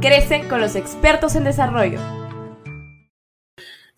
[0.00, 2.00] Crece con los expertos en desarrollo.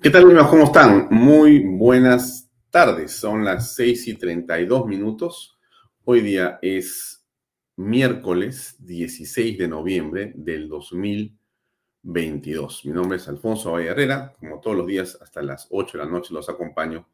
[0.00, 0.48] ¿Qué tal amigos?
[0.48, 1.06] ¿Cómo están?
[1.12, 3.12] Muy buenas tardes.
[3.12, 5.60] Son las 6 y 32 minutos.
[6.02, 7.24] Hoy día es
[7.76, 12.84] miércoles 16 de noviembre del 2022.
[12.84, 14.34] Mi nombre es Alfonso Valle Herrera.
[14.40, 17.08] Como todos los días, hasta las 8 de la noche los acompaño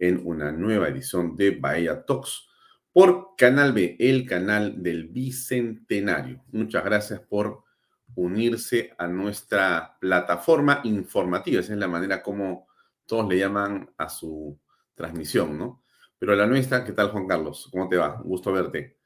[0.00, 2.48] en una nueva edición de Bahía Talks
[2.92, 6.42] por Canal B, el canal del Bicentenario.
[6.50, 7.70] Muchas gracias por
[8.14, 11.60] unirse a nuestra plataforma informativa.
[11.60, 12.66] Esa es la manera como
[13.06, 14.58] todos le llaman a su
[14.94, 15.82] transmisión, ¿no?
[16.18, 17.68] Pero la nuestra, ¿qué tal Juan Carlos?
[17.72, 18.20] ¿Cómo te va?
[18.22, 18.98] gusto verte.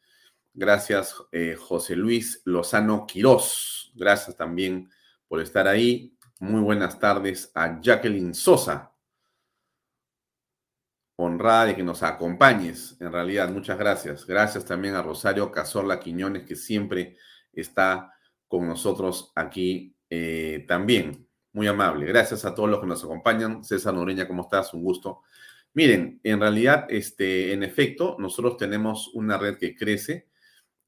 [0.52, 3.92] Gracias eh, José Luis Lozano Quirós.
[3.94, 4.90] Gracias también
[5.28, 6.14] por estar ahí.
[6.40, 8.92] Muy buenas tardes a Jacqueline Sosa.
[11.16, 12.96] Honrada de que nos acompañes.
[13.00, 14.26] En realidad, muchas gracias.
[14.26, 17.16] Gracias también a Rosario Cazorla Quiñones, que siempre
[17.52, 18.15] está
[18.48, 21.26] con nosotros aquí eh, también.
[21.52, 22.06] Muy amable.
[22.06, 23.64] Gracias a todos los que nos acompañan.
[23.64, 24.74] César Noreña, ¿cómo estás?
[24.74, 25.22] Un gusto.
[25.72, 30.28] Miren, en realidad, este, en efecto, nosotros tenemos una red que crece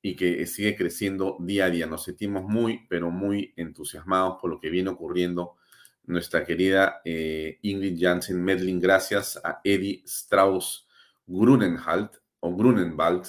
[0.03, 1.87] y que sigue creciendo día a día.
[1.87, 5.57] Nos sentimos muy, pero muy entusiasmados por lo que viene ocurriendo.
[6.05, 10.89] Nuestra querida eh, Ingrid Jansen Medlin, gracias a Eddie Strauss
[11.27, 13.27] Grunenhalt o Grunenwald,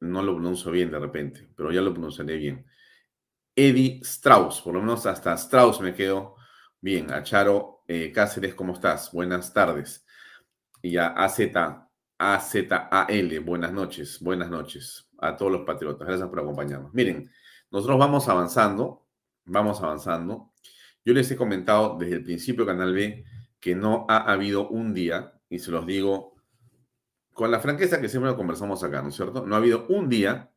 [0.00, 2.64] no lo pronuncio bien de repente, pero ya lo pronunciaré bien.
[3.58, 6.36] Eddie Strauss, por lo menos hasta Strauss me quedo
[6.78, 7.10] bien.
[7.10, 9.10] A Charo eh, Cáceres, ¿cómo estás?
[9.12, 10.04] Buenas tardes.
[10.82, 11.40] Y a AZ,
[12.18, 16.06] AZAL, buenas noches, buenas noches a todos los patriotas.
[16.06, 16.92] Gracias por acompañarnos.
[16.92, 17.30] Miren,
[17.70, 19.06] nosotros vamos avanzando,
[19.46, 20.52] vamos avanzando.
[21.02, 23.24] Yo les he comentado desde el principio, Canal B,
[23.58, 26.34] que no ha habido un día, y se los digo
[27.32, 29.46] con la franqueza que siempre lo conversamos acá, ¿no es cierto?
[29.46, 30.52] No ha habido un día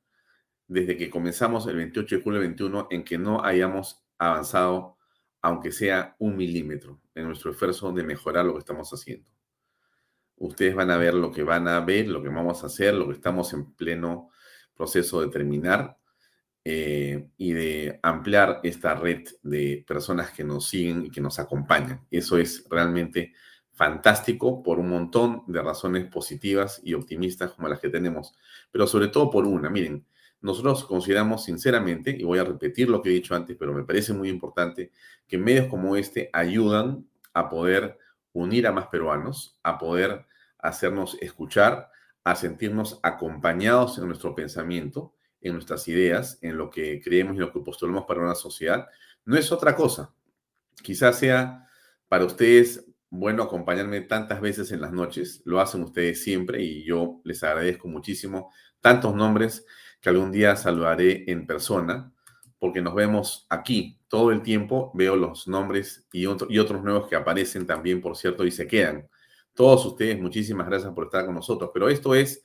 [0.69, 4.97] desde que comenzamos el 28 de julio 21 en que no hayamos avanzado,
[5.41, 9.29] aunque sea un milímetro, en nuestro esfuerzo de mejorar lo que estamos haciendo.
[10.37, 13.07] Ustedes van a ver lo que van a ver, lo que vamos a hacer, lo
[13.07, 14.29] que estamos en pleno
[14.75, 15.97] proceso de terminar
[16.63, 22.05] eh, y de ampliar esta red de personas que nos siguen y que nos acompañan.
[22.11, 23.33] Eso es realmente
[23.73, 28.35] fantástico por un montón de razones positivas y optimistas como las que tenemos,
[28.71, 29.69] pero sobre todo por una.
[29.69, 30.05] Miren,
[30.41, 34.13] nosotros consideramos sinceramente, y voy a repetir lo que he dicho antes, pero me parece
[34.13, 34.91] muy importante,
[35.27, 37.97] que medios como este ayudan a poder
[38.33, 40.25] unir a más peruanos, a poder
[40.57, 41.89] hacernos escuchar,
[42.23, 47.51] a sentirnos acompañados en nuestro pensamiento, en nuestras ideas, en lo que creemos y lo
[47.51, 48.87] que postulamos para una sociedad.
[49.25, 50.13] No es otra cosa.
[50.81, 51.67] Quizás sea
[52.07, 57.21] para ustedes bueno acompañarme tantas veces en las noches, lo hacen ustedes siempre y yo
[57.23, 58.51] les agradezco muchísimo
[58.81, 59.65] tantos nombres
[60.01, 62.11] que algún día saludaré en persona,
[62.57, 67.15] porque nos vemos aquí todo el tiempo, veo los nombres y, y otros nuevos que
[67.15, 69.07] aparecen también, por cierto, y se quedan.
[69.53, 72.43] Todos ustedes, muchísimas gracias por estar con nosotros, pero esto es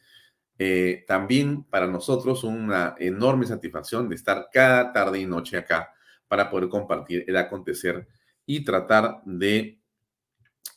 [0.59, 5.93] eh, también para nosotros una enorme satisfacción de estar cada tarde y noche acá
[6.29, 8.07] para poder compartir el acontecer
[8.47, 9.81] y tratar de,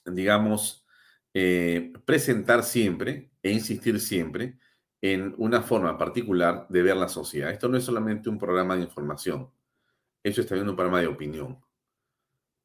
[0.05, 0.85] digamos,
[1.33, 4.57] eh, presentar siempre e insistir siempre
[5.01, 7.51] en una forma particular de ver la sociedad.
[7.51, 9.51] Esto no es solamente un programa de información,
[10.23, 11.59] eso es también un programa de opinión.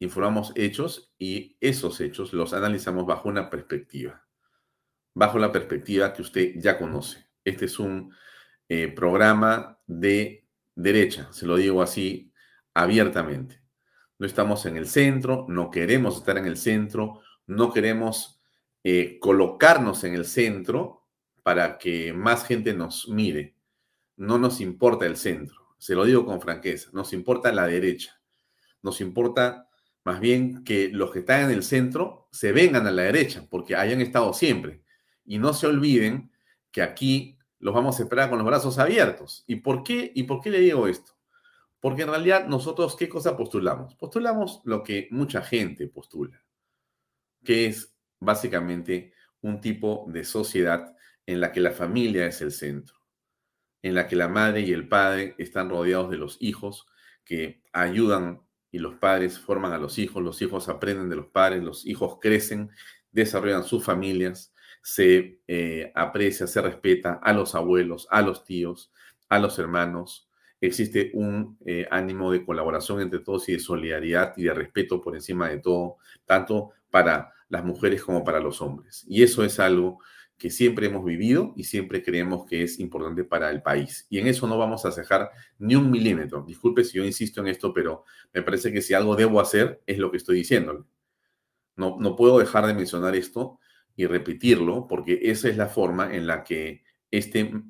[0.00, 4.22] Informamos hechos y esos hechos los analizamos bajo una perspectiva
[5.14, 7.26] bajo la perspectiva que usted ya conoce.
[7.44, 8.14] Este es un
[8.68, 12.32] eh, programa de derecha, se lo digo así
[12.74, 13.60] abiertamente.
[14.18, 18.40] No estamos en el centro, no queremos estar en el centro, no queremos
[18.84, 21.01] eh, colocarnos en el centro
[21.42, 23.56] para que más gente nos mire.
[24.16, 28.20] No nos importa el centro, se lo digo con franqueza, nos importa la derecha.
[28.82, 29.68] Nos importa
[30.04, 33.76] más bien que los que están en el centro se vengan a la derecha, porque
[33.76, 34.82] hayan estado siempre.
[35.24, 36.32] Y no se olviden
[36.70, 39.44] que aquí los vamos a esperar con los brazos abiertos.
[39.46, 40.10] ¿Y por qué?
[40.14, 41.12] ¿Y por qué le digo esto?
[41.80, 43.94] Porque en realidad nosotros, ¿qué cosa postulamos?
[43.94, 46.42] Postulamos lo que mucha gente postula,
[47.44, 50.96] que es básicamente un tipo de sociedad
[51.26, 52.96] en la que la familia es el centro,
[53.82, 56.86] en la que la madre y el padre están rodeados de los hijos
[57.24, 61.62] que ayudan y los padres forman a los hijos, los hijos aprenden de los padres,
[61.62, 62.70] los hijos crecen,
[63.10, 68.90] desarrollan sus familias, se eh, aprecia, se respeta a los abuelos, a los tíos,
[69.28, 70.28] a los hermanos.
[70.60, 75.14] Existe un eh, ánimo de colaboración entre todos y de solidaridad y de respeto por
[75.14, 79.04] encima de todo, tanto para las mujeres como para los hombres.
[79.06, 79.98] Y eso es algo
[80.42, 84.08] que siempre hemos vivido y siempre creemos que es importante para el país.
[84.10, 85.30] Y en eso no vamos a cejar
[85.60, 86.42] ni un milímetro.
[86.44, 88.02] Disculpe si yo insisto en esto, pero
[88.34, 90.84] me parece que si algo debo hacer es lo que estoy diciendo.
[91.76, 93.60] No, no puedo dejar de mencionar esto
[93.94, 97.62] y repetirlo, porque esa es la forma en la que este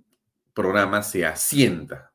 [0.55, 2.15] programa se asienta.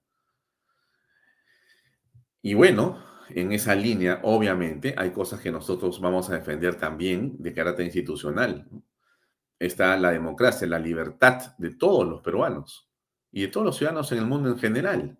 [2.41, 7.53] Y bueno, en esa línea, obviamente, hay cosas que nosotros vamos a defender también de
[7.53, 8.67] carácter institucional.
[9.59, 12.89] Está la democracia, la libertad de todos los peruanos
[13.31, 15.19] y de todos los ciudadanos en el mundo en general.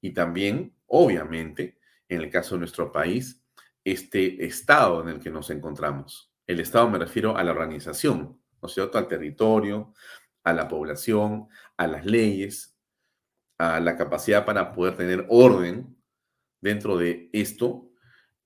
[0.00, 1.78] Y también, obviamente,
[2.08, 3.42] en el caso de nuestro país,
[3.84, 6.32] este estado en el que nos encontramos.
[6.46, 8.98] El Estado me refiero a la organización, ¿no es cierto?
[8.98, 9.94] Al territorio,
[10.42, 12.76] a la población, a las leyes,
[13.58, 15.96] a la capacidad para poder tener orden
[16.60, 17.90] dentro de esto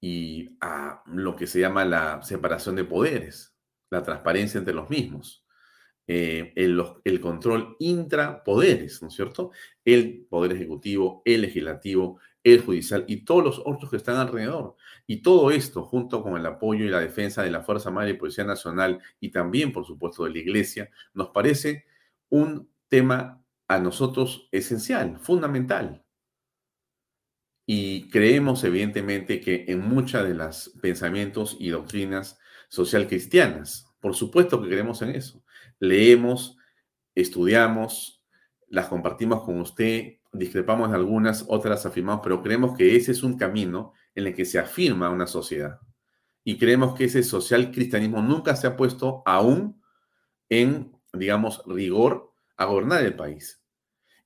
[0.01, 3.57] y a lo que se llama la separación de poderes,
[3.91, 5.45] la transparencia entre los mismos,
[6.07, 9.51] eh, el, el, control intrapoderes, ¿no es cierto?
[9.85, 14.77] El poder ejecutivo, el legislativo, el judicial y todos los otros que están alrededor.
[15.07, 18.15] Y todo esto, junto con el apoyo y la defensa de la Fuerza Armada y
[18.15, 21.85] Policía Nacional y también, por supuesto, de la Iglesia, nos parece
[22.31, 26.05] un tema a nosotros esencial, fundamental.
[27.67, 32.39] Y creemos, evidentemente, que en muchas de las pensamientos y doctrinas
[32.69, 35.43] social cristianas, por supuesto que creemos en eso.
[35.81, 36.57] Leemos,
[37.15, 38.23] estudiamos,
[38.69, 43.37] las compartimos con usted, discrepamos en algunas, otras afirmamos, pero creemos que ese es un
[43.37, 45.81] camino en el que se afirma una sociedad.
[46.45, 49.83] Y creemos que ese social cristianismo nunca se ha puesto aún
[50.49, 53.63] en, digamos, rigor a gobernar el país.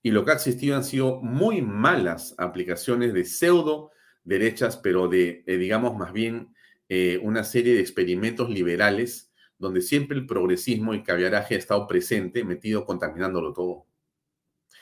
[0.03, 3.91] Y lo que ha existido han sido muy malas aplicaciones de pseudo
[4.25, 6.52] derechas, pero de, eh, digamos, más bien
[6.95, 12.45] eh, una serie de experimentos liberales donde siempre el progresismo y caviaraje ha estado presente,
[12.45, 13.87] metido contaminándolo todo.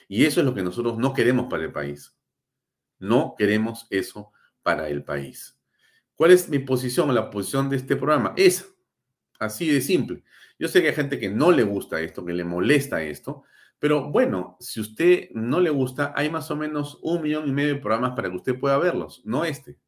[0.08, 2.18] Y eso es lo que nosotros no queremos para el país.
[2.98, 4.32] No queremos eso
[4.64, 5.56] para el país.
[6.16, 8.34] ¿Cuál es mi posición, la posición de este programa?
[8.36, 8.68] Es
[9.38, 10.24] así de simple.
[10.58, 13.44] Yo sé que hay gente que no le gusta esto, que le molesta esto,
[13.78, 17.74] pero bueno, si usted no le gusta, hay más o menos un millón y medio
[17.74, 19.78] de programas para que usted pueda verlos, no este.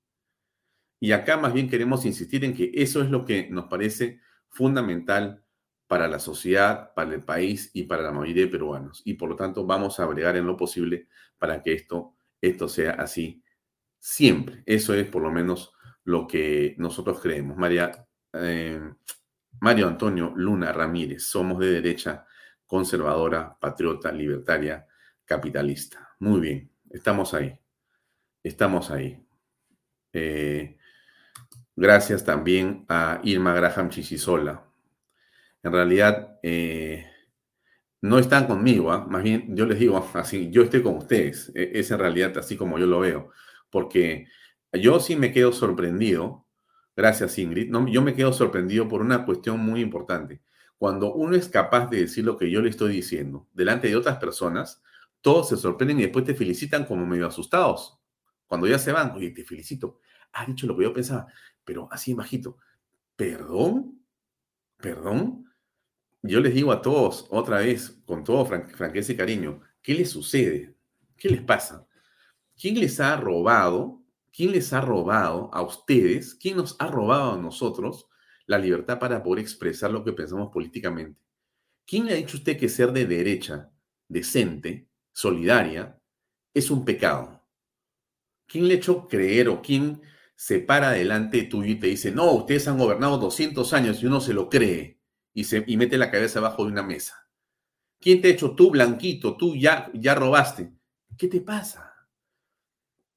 [1.02, 5.42] Y acá más bien queremos insistir en que eso es lo que nos parece fundamental
[5.88, 9.02] para la sociedad, para el país y para la mayoría de peruanos.
[9.04, 12.92] Y por lo tanto vamos a bregar en lo posible para que esto, esto sea
[12.92, 13.42] así
[13.98, 14.62] siempre.
[14.64, 15.72] Eso es por lo menos
[16.04, 17.56] lo que nosotros creemos.
[17.56, 18.80] María, eh,
[19.58, 22.24] Mario Antonio Luna Ramírez, somos de derecha
[22.64, 24.86] conservadora, patriota, libertaria,
[25.24, 26.14] capitalista.
[26.20, 27.58] Muy bien, estamos ahí.
[28.40, 29.20] Estamos ahí.
[30.12, 30.76] Eh,
[31.76, 34.72] gracias también a Irma Graham Chichisola
[35.62, 37.06] en realidad, eh,
[38.00, 39.06] no están conmigo, ¿ah?
[39.08, 42.56] más bien yo les digo así, yo estoy con ustedes, e, es en realidad así
[42.56, 43.30] como yo lo veo,
[43.70, 44.26] porque
[44.72, 46.46] yo sí me quedo sorprendido,
[46.96, 50.42] gracias Ingrid, yo me quedo sorprendido por una cuestión muy importante.
[50.78, 54.16] Cuando uno es capaz de decir lo que yo le estoy diciendo delante de otras
[54.18, 54.82] personas,
[55.20, 58.00] todos se sorprenden y después te felicitan como medio asustados.
[58.48, 60.00] Cuando ya se van, oye, te felicito,
[60.32, 61.28] has dicho lo que yo pensaba,
[61.64, 62.58] pero así bajito,
[63.16, 64.00] ¿perdón?
[64.76, 65.42] ¿Perdón?
[66.22, 70.76] yo les digo a todos, otra vez, con todo franqueza y cariño, ¿qué les sucede?
[71.16, 71.86] ¿Qué les pasa?
[72.56, 74.02] ¿Quién les ha robado?
[74.32, 76.34] ¿Quién les ha robado a ustedes?
[76.34, 78.06] ¿Quién nos ha robado a nosotros
[78.46, 81.20] la libertad para poder expresar lo que pensamos políticamente?
[81.84, 83.70] ¿Quién le ha dicho a usted que ser de derecha,
[84.08, 86.00] decente, solidaria,
[86.54, 87.42] es un pecado?
[88.46, 90.00] ¿Quién le ha hecho creer o quién
[90.42, 94.20] se para delante tuyo y te dice, no, ustedes han gobernado 200 años y uno
[94.20, 94.98] se lo cree?
[95.32, 97.28] y, se, y mete la cabeza abajo de una mesa.
[98.00, 99.36] ¿Quién te ha hecho tú, blanquito?
[99.36, 100.72] Tú ya, ya robaste.
[101.16, 101.94] ¿Qué te pasa?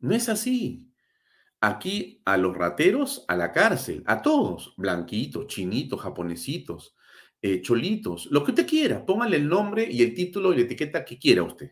[0.02, 0.88] No es así.
[1.62, 6.96] Aquí a los rateros, a la cárcel, a todos, blanquitos, chinitos, japonesitos,
[7.42, 11.04] eh, cholitos, lo que usted quiera, póngale el nombre y el título y la etiqueta
[11.04, 11.72] que quiera usted.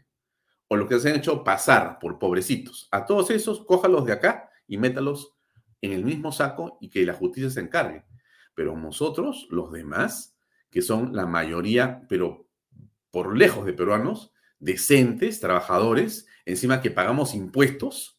[0.68, 2.88] O lo que se han hecho pasar por pobrecitos.
[2.90, 5.36] A todos esos, cójalos de acá y métalos
[5.84, 8.06] en el mismo saco y que la justicia se encargue.
[8.56, 10.38] Pero nosotros, los demás,
[10.72, 12.48] que son la mayoría, pero
[13.12, 18.18] por lejos de peruanos, decentes, trabajadores, encima que pagamos impuestos,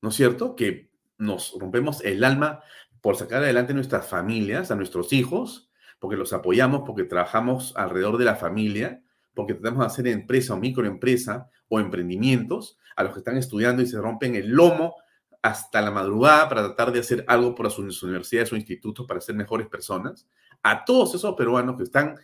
[0.00, 0.54] ¿no es cierto?
[0.54, 2.60] Que nos rompemos el alma
[3.00, 8.24] por sacar adelante nuestras familias, a nuestros hijos, porque los apoyamos, porque trabajamos alrededor de
[8.24, 9.02] la familia,
[9.34, 13.86] porque tratamos de hacer empresa o microempresa o emprendimientos, a los que están estudiando y
[13.86, 14.94] se rompen el lomo
[15.42, 19.34] hasta la madrugada para tratar de hacer algo por sus universidades o institutos para ser
[19.34, 20.26] mejores personas,
[20.62, 22.18] a todos esos peruanos que están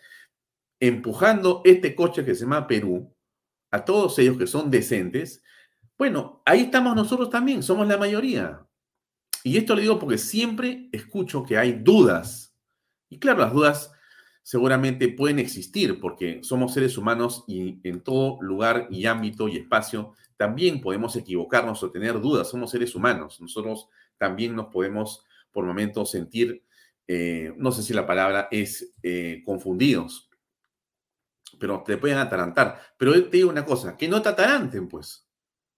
[0.80, 3.14] empujando este coche que se llama Perú,
[3.70, 5.42] a todos ellos que son decentes,
[5.96, 8.66] bueno, ahí estamos nosotros también, somos la mayoría.
[9.44, 12.56] Y esto lo digo porque siempre escucho que hay dudas.
[13.08, 13.92] Y claro, las dudas
[14.42, 20.12] seguramente pueden existir porque somos seres humanos y en todo lugar y ámbito y espacio
[20.36, 23.40] también podemos equivocarnos o tener dudas, somos seres humanos.
[23.40, 23.88] Nosotros
[24.18, 26.64] también nos podemos por momentos sentir
[27.06, 30.30] eh, no sé si la palabra es eh, confundidos,
[31.58, 32.80] pero te pueden atarantar.
[32.96, 35.28] Pero te digo una cosa, que no te ataranten, pues,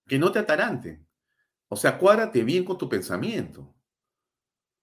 [0.06, 1.06] que no te ataranten.
[1.68, 3.74] O sea, cuádrate bien con tu pensamiento.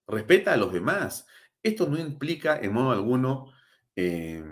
[0.08, 1.26] Respeta a los demás.
[1.62, 3.54] Esto no implica en modo alguno
[3.96, 4.44] eh,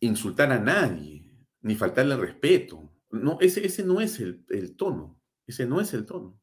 [0.00, 1.24] insultar a nadie,
[1.60, 2.91] ni faltarle respeto.
[3.12, 4.44] No, ese, ese no es el,
[4.76, 5.20] tono.
[5.46, 6.40] Ese no es el tono.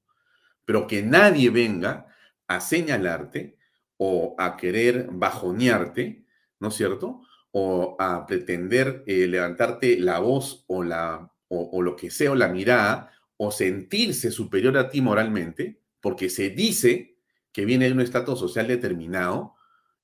[0.66, 2.06] Pero que nadie venga
[2.48, 3.58] a señalarte
[3.98, 6.26] o a querer bajonearte,
[6.60, 7.22] ¿no es cierto?
[7.52, 12.50] O a pretender eh, levantarte la voz o, la, o, lo que sea, o la
[12.50, 17.18] mirada, o sentirse superior a ti moralmente, porque se dice
[17.52, 19.56] que viene de un estatus social determinado,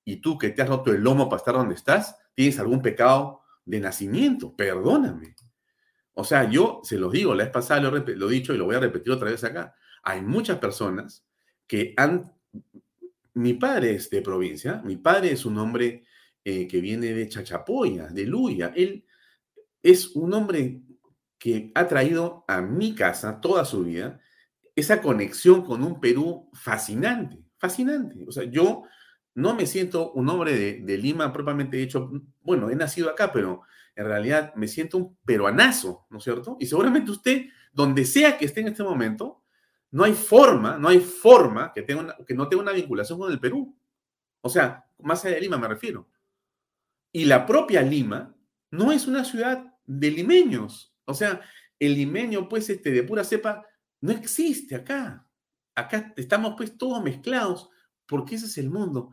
[0.03, 3.41] y tú que te has roto el lomo para estar donde estás, tienes algún pecado
[3.65, 5.35] de nacimiento, perdóname.
[6.15, 8.65] O sea, yo se los digo, la vez pasada lo, lo he dicho y lo
[8.65, 9.75] voy a repetir otra vez acá.
[10.03, 11.25] Hay muchas personas
[11.67, 12.35] que han
[13.35, 16.05] mi padre es de provincia, mi padre es un hombre
[16.43, 18.71] eh, que viene de Chachapoya, de Luya.
[18.75, 19.05] Él
[19.83, 20.81] es un hombre
[21.37, 24.19] que ha traído a mi casa toda su vida
[24.73, 28.23] esa conexión con un Perú fascinante, fascinante.
[28.25, 28.83] O sea, yo
[29.33, 32.09] no me siento un hombre de, de Lima propiamente dicho,
[32.41, 33.61] bueno, he nacido acá, pero
[33.95, 36.57] en realidad me siento un peruanazo, ¿no es cierto?
[36.59, 39.43] Y seguramente usted, donde sea que esté en este momento,
[39.91, 43.39] no hay forma, no hay forma que, tenga que no tenga una vinculación con el
[43.39, 43.77] Perú.
[44.41, 46.09] O sea, más allá de Lima me refiero.
[47.11, 48.35] Y la propia Lima
[48.71, 50.93] no es una ciudad de limeños.
[51.05, 51.41] O sea,
[51.79, 53.65] el limeño, pues, este, de pura cepa,
[54.01, 55.25] no existe acá.
[55.75, 57.69] Acá estamos, pues, todos mezclados,
[58.05, 59.11] porque ese es el mundo.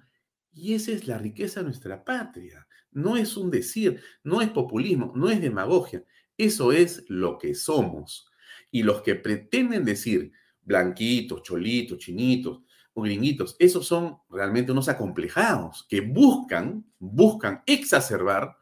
[0.52, 2.66] Y esa es la riqueza de nuestra patria.
[2.92, 6.04] No es un decir, no es populismo, no es demagogia.
[6.36, 8.26] Eso es lo que somos.
[8.70, 10.32] Y los que pretenden decir
[10.62, 12.60] blanquitos, cholitos, chinitos
[12.94, 18.56] o gringuitos, esos son realmente unos acomplejados que buscan, buscan exacerbar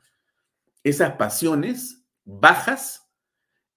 [0.82, 3.10] esas pasiones bajas,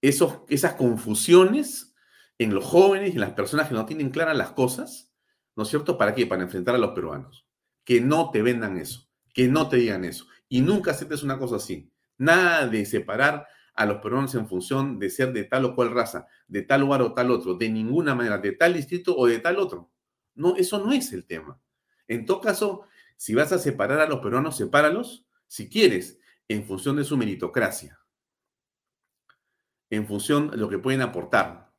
[0.00, 1.94] esos, esas confusiones
[2.38, 5.12] en los jóvenes y en las personas que no tienen claras las cosas,
[5.56, 5.98] ¿no es cierto?
[5.98, 6.26] ¿Para qué?
[6.26, 7.46] Para enfrentar a los peruanos.
[7.84, 10.26] Que no te vendan eso, que no te digan eso.
[10.48, 11.90] Y nunca aceptes una cosa así.
[12.18, 16.26] Nada de separar a los peruanos en función de ser de tal o cual raza,
[16.46, 19.58] de tal lugar o tal otro, de ninguna manera, de tal distrito o de tal
[19.58, 19.90] otro.
[20.34, 21.60] No, eso no es el tema.
[22.06, 22.86] En todo caso,
[23.16, 27.98] si vas a separar a los peruanos, sepáralos si quieres en función de su meritocracia,
[29.90, 31.72] en función de lo que pueden aportar.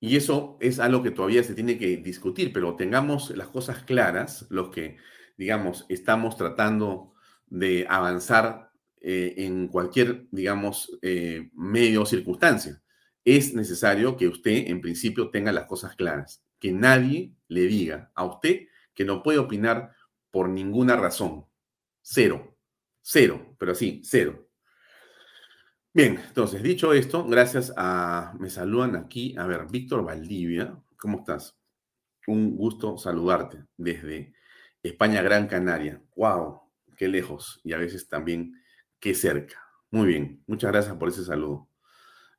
[0.00, 4.46] Y eso es algo que todavía se tiene que discutir, pero tengamos las cosas claras,
[4.48, 4.96] los que,
[5.40, 7.14] digamos, estamos tratando
[7.46, 8.70] de avanzar
[9.00, 12.82] eh, en cualquier, digamos, eh, medio o circunstancia.
[13.24, 16.44] Es necesario que usted, en principio, tenga las cosas claras.
[16.58, 19.92] Que nadie le diga a usted que no puede opinar
[20.30, 21.46] por ninguna razón.
[22.02, 22.58] Cero.
[23.00, 23.56] Cero.
[23.58, 24.46] Pero sí, cero.
[25.94, 28.34] Bien, entonces, dicho esto, gracias a...
[28.38, 29.34] Me saludan aquí.
[29.38, 31.56] A ver, Víctor Valdivia, ¿cómo estás?
[32.26, 34.34] Un gusto saludarte desde
[34.82, 36.02] España, Gran Canaria.
[36.16, 36.62] ¡Wow!
[36.96, 38.60] Qué lejos y a veces también
[38.98, 39.62] qué cerca.
[39.90, 41.68] Muy bien, muchas gracias por ese saludo.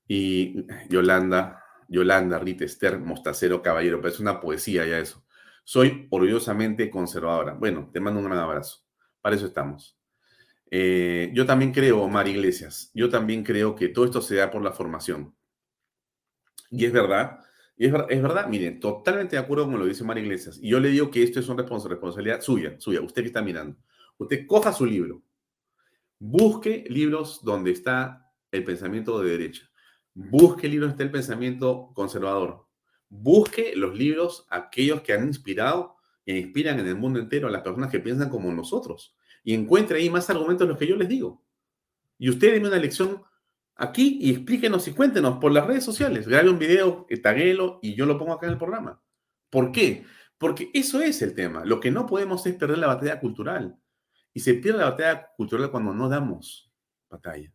[0.07, 5.25] Y Yolanda, Yolanda, Rita Esther, Mostacero Caballero, pero es una poesía ya eso.
[5.63, 7.53] Soy orgullosamente conservadora.
[7.53, 8.85] Bueno, te mando un gran abrazo.
[9.21, 9.97] Para eso estamos.
[10.69, 14.63] Eh, yo también creo, Omar Iglesias, yo también creo que todo esto se da por
[14.63, 15.35] la formación.
[16.69, 17.39] Y es verdad,
[17.77, 20.59] y es, verdad, miren, totalmente de acuerdo con lo dice Omar Iglesias.
[20.61, 23.77] Y yo le digo que esto es una responsabilidad suya, suya, usted que está mirando.
[24.17, 25.23] Usted coja su libro,
[26.19, 29.69] busque libros donde está el pensamiento de derecha,
[30.13, 32.67] busque libros donde está el pensamiento conservador,
[33.09, 37.63] busque los libros, aquellos que han inspirado e inspiran en el mundo entero a las
[37.63, 41.09] personas que piensan como nosotros y encuentre ahí más argumentos de los que yo les
[41.09, 41.43] digo.
[42.19, 43.23] Y usted deme una lección
[43.81, 46.27] aquí y explíquenos y cuéntenos por las redes sociales.
[46.27, 49.01] Grabe un video, taguelo y yo lo pongo acá en el programa.
[49.49, 50.05] ¿Por qué?
[50.37, 51.65] Porque eso es el tema.
[51.65, 53.77] Lo que no podemos es perder la batalla cultural.
[54.33, 56.71] Y se pierde la batalla cultural cuando no damos
[57.09, 57.51] batalla,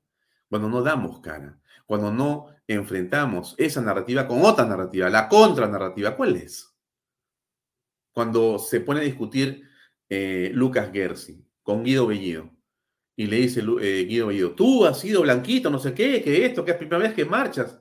[0.48, 6.16] cuando no damos cara, cuando no enfrentamos esa narrativa con otra narrativa, la contranarrativa.
[6.16, 6.74] ¿Cuál es?
[8.12, 9.62] Cuando se pone a discutir
[10.08, 12.55] eh, Lucas Gersi, con Guido Bellido.
[13.16, 16.72] Y le dice eh, Guido tú has sido blanquito, no sé qué, que esto, que
[16.72, 17.80] es primera vez que marchas.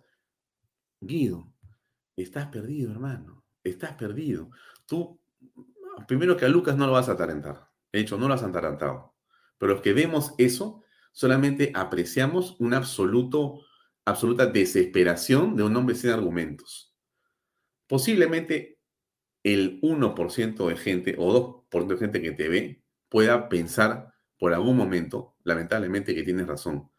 [1.02, 1.54] Guido,
[2.16, 3.44] estás perdido, hermano.
[3.62, 4.50] Estás perdido.
[4.86, 5.20] Tú,
[6.08, 7.68] primero que a Lucas no lo vas a atarantar.
[7.92, 9.16] De hecho, no lo has atarantado.
[9.58, 13.62] Pero los que vemos eso, solamente apreciamos una absoluto,
[14.06, 16.94] absoluta desesperación de un hombre sin argumentos.
[17.88, 18.80] Posiblemente
[19.44, 24.78] el 1% de gente o 2% de gente que te ve pueda pensar por algún
[24.78, 26.90] momento, lamentablemente, que tienes razón.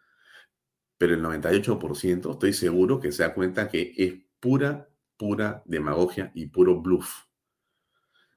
[0.99, 6.47] Pero el 98% estoy seguro que se da cuenta que es pura, pura demagogia y
[6.47, 7.25] puro bluff.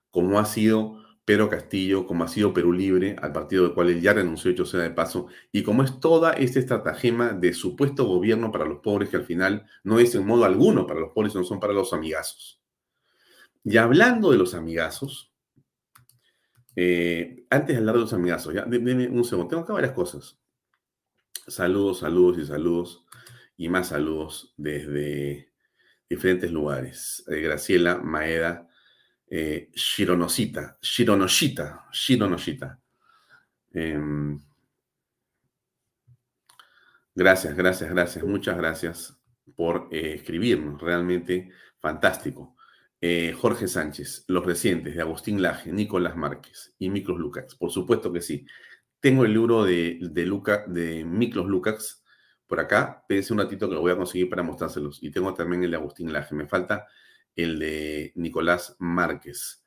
[0.09, 4.01] Como ha sido Pedro Castillo, como ha sido Perú Libre, al partido del cual él
[4.01, 8.51] ya renunció, hecho sea de paso, y como es toda esta estratagema de supuesto gobierno
[8.51, 11.43] para los pobres, que al final no es en modo alguno para los pobres, sino
[11.43, 12.59] son para los amigazos.
[13.63, 15.28] Y hablando de los amigazos,
[16.75, 19.49] eh, antes de hablar de los amigazos, ya, denme un segundo.
[19.49, 20.39] Tengo que varias cosas.
[21.47, 23.05] Saludos, saludos y saludos.
[23.57, 25.51] Y más saludos desde
[26.09, 27.23] diferentes lugares.
[27.27, 28.69] Eh, Graciela Maeda,
[29.27, 32.79] eh, Shironosita, Shironoshita, Shironoshita.
[33.73, 34.39] Em,
[37.13, 38.23] gracias, gracias, gracias.
[38.23, 39.19] Muchas gracias
[39.55, 40.81] por escribirnos.
[40.81, 42.55] Realmente fantástico.
[43.01, 47.55] Eh, Jorge Sánchez, los recientes de Agustín Laje, Nicolás Márquez y Miklos Lukács.
[47.55, 48.45] Por supuesto que sí.
[48.99, 52.03] Tengo el libro de, de, Luca, de Miklos Lukács
[52.45, 53.05] por acá.
[53.07, 55.01] Pense un ratito que lo voy a conseguir para mostrárselos.
[55.01, 56.35] Y tengo también el de Agustín Laje.
[56.35, 56.87] Me falta
[57.35, 59.63] el de Nicolás Márquez,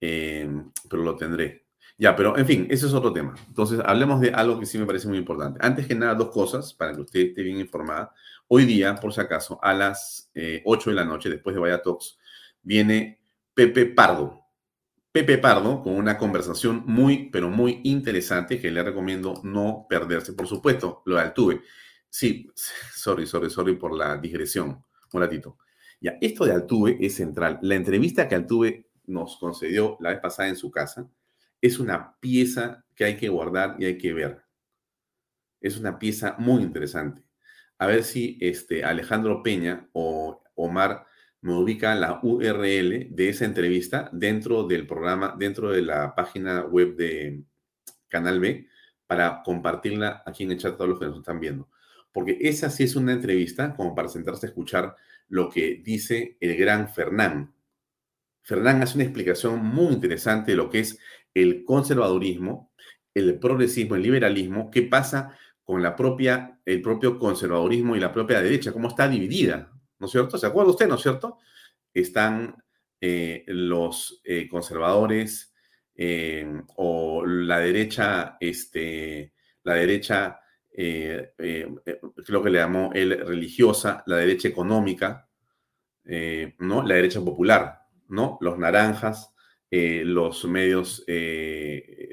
[0.00, 0.50] eh,
[0.90, 1.64] pero lo tendré.
[1.96, 3.34] Ya, pero en fin, ese es otro tema.
[3.46, 5.60] Entonces, hablemos de algo que sí me parece muy importante.
[5.62, 8.12] Antes que nada, dos cosas para que usted esté bien informada.
[8.48, 10.30] Hoy día, por si acaso, a las
[10.64, 12.18] 8 eh, de la noche, después de Vaya Talks,
[12.64, 13.20] viene
[13.54, 14.40] Pepe Pardo.
[15.12, 20.32] Pepe Pardo con una conversación muy, pero muy interesante que le recomiendo no perderse.
[20.32, 21.62] Por supuesto, lo Altuve.
[22.08, 22.50] Sí,
[22.92, 24.84] sorry, sorry, sorry por la digresión.
[25.12, 25.58] Un ratito.
[26.00, 27.60] Ya, esto de Altuve es central.
[27.62, 31.08] La entrevista que Altuve nos concedió la vez pasada en su casa
[31.60, 34.42] es una pieza que hay que guardar y hay que ver.
[35.60, 37.22] Es una pieza muy interesante.
[37.78, 41.06] A ver si este Alejandro Peña o Omar
[41.44, 46.96] me ubica la URL de esa entrevista dentro del programa, dentro de la página web
[46.96, 47.44] de
[48.08, 48.66] Canal B,
[49.06, 51.68] para compartirla aquí en el chat a todos los que nos están viendo.
[52.12, 54.96] Porque esa sí es una entrevista como para sentarse a escuchar
[55.28, 57.54] lo que dice el gran Fernán.
[58.40, 60.98] Fernán hace una explicación muy interesante de lo que es
[61.34, 62.72] el conservadurismo,
[63.12, 68.40] el progresismo, el liberalismo, qué pasa con la propia, el propio conservadurismo y la propia
[68.40, 69.73] derecha, cómo está dividida.
[70.04, 70.36] ¿No es cierto?
[70.36, 71.38] ¿Se acuerda usted, no es cierto?
[71.94, 72.62] Están
[73.00, 75.54] eh, los eh, conservadores
[75.96, 80.40] eh, o la derecha, este, la derecha,
[80.70, 81.32] creo
[82.42, 85.30] que le llamó él religiosa, la derecha económica,
[86.58, 86.82] ¿no?
[86.82, 88.36] La derecha popular, ¿no?
[88.42, 89.32] Los naranjas,
[89.70, 91.06] los medios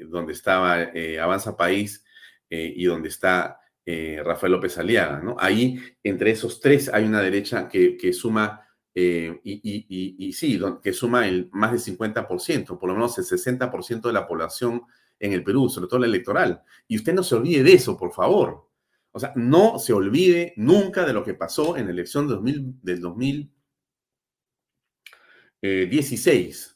[0.06, 2.04] donde estaba Avanza País
[2.48, 5.36] y donde está Rafael López Aliaga, ¿no?
[5.38, 11.48] Ahí, entre esos tres, hay una derecha que, suma eh, y, sí, que suma el
[11.52, 14.82] más del 50%, por lo menos el 60% de la población
[15.18, 16.62] en el Perú, sobre todo la electoral.
[16.86, 18.68] Y usted no se olvide de eso, por favor.
[19.12, 22.80] O sea, no se olvide nunca de lo que pasó en la elección de 2000,
[22.82, 23.56] del 2016.
[25.62, 26.72] Eh,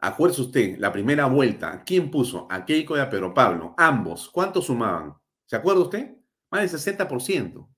[0.00, 2.46] Acuérdese usted, la primera vuelta, ¿quién puso?
[2.50, 3.74] A Keiko y a Pedro Pablo.
[3.76, 5.16] Ambos, ¿cuánto sumaban?
[5.44, 6.17] ¿Se acuerda usted?
[6.50, 7.68] Más del 60%.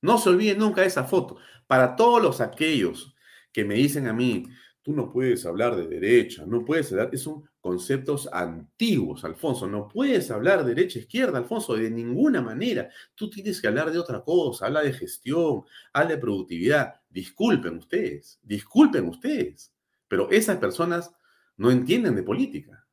[0.00, 1.36] No se olvide nunca de esa foto.
[1.66, 3.14] Para todos los aquellos
[3.52, 4.46] que me dicen a mí,
[4.82, 10.30] tú no puedes hablar de derecha, no puedes hablar, son conceptos antiguos, Alfonso, no puedes
[10.30, 12.88] hablar de derecha, izquierda, Alfonso, de ninguna manera.
[13.14, 16.94] Tú tienes que hablar de otra cosa, habla de gestión, habla de productividad.
[17.10, 19.74] Disculpen ustedes, disculpen ustedes,
[20.06, 21.10] pero esas personas
[21.56, 22.86] no entienden de política.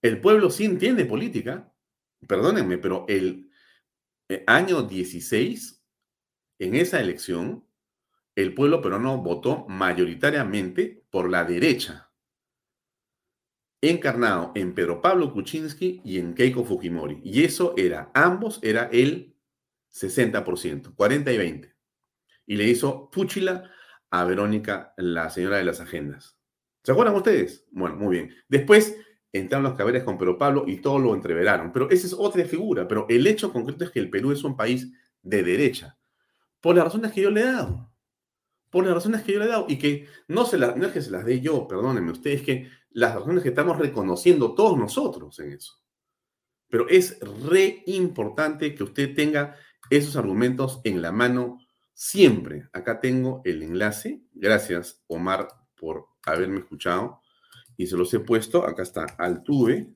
[0.00, 1.70] El pueblo sí entiende política,
[2.26, 3.50] perdónenme, pero el
[4.32, 5.84] eh, año 16
[6.58, 7.66] en esa elección,
[8.34, 12.10] el pueblo peruano votó mayoritariamente por la derecha,
[13.82, 17.20] encarnado en Pedro Pablo Kuczynski y en Keiko Fujimori.
[17.22, 19.36] Y eso era, ambos era el
[19.92, 21.76] 60%, 40 y 20.
[22.46, 23.70] Y le hizo Puchila
[24.10, 26.38] a Verónica, la señora de las agendas.
[26.84, 27.66] ¿Se acuerdan ustedes?
[27.70, 28.34] Bueno, muy bien.
[28.48, 28.96] Después
[29.32, 31.72] entraron los caberes con Pedro Pablo y todo lo entreveraron.
[31.72, 32.86] Pero esa es otra figura.
[32.86, 34.92] Pero el hecho concreto es que el Perú es un país
[35.22, 35.98] de derecha.
[36.60, 37.90] Por las razones que yo le he dado.
[38.70, 39.66] Por las razones que yo le he dado.
[39.68, 43.14] Y que no, se no es que se las dé yo, perdónenme ustedes, que las
[43.14, 45.80] razones que estamos reconociendo todos nosotros en eso.
[46.68, 49.56] Pero es re importante que usted tenga
[49.90, 51.58] esos argumentos en la mano
[51.94, 52.68] siempre.
[52.72, 54.22] Acá tengo el enlace.
[54.32, 57.21] Gracias, Omar, por haberme escuchado.
[57.82, 58.64] Y se los he puesto.
[58.64, 59.88] Acá está Altuve.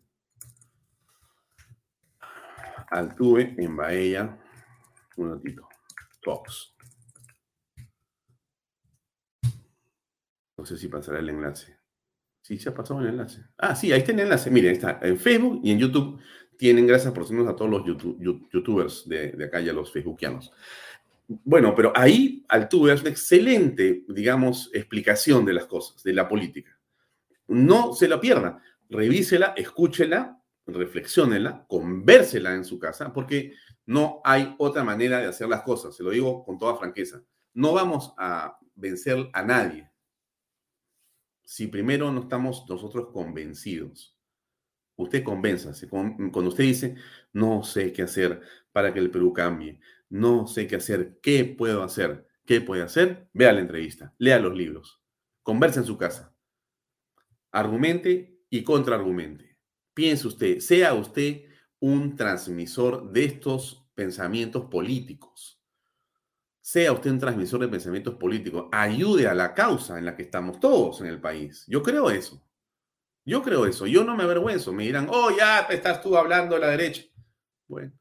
[2.91, 4.37] Altuve en Bahía.
[5.17, 5.69] Un ratito.
[10.59, 11.79] No sé si pasará el enlace.
[12.43, 13.45] Sí, se ha pasado el enlace.
[13.57, 14.51] Ah, sí, ahí está el enlace.
[14.51, 16.21] Miren, está en Facebook y en YouTube.
[16.57, 20.51] Tienen, gracias por seguirnos a todos los youtubers de, acá y a los facebookianos.
[21.29, 26.76] Bueno, pero ahí Altuve es una excelente, digamos, explicación de las cosas, de la política.
[27.49, 28.61] No se la pierda.
[28.89, 33.53] Revísela, escúchela, reflexiónela, convérsela en su casa, porque
[33.87, 37.23] no hay otra manera de hacer las cosas, se lo digo con toda franqueza.
[37.55, 39.91] No vamos a vencer a nadie
[41.45, 44.19] si primero no estamos nosotros convencidos.
[44.97, 45.89] Usted convénzase.
[45.89, 46.97] Cuando usted dice,
[47.33, 48.41] no sé qué hacer
[48.73, 49.79] para que el Perú cambie,
[50.09, 52.27] no sé qué hacer, ¿qué puedo hacer?
[52.45, 53.29] ¿Qué puede hacer?
[53.33, 55.03] Vea la entrevista, lea los libros,
[55.43, 56.36] converse en su casa,
[57.57, 59.57] argumente y contraargumente.
[59.95, 61.45] Piense usted, sea usted
[61.81, 65.63] un transmisor de estos pensamientos políticos.
[66.61, 68.67] Sea usted un transmisor de pensamientos políticos.
[68.73, 71.65] Ayude a la causa en la que estamos todos en el país.
[71.67, 72.47] Yo creo eso.
[73.25, 73.87] Yo creo eso.
[73.87, 74.73] Yo no me avergüenzo.
[74.73, 77.05] Me dirán, oh, ya estás tú hablando de la derecha.
[77.67, 77.93] Bueno,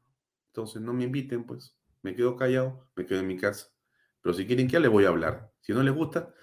[0.47, 1.77] entonces no me inviten, pues.
[2.01, 3.67] Me quedo callado, me quedo en mi casa.
[4.21, 5.51] Pero si quieren que les voy a hablar.
[5.61, 6.33] Si no les gusta,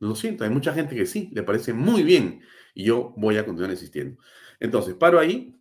[0.00, 0.44] lo siento.
[0.44, 2.42] Hay mucha gente que sí, le parece muy bien.
[2.74, 4.20] Y yo voy a continuar insistiendo.
[4.60, 5.58] Entonces, paro ahí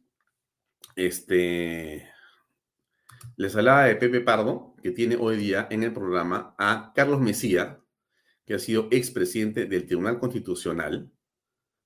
[0.97, 2.09] este,
[3.35, 7.79] les hablaba de Pepe Pardo, que tiene hoy día en el programa a Carlos Mesía,
[8.45, 11.11] que ha sido expresidente del Tribunal Constitucional,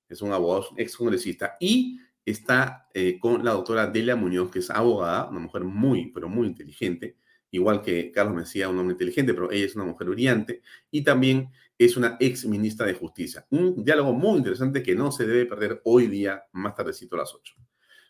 [0.08, 4.70] es un abogado, ex congresista, y está eh, con la doctora Delia Muñoz, que es
[4.70, 7.18] abogada, una mujer muy, pero muy inteligente,
[7.50, 11.50] igual que Carlos Mesía, un hombre inteligente, pero ella es una mujer brillante, y también
[11.86, 13.46] es una ex ministra de Justicia.
[13.50, 17.34] Un diálogo muy interesante que no se debe perder hoy día, más tardecito a las
[17.34, 17.56] 8.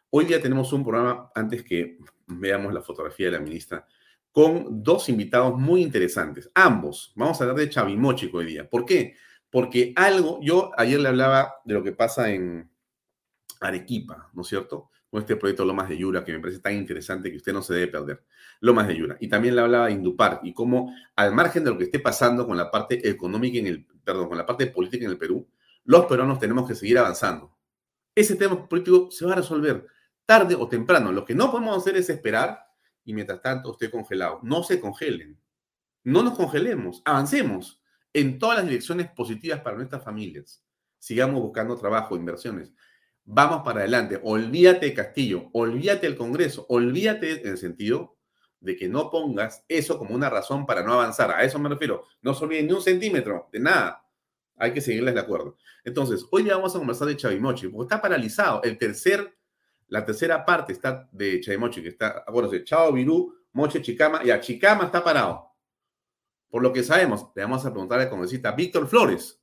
[0.10, 3.88] Hoy día tenemos un programa, antes que veamos la fotografía de la ministra,
[4.29, 6.51] con dos invitados muy interesantes.
[6.53, 7.13] Ambos.
[7.15, 8.69] Vamos a hablar de Chavimochico hoy día.
[8.69, 9.15] ¿Por qué?
[9.49, 12.69] Porque algo, yo ayer le hablaba de lo que pasa en
[13.62, 14.89] Arequipa, ¿no es cierto?
[15.12, 17.74] Con este proyecto Lomas de Yura, que me parece tan interesante que usted no se
[17.74, 18.24] debe perder.
[18.62, 19.17] Lomas de Yura.
[19.19, 22.47] Y también le hablaba de Indupar y cómo, al margen de lo que esté pasando
[22.47, 25.47] con la parte económica en el, perdón, con la parte política en el Perú,
[25.84, 27.56] los peruanos tenemos que seguir avanzando.
[28.15, 29.86] Ese tema político se va a resolver
[30.26, 31.12] tarde o temprano.
[31.12, 32.60] Lo que no podemos hacer es esperar
[33.04, 34.39] y mientras tanto usted congelado.
[34.43, 35.38] No se congelen.
[36.04, 37.02] No nos congelemos.
[37.06, 37.82] Avancemos
[38.13, 40.63] en todas las direcciones positivas para nuestras familias.
[41.00, 42.71] Sigamos buscando trabajo, inversiones.
[43.34, 48.17] Vamos para adelante, olvídate de Castillo, olvídate del Congreso, olvídate en el sentido
[48.60, 51.32] de que no pongas eso como una razón para no avanzar.
[51.32, 52.06] A eso me refiero.
[52.22, 54.06] No se olviden ni un centímetro de nada.
[54.58, 55.58] Hay que seguirles de acuerdo.
[55.84, 58.62] Entonces, hoy ya vamos a conversar de Chavimochi, porque está paralizado.
[58.63, 59.36] El tercer,
[59.88, 64.39] la tercera parte está de Chavimochi, que está, acuérdense, Chao, Virú, Moche, Chicama, y a
[64.39, 65.48] Chicama está parado.
[66.50, 69.40] Por lo que sabemos, le vamos a preguntar al congresista Víctor Flores,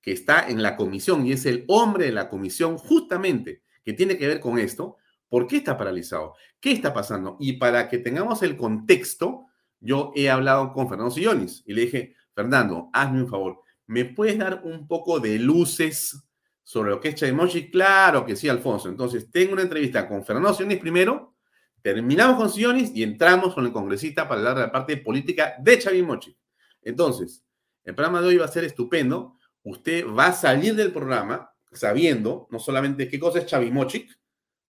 [0.00, 4.16] que está en la comisión y es el hombre de la comisión justamente que tiene
[4.18, 4.96] que ver con esto,
[5.28, 6.34] ¿por qué está paralizado?
[6.60, 7.36] ¿Qué está pasando?
[7.40, 9.46] Y para que tengamos el contexto,
[9.80, 14.38] yo he hablado con Fernando Sillonis y le dije, Fernando, hazme un favor, ¿me puedes
[14.38, 16.22] dar un poco de luces
[16.62, 17.70] sobre lo que es Chaimochi?
[17.70, 18.88] Claro que sí, Alfonso.
[18.88, 21.34] Entonces, tengo una entrevista con Fernando Sillonis primero,
[21.82, 25.78] terminamos con Sillonis y entramos con el congresista para hablar de la parte política de
[25.78, 26.36] Chavimochi.
[26.82, 27.44] Entonces,
[27.84, 29.38] el programa de hoy va a ser estupendo.
[29.62, 34.18] Usted va a salir del programa sabiendo no solamente qué cosa es Chavimochic,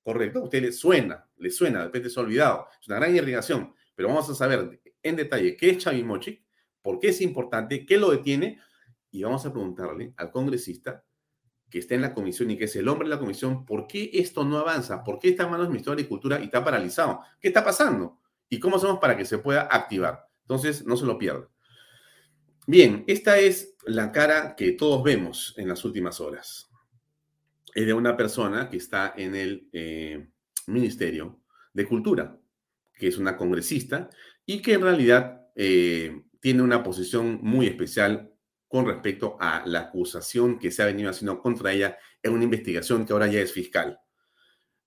[0.03, 3.15] correcto, a usted le suena, le suena, de repente se ha olvidado, es una gran
[3.15, 6.43] irrigación, pero vamos a saber en detalle qué es Chavimochic,
[6.81, 8.59] por qué es importante, qué lo detiene,
[9.11, 11.03] y vamos a preguntarle al congresista
[11.69, 14.09] que está en la comisión y que es el hombre de la comisión, ¿por qué
[14.13, 15.03] esto no avanza?
[15.03, 17.21] ¿Por qué está en manos del Ministerio de Agricultura y está paralizado?
[17.39, 18.19] ¿Qué está pasando?
[18.49, 20.27] ¿Y cómo hacemos para que se pueda activar?
[20.41, 21.47] Entonces, no se lo pierda.
[22.71, 26.69] Bien, esta es la cara que todos vemos en las últimas horas.
[27.75, 30.29] Es de una persona que está en el eh,
[30.67, 31.41] Ministerio
[31.73, 32.39] de Cultura,
[32.93, 34.09] que es una congresista
[34.45, 38.33] y que en realidad eh, tiene una posición muy especial
[38.69, 43.05] con respecto a la acusación que se ha venido haciendo contra ella en una investigación
[43.05, 43.99] que ahora ya es fiscal.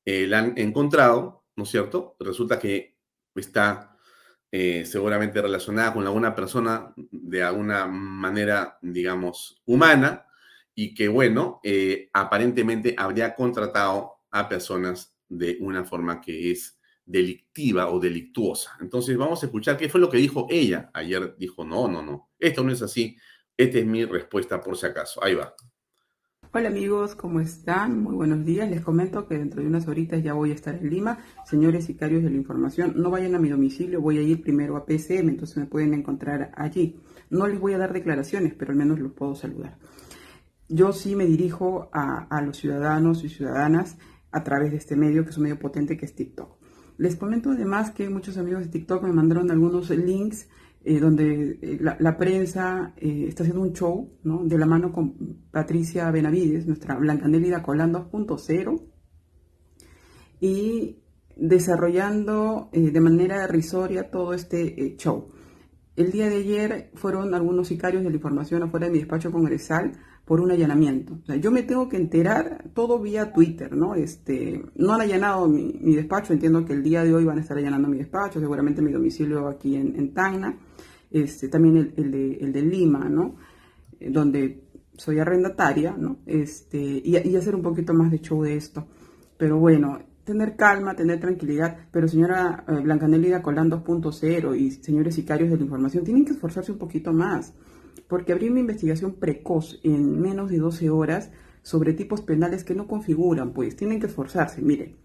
[0.07, 2.17] Eh, la han encontrado, ¿no es cierto?
[2.19, 2.97] Resulta que
[3.35, 3.94] está
[4.57, 10.29] eh, seguramente relacionada con alguna persona de alguna manera, digamos, humana,
[10.77, 17.91] y que, bueno, eh, aparentemente habría contratado a personas de una forma que es delictiva
[17.91, 18.79] o delictuosa.
[18.81, 20.89] Entonces vamos a escuchar qué fue lo que dijo ella.
[20.95, 23.17] Ayer dijo, no, no, no, esto no es así.
[23.57, 25.23] Esta es mi respuesta por si acaso.
[25.25, 25.53] Ahí va.
[26.57, 28.01] Hola amigos, ¿cómo están?
[28.01, 28.71] Muy buenos días.
[28.71, 31.19] Les comento que dentro de unas horitas ya voy a estar en Lima.
[31.45, 34.87] Señores sicarios de la información, no vayan a mi domicilio, voy a ir primero a
[34.87, 37.01] PCM, entonces me pueden encontrar allí.
[37.29, 39.79] No les voy a dar declaraciones, pero al menos los puedo saludar.
[40.69, 43.99] Yo sí me dirijo a, a los ciudadanos y ciudadanas
[44.31, 46.57] a través de este medio, que es un medio potente que es TikTok.
[46.99, 50.49] Les comento además que muchos amigos de TikTok me mandaron algunos links
[50.87, 54.19] eh, donde eh, la, prensa eh, está haciendo un show.
[54.23, 55.15] De la mano con
[55.51, 58.83] Patricia Benavides, nuestra Blancanélida Colán 2.0,
[60.41, 60.99] y
[61.37, 65.29] desarrollando de manera risoria todo este show.
[65.97, 69.93] El día de ayer fueron algunos sicarios de la información afuera de mi despacho congresal
[70.25, 71.19] por un allanamiento.
[71.41, 73.95] yo me tengo que enterar todo vía Twitter, ¿no?
[73.95, 77.59] Este, no han allanado mi, despacho, entiendo que el día de hoy van a estar
[77.59, 80.59] allanando mi despacho, seguramente mi domicilio aquí en, en Tacna
[81.15, 83.37] este, también el, de, el de Lima, ¿no?
[84.01, 84.65] Eh, donde
[84.97, 86.19] soy arrendataria, ¿no?
[86.27, 88.89] Este, y, hacer un poquito más de show de esto.
[89.37, 91.87] Pero bueno, tener calma, tener tranquilidad.
[91.93, 96.73] Pero señora eh, Blancanelida Colán 2.0 y señores sicarios de la información tienen que esforzarse
[96.73, 97.55] un poquito más.
[98.09, 101.31] Porque abrir una investigación precoz en menos de 12 horas
[101.63, 104.61] sobre tipos penales que no configuran, pues tienen que esforzarse.
[104.61, 104.97] Miren,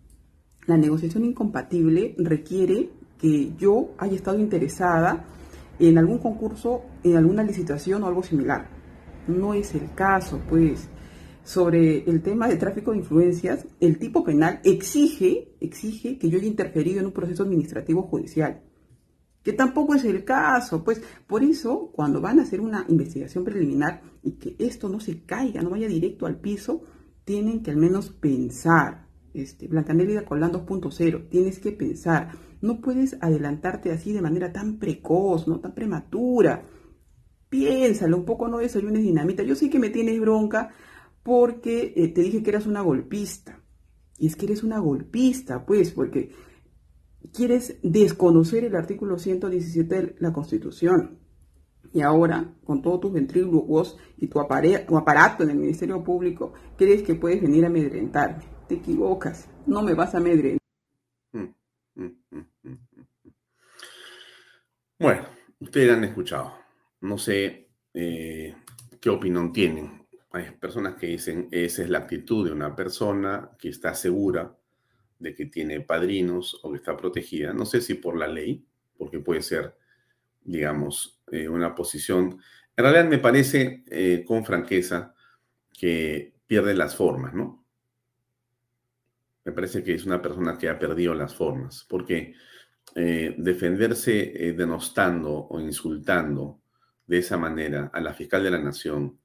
[0.66, 5.26] la negociación incompatible requiere que yo haya estado interesada
[5.80, 8.70] en algún concurso, en alguna licitación o algo similar.
[9.28, 10.90] No es el caso, pues.
[11.44, 16.48] Sobre el tema de tráfico de influencias, el tipo penal exige, exige que yo haya
[16.48, 18.62] interferido en un proceso administrativo judicial.
[19.44, 24.02] Que tampoco es el caso, pues por eso cuando van a hacer una investigación preliminar
[24.22, 26.84] y que esto no se caiga, no vaya directo al piso,
[27.24, 29.08] tienen que al menos pensar.
[29.34, 35.48] Este, Blancanélida Colán 2.0, tienes que pensar no puedes adelantarte así de manera tan precoz,
[35.48, 36.64] no tan prematura.
[37.50, 39.44] Piénsalo, un poco no desayunes dinamita.
[39.44, 40.70] Yo sé que me tienes bronca
[41.24, 43.62] porque eh, te dije que eras una golpista.
[44.18, 46.32] Y es que eres una golpista, pues, porque
[47.34, 51.20] quieres desconocer el artículo 117 de la Constitución.
[51.92, 57.16] Y ahora, con todos tus ventrílogos y tu, aparato en el Ministerio Público, crees que
[57.16, 58.44] puedes venir a amedrentarme.
[58.68, 60.60] Te equivocas, no me vas a amedrentar.
[65.00, 65.24] Bueno,
[65.60, 66.54] ustedes han escuchado.
[67.02, 68.56] No sé eh,
[69.00, 70.06] qué opinión tienen.
[70.32, 74.59] Hay personas que dicen esa es la actitud de una persona que está segura
[75.20, 77.54] de que tiene padrinos o que está protegida.
[77.54, 78.66] No sé si por la ley,
[78.98, 79.76] porque puede ser,
[80.42, 82.40] digamos, eh, una posición.
[82.76, 85.14] En realidad me parece, eh, con franqueza,
[85.72, 87.60] que pierde las formas, ¿no?
[89.46, 92.36] me parece que es una persona que ha perdido las formas, porque
[92.94, 96.62] eh, defenderse denostando o insultando
[97.08, 99.18] de esa manera a la fiscal de la nación,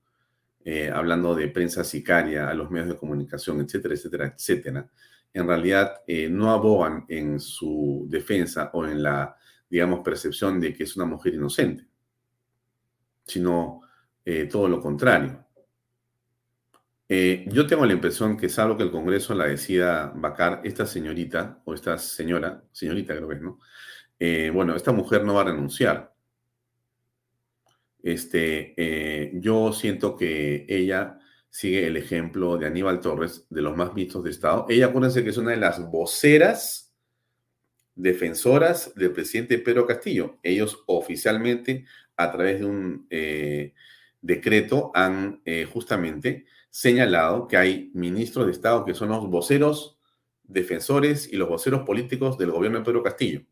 [0.94, 4.90] hablando de prensa sicaria, a los medios de comunicación, etcétera, etcétera, etcétera,
[5.34, 9.36] en realidad no abogan en su defensa o en la,
[9.68, 11.86] digamos, percepción de que es una mujer inocente,
[13.26, 13.82] sino
[14.50, 15.44] todo lo contrario.
[17.08, 21.74] yo tengo la impresión que salvo que el Congreso la decida vacar, esta señorita, o
[21.74, 23.58] esta señora, señorita creo que es, ¿no?
[24.54, 26.14] bueno, esta mujer no va a renunciar.
[28.04, 31.18] Este, eh, yo siento que ella
[31.54, 34.66] sigue el ejemplo de Aníbal Torres, de los más vistos de Estado.
[34.68, 36.92] Ella, acuérdense que es una de las voceras
[37.94, 40.40] defensoras del presidente Pedro Castillo.
[40.42, 41.86] Ellos oficialmente,
[42.16, 43.72] a través de un eh,
[44.20, 49.96] decreto, han eh, justamente señalado que hay ministros de Estado que son los voceros
[50.42, 53.42] defensores y los voceros políticos del gobierno de Pedro Castillo.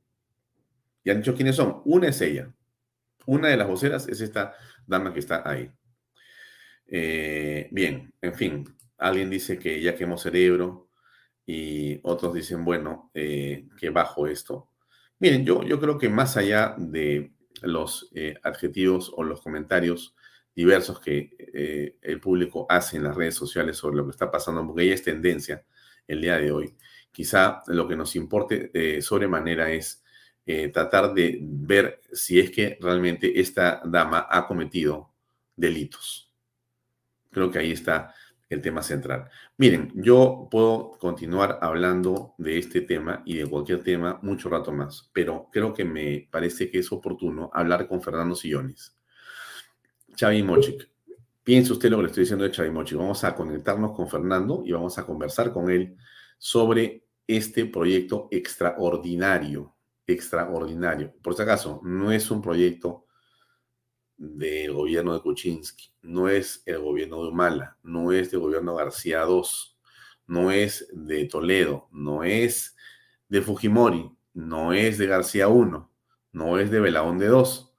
[1.05, 1.83] Y han dicho quiénes son.
[1.85, 2.53] Una es ella.
[3.27, 4.55] Una de las voceras es esta
[4.89, 5.71] dama que está ahí.
[6.95, 10.91] Eh, bien, en fin, alguien dice que ya quemó cerebro
[11.47, 14.69] y otros dicen, bueno, eh, que bajo esto.
[15.19, 20.15] Miren, yo, yo creo que más allá de los eh, adjetivos o los comentarios
[20.55, 21.31] diversos que
[22.03, 25.03] el público hace en las redes sociales sobre lo que está pasando, porque ella es
[25.03, 25.65] tendencia
[26.07, 26.77] el día de hoy,
[27.11, 30.03] quizá lo que nos importe sobremanera es
[30.45, 35.13] eh, tratar de ver si es que realmente esta dama ha cometido
[35.55, 36.32] delitos.
[37.33, 38.15] Creo que ahí está
[38.49, 39.29] el tema central.
[39.57, 45.11] Miren, yo puedo continuar hablando de este tema y de cualquier tema mucho rato más,
[45.13, 48.97] pero creo que me parece que es oportuno hablar con Fernando Sillones.
[50.17, 50.89] Xavi Mochic.
[51.43, 52.99] Piense usted lo que le estoy diciendo de Xavi Mochic.
[52.99, 55.97] Vamos a conectarnos con Fernando y vamos a conversar con él
[56.39, 59.75] sobre este proyecto extraordinario
[60.07, 61.15] extraordinario.
[61.23, 63.07] Por si acaso, no es un proyecto
[64.17, 69.25] del gobierno de Kuczynski, no es el gobierno de Humala, no es del gobierno García
[69.27, 69.43] II,
[70.27, 72.77] no es de Toledo, no es
[73.29, 75.83] de Fujimori, no es de García I,
[76.33, 77.73] no es de Belaonde II.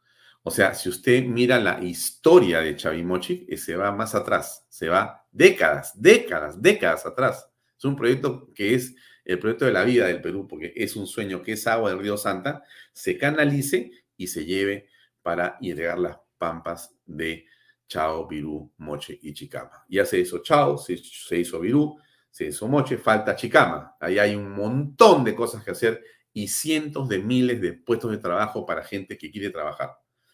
[0.46, 4.90] O sea, si usted mira la historia de Chavimochi, eh, se va más atrás, se
[4.90, 7.50] va décadas, décadas, décadas atrás.
[7.78, 11.08] Es un proyecto que es el proyecto de la vida del Perú, porque es un
[11.08, 14.90] sueño que esa agua del río Santa se canalice y se lleve
[15.22, 17.46] para irrigar las pampas de
[17.88, 19.86] Chao, Virú, Moche y Chicama.
[19.88, 21.00] Ya se hizo Chao, se,
[21.38, 21.98] hizo Virú,
[22.30, 23.96] se hizo Moche, falta Chicama.
[23.98, 26.04] Ahí hay un montón de cosas que hacer
[26.34, 29.92] y cientos de miles de puestos de trabajo para gente que quiere trabajar.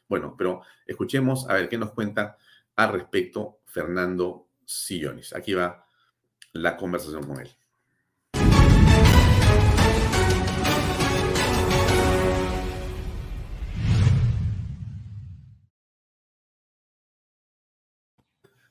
[0.08, 2.38] Bueno, pero escuchemos a ver qué nos cuenta
[2.76, 5.36] al respecto Fernando Sillones.
[5.36, 5.86] Aquí va
[6.54, 7.50] la conversación con él.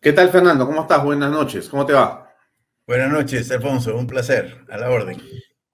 [0.01, 0.65] ¿Qué tal, Fernando?
[0.65, 1.03] ¿Cómo estás?
[1.03, 1.69] Buenas noches.
[1.69, 2.33] ¿Cómo te va?
[2.87, 3.97] Buenas noches, Alfonso.
[3.97, 4.65] Un placer.
[4.69, 5.21] A la orden.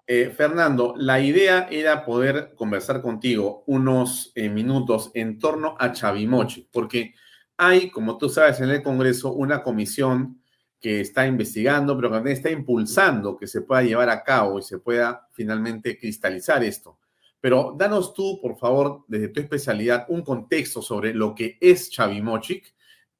[0.07, 6.71] Eh, Fernando, la idea era poder conversar contigo unos eh, minutos en torno a Chavimochi,
[6.73, 7.13] porque
[7.59, 10.41] hay, como tú sabes, en el Congreso una comisión
[10.81, 14.63] que está investigando, pero que también está impulsando que se pueda llevar a cabo y
[14.63, 16.99] se pueda finalmente cristalizar esto.
[17.43, 22.74] Pero danos tú, por favor, desde tu especialidad, un contexto sobre lo que es Chavimochic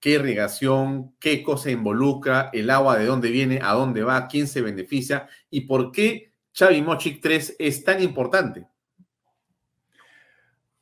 [0.05, 4.61] qué irrigación, qué cosa involucra, el agua de dónde viene, a dónde va, quién se
[4.61, 8.69] beneficia y por qué Chavimochic 3 es tan importante.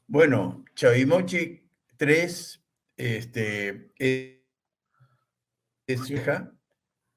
[0.09, 1.63] Bueno, Chavimochic
[1.97, 2.65] 3
[2.97, 4.41] este, es,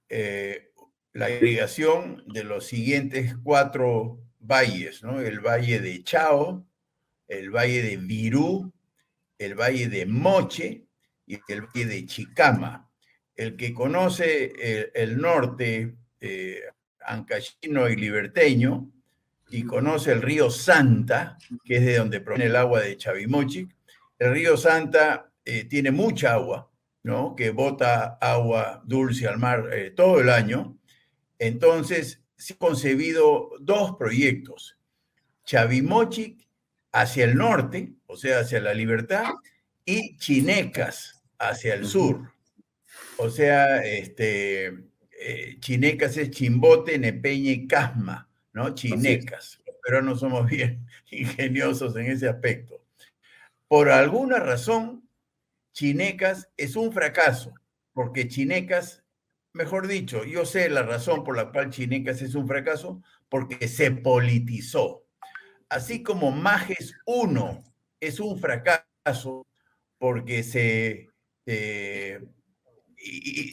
[0.07, 0.71] eh,
[1.11, 5.21] la irrigación de los siguientes cuatro valles, ¿no?
[5.21, 6.67] El valle de Chao,
[7.27, 8.71] el valle de Virú,
[9.39, 10.85] el valle de Moche
[11.25, 12.89] y el valle de Chicama.
[13.35, 16.61] El que conoce el, norte eh,
[17.05, 18.91] ancashino y liberteño
[19.49, 23.75] y conoce el río Santa, que es de donde proviene el agua de Chavimochic,
[24.17, 26.71] el río Santa eh, tiene mucha agua,
[27.03, 27.35] ¿no?
[27.35, 30.77] Que bota agua dulce al mar eh, todo el año.
[31.37, 34.77] Entonces, se han concebido dos proyectos.
[35.43, 36.47] Chavimochic
[36.93, 39.25] hacia el norte, o sea, hacia la libertad,
[39.83, 42.31] y Chinecas hacia el sur.
[43.17, 44.67] O sea, este,
[45.11, 48.73] eh, Chinecas es Chimbote, Nepeña y Casma, ¿no?
[48.73, 49.61] Chinecas.
[49.83, 52.83] Pero no somos bien ingeniosos en ese aspecto.
[53.67, 55.09] Por alguna razón,
[55.73, 57.53] Chinecas es un fracaso,
[57.93, 59.05] porque Chinecas
[59.55, 63.89] mejor dicho, yo sé la razón por la cual Chinecas es un fracaso, porque se
[63.89, 65.05] politizó.
[65.69, 67.63] Así como Majes 1
[68.01, 69.47] es un fracaso
[69.97, 71.09] porque se,
[71.45, 72.19] eh,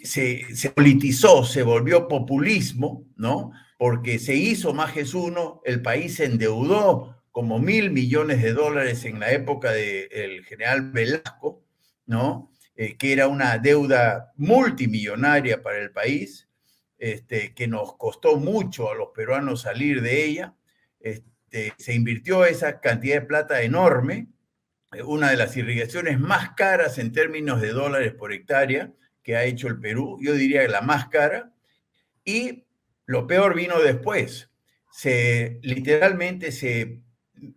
[0.05, 3.53] se, politizó, se volvió populismo, ¿no?
[3.79, 9.21] Porque se hizo Majes 1, el país se endeudó como mil millones de dólares en
[9.21, 11.65] la época del general Velasco,
[12.07, 12.53] ¿no?
[12.77, 16.49] Eh, que era una deuda multimillonaria para el país,
[16.99, 20.55] este, que nos costó mucho a los peruanos salir de ella.
[21.01, 24.29] Este, se invirtió esa cantidad de plata enorme,
[25.05, 29.69] una de las irrigaciones más caras en términos de dólares por hectárea que ha hecho
[29.69, 31.53] el Perú, yo diría que la más cara,
[32.25, 32.65] y
[33.07, 34.51] lo peor vino después.
[34.91, 37.01] Se literalmente se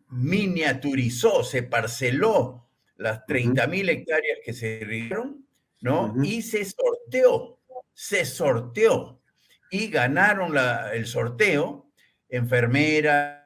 [0.09, 5.45] miniaturizó, se parceló las 30 mil hectáreas que se irrigaron,
[5.81, 6.15] ¿no?
[6.23, 7.59] Y se sorteó,
[7.93, 9.21] se sorteó.
[9.69, 11.86] Y ganaron la, el sorteo
[12.29, 13.44] enfermeras,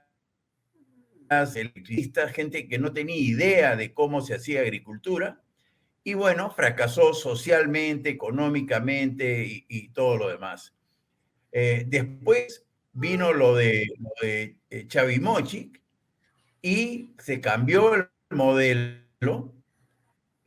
[1.55, 5.41] electricistas, gente que no tenía idea de cómo se hacía agricultura.
[6.03, 10.75] Y bueno, fracasó socialmente, económicamente y, todo lo demás.
[11.51, 14.57] Eh, después vino lo de, lo eh,
[16.61, 19.59] y se cambió el modelo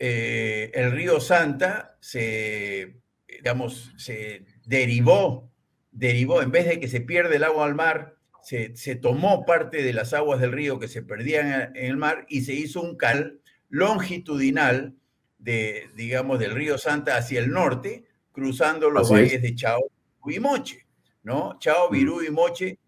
[0.05, 2.97] eh, el río Santa se,
[3.29, 5.53] digamos, se derivó,
[5.93, 9.93] derivó, en vez de que se pierde el agua al mar, se, tomó parte de
[9.93, 13.41] las aguas del río que se perdían en el mar y se hizo un cal
[13.69, 14.97] longitudinal
[15.39, 19.81] de, digamos, del río Santa hacia el norte, cruzando los valles de Chao
[20.27, 20.87] y Moche,
[21.23, 21.59] ¿no?
[21.59, 21.93] Chao, mm.
[21.93, 22.79] Virú y Moche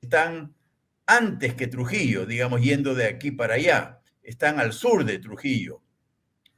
[0.00, 0.54] están
[1.06, 5.82] antes que Trujillo, digamos, yendo de aquí para allá están al sur de Trujillo.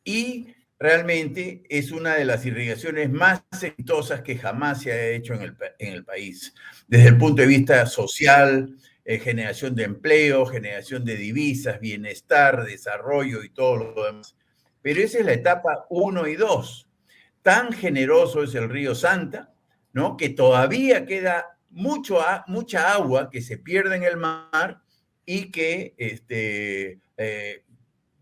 [0.04, 5.42] Y realmente es una de las irrigaciones más exitosas que jamás se ha hecho en
[5.42, 6.54] el, país,
[6.86, 13.42] desde el punto de vista social, eh, generación de empleo, generación de divisas, bienestar, desarrollo
[13.42, 14.36] y todo lo demás.
[14.82, 16.88] Pero esa es la etapa 1 y 2.
[17.42, 19.52] Tan generoso es el río Santa,
[19.92, 20.16] ¿no?
[20.16, 24.82] Que todavía queda mucho, mucha agua que se pierde en el mar
[25.26, 27.64] y que este, eh,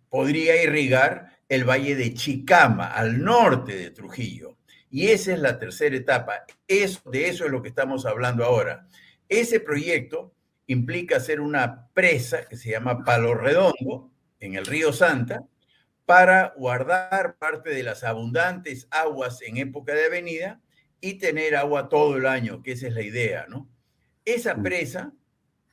[0.09, 4.57] podría irrigar el valle de Chicama, al norte de Trujillo.
[4.91, 6.45] Y esa es la tercera etapa.
[6.67, 8.87] Eso, de eso es lo que estamos hablando ahora.
[9.29, 10.35] Ese proyecto
[10.67, 15.45] implica hacer una presa que se llama Palo Redondo, en el río Santa,
[16.05, 20.61] para guardar parte de las abundantes aguas en época de avenida
[21.01, 23.69] y tener agua todo el año, que esa es la idea, ¿no?
[24.25, 24.63] Esa mm.
[24.63, 25.13] presa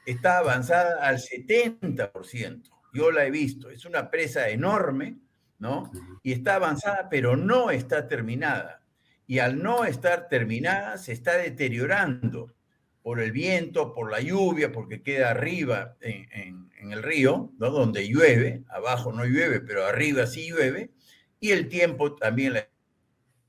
[0.05, 2.69] está avanzada al 70%.
[2.93, 3.69] Yo la he visto.
[3.69, 5.17] Es una presa enorme,
[5.63, 5.89] ¿no?
[6.21, 8.83] Y está avanzada, pero no está terminada.
[9.25, 12.53] Y al no estar terminada, se está deteriorando
[13.01, 17.69] por el viento, por la lluvia, porque queda arriba en, el río, ¿no?
[17.69, 20.91] donde llueve, abajo no llueve, pero arriba sí llueve,
[21.39, 22.67] y el tiempo también la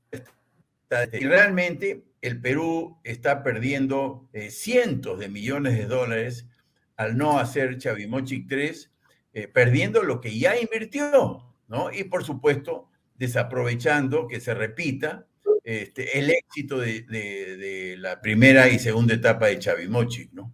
[0.09, 1.09] está.
[1.11, 6.47] Y realmente el Perú está perdiendo eh, cientos de millones de dólares
[6.95, 8.91] al no hacer Chavimochic 3,
[9.33, 11.91] eh, perdiendo lo que ya invirtió, ¿no?
[11.91, 15.25] Y por supuesto, desaprovechando que se repita
[15.63, 20.53] este, el éxito de, la primera y segunda etapa de Chavimochic, ¿no?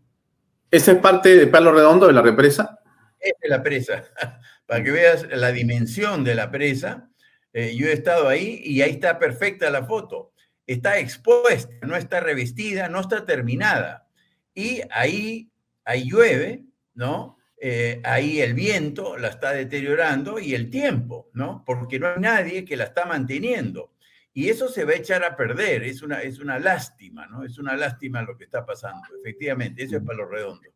[0.70, 2.80] ¿Esa es parte de Palo Redondo de la represa?
[3.20, 4.04] Es de la presa.
[4.66, 7.10] Para que veas la dimensión de la presa,
[7.52, 10.32] eh, yo he estado ahí y ahí está perfecta la foto
[10.74, 14.08] está expuesta, no está revestida, no está terminada.
[14.54, 15.52] Y ahí,
[15.84, 17.38] ahí llueve, ¿no?
[17.64, 21.62] Eh, ahí el viento la está deteriorando y el tiempo, ¿no?
[21.64, 23.94] Porque no hay nadie que la está manteniendo.
[24.34, 27.44] Y eso se va a echar a perder, es una, es una lástima, ¿no?
[27.44, 30.68] Es una lástima lo que está pasando, efectivamente, eso es para lo redondo.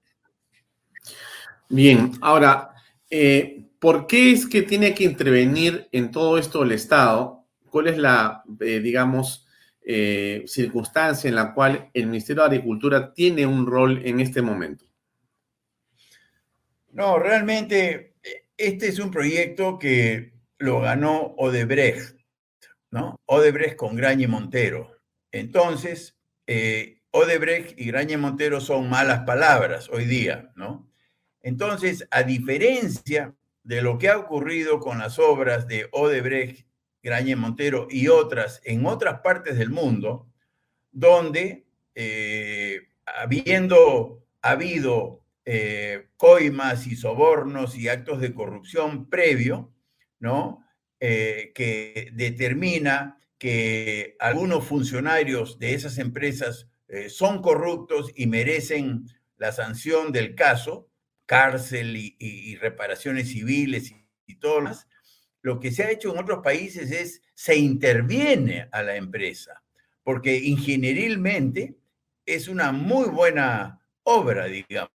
[1.69, 2.69] Bien, ahora,
[3.09, 7.47] eh, ¿por qué es que tiene que intervenir en todo esto el Estado?
[7.67, 9.47] ¿Cuál es la, eh, digamos,
[10.45, 14.85] circunstancia en la cual el Ministerio de Agricultura tiene un rol en este momento?
[16.95, 18.13] No, realmente
[18.55, 22.17] este es un proyecto que lo ganó Odebrecht,
[22.89, 23.19] ¿no?
[23.25, 24.97] Odebrecht con Grañe Montero.
[25.29, 26.17] Entonces,
[26.47, 30.89] eh, Odebrecht y Grañe Montero son malas palabras hoy día, ¿no?
[31.41, 36.65] Entonces, a diferencia de lo que ha ocurrido con las obras de Odebrecht
[37.03, 40.29] Grañe Montero y otras en otras partes del mundo,
[40.93, 49.71] donde eh, habiendo habido eh, coimas y sobornos y actos de corrupción previo,
[50.19, 50.65] ¿no?
[50.99, 59.05] Eh, que determina que algunos funcionarios de esas empresas eh, son corruptos y merecen
[59.37, 60.89] la sanción del caso,
[61.27, 64.87] cárcel y, reparaciones civiles y, y todo lo más,
[65.41, 69.61] lo que se ha hecho en otros países es se interviene a la empresa,
[70.03, 71.77] porque ingenierilmente
[72.25, 74.94] es una muy buena obra, digamos.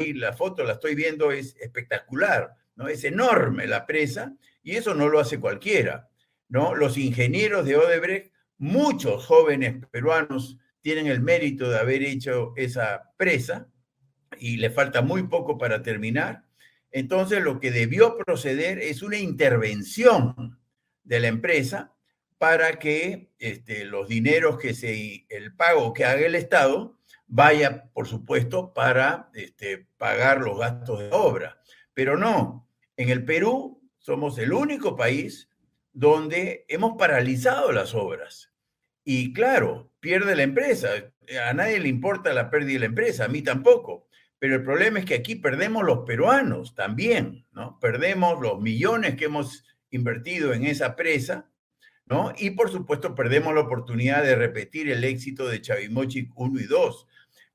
[0.00, 2.88] Y la foto la estoy viendo, es espectacular, ¿no?
[2.88, 6.08] Es enorme la presa y eso no lo hace cualquiera,
[6.48, 6.74] ¿no?
[6.74, 13.68] Los ingenieros de Odebrecht, muchos jóvenes peruanos tienen el mérito de haber hecho esa presa
[14.38, 16.44] y le falta muy poco para terminar.
[16.90, 20.58] Entonces, lo que debió proceder es una intervención
[21.04, 21.92] de la empresa
[22.38, 26.95] para que este, los dineros que se, el pago que haga el Estado
[27.26, 31.60] vaya, por supuesto, para este, pagar los gastos de obra.
[31.94, 35.48] Pero no, en el Perú somos el único país
[35.92, 38.52] donde hemos paralizado las obras.
[39.04, 40.88] Y claro, pierde la empresa.
[41.48, 44.08] A nadie le importa la pérdida de la empresa, a mí tampoco.
[44.38, 47.78] Pero el problema es que aquí perdemos los peruanos también, ¿no?
[47.80, 51.50] Perdemos los millones que hemos invertido en esa presa
[52.06, 52.32] ¿no?
[52.38, 57.06] Y por supuesto perdemos la oportunidad de repetir el éxito de Chavimochic 1 y 2.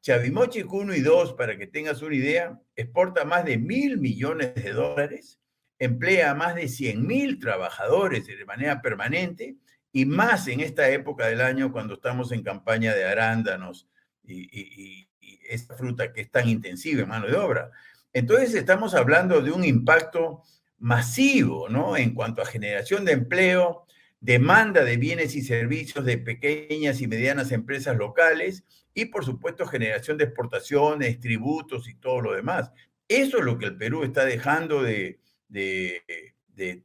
[0.02, 4.74] Chavimochic 1 y 2, para que tengas una idea, exporta más de mil millones de
[4.74, 5.39] dólares,
[5.78, 9.58] emplea a más de 100 mil trabajadores de manera permanente
[9.91, 13.88] y más en esta época del año cuando estamos en campaña de arándanos
[14.24, 17.72] y, y, y esta fruta que es tan intensiva en mano de obra.
[18.14, 20.43] Entonces estamos hablando de un impacto
[20.80, 21.95] masivo, ¿no?
[21.95, 23.86] En cuanto a generación de empleo,
[24.20, 28.64] demanda de bienes y servicios de pequeñas y medianas empresas locales
[28.94, 32.72] y, por supuesto, generación de exportaciones, tributos y todo lo demás.
[33.08, 35.20] Eso es lo que el Perú está dejando de,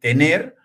[0.01, 0.57] tener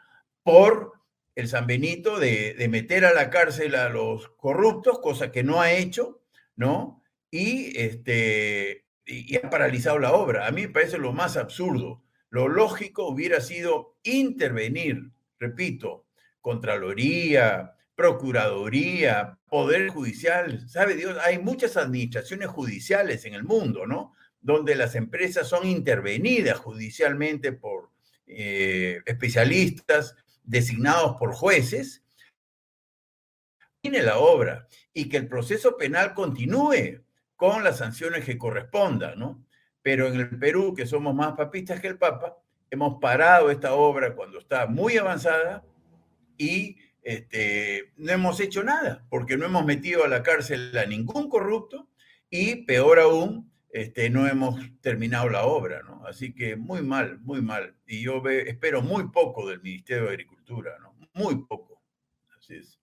[0.44, 0.94] por
[1.36, 5.62] el San Benito de, de, meter a la cárcel a los corruptos, cosa que no
[5.62, 6.22] ha hecho,
[6.56, 7.04] ¿no?
[7.30, 8.86] Y, este,
[9.44, 10.48] ha paralizado la obra.
[10.48, 12.04] A mí me parece lo más absurdo.
[12.30, 16.06] Lo lógico hubiera sido intervenir, repito,
[16.42, 20.68] Contraloría, Procuraduría, Poder Judicial.
[20.68, 24.16] Sabe Dios, hay muchas administraciones judiciales en el mundo, ¿no?
[24.42, 27.92] Donde las empresas son intervenidas judicialmente por
[28.26, 32.04] eh, especialistas designados por jueces.
[33.82, 37.04] Tiene la obra y que el proceso penal continúe
[37.36, 39.46] con las sanciones que correspondan, ¿no?
[39.84, 42.36] Pero en el Perú, que somos más papistas que el Papa,
[42.72, 45.64] hemos parado esta obra cuando está muy avanzada
[46.36, 51.30] y este, no hemos hecho nada, porque no hemos metido a la cárcel a ningún
[51.30, 51.90] corrupto
[52.30, 56.06] y peor aún, este, no hemos terminado la obra, ¿no?
[56.06, 57.76] Así que muy mal, muy mal.
[57.88, 60.96] Y yo espero muy poco del Ministerio de Agricultura, ¿no?
[61.14, 61.82] Muy poco.
[62.38, 62.80] Así es.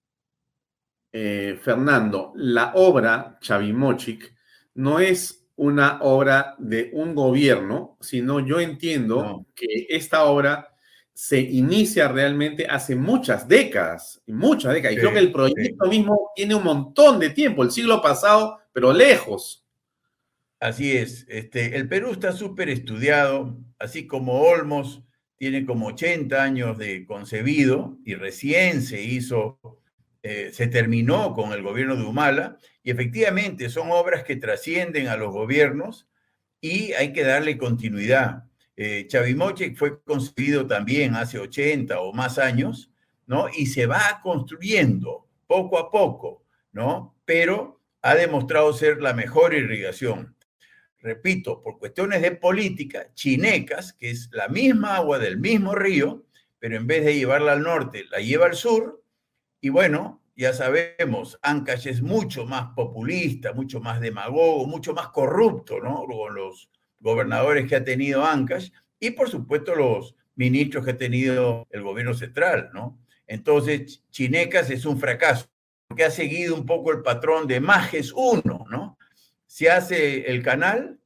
[1.11, 4.35] Eh, Fernando, la obra Chavimochic
[4.75, 10.75] no es una obra de un gobierno, sino yo entiendo que esta obra
[11.21, 14.95] se inicia realmente hace muchas décadas, muchas décadas.
[14.95, 18.93] y creo que el proyecto mismo tiene un montón de tiempo, el siglo pasado, pero
[18.93, 19.65] lejos.
[20.61, 21.25] Así es.
[21.27, 25.03] Este, el Perú está súper estudiado, así como Olmos
[25.35, 29.59] tiene como 80 años de concebido y recién se hizo,
[30.23, 35.17] eh, se terminó con el gobierno de Humala, y efectivamente son obras que trascienden a
[35.17, 36.07] los gobiernos
[36.61, 38.48] y hay que darle continuidad.
[38.81, 42.89] Eh, Chavimoche fue construido también hace 80 o más años,
[43.27, 43.47] ¿no?
[43.53, 47.13] Y se va construyendo poco a poco, ¿no?
[47.25, 50.33] Pero ha demostrado ser la mejor irrigación.
[50.99, 56.23] Repito, por cuestiones de política, Chinecas, que es la misma agua del mismo río,
[56.57, 59.03] pero en vez de llevarla al norte, la lleva al sur,
[59.59, 65.81] y bueno, ya sabemos, Ancash es mucho más populista, mucho más demagogo, mucho más corrupto,
[65.81, 66.05] ¿no?
[66.05, 66.69] Con los
[66.99, 68.69] gobernadores que ha tenido Ancash
[68.99, 72.99] y por supuesto los ministros que ha tenido el gobierno central, ¿no?
[73.27, 75.47] Entonces, Chinecas es un fracaso,
[75.87, 78.97] porque ha seguido un poco el patrón de Majes 1, ¿no?
[79.45, 80.99] Se hace el canal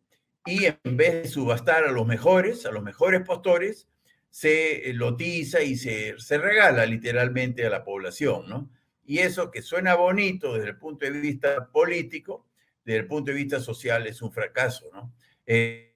[0.45, 3.87] y en vez de subastar a los mejores, a los mejores postores,
[4.29, 8.69] se lotiza y se, se regala literalmente a la población, ¿no?
[9.05, 12.47] Y eso que suena bonito desde el punto de vista político,
[12.85, 15.13] desde el punto de vista social es un fracaso, ¿no?
[15.45, 15.93] Eh,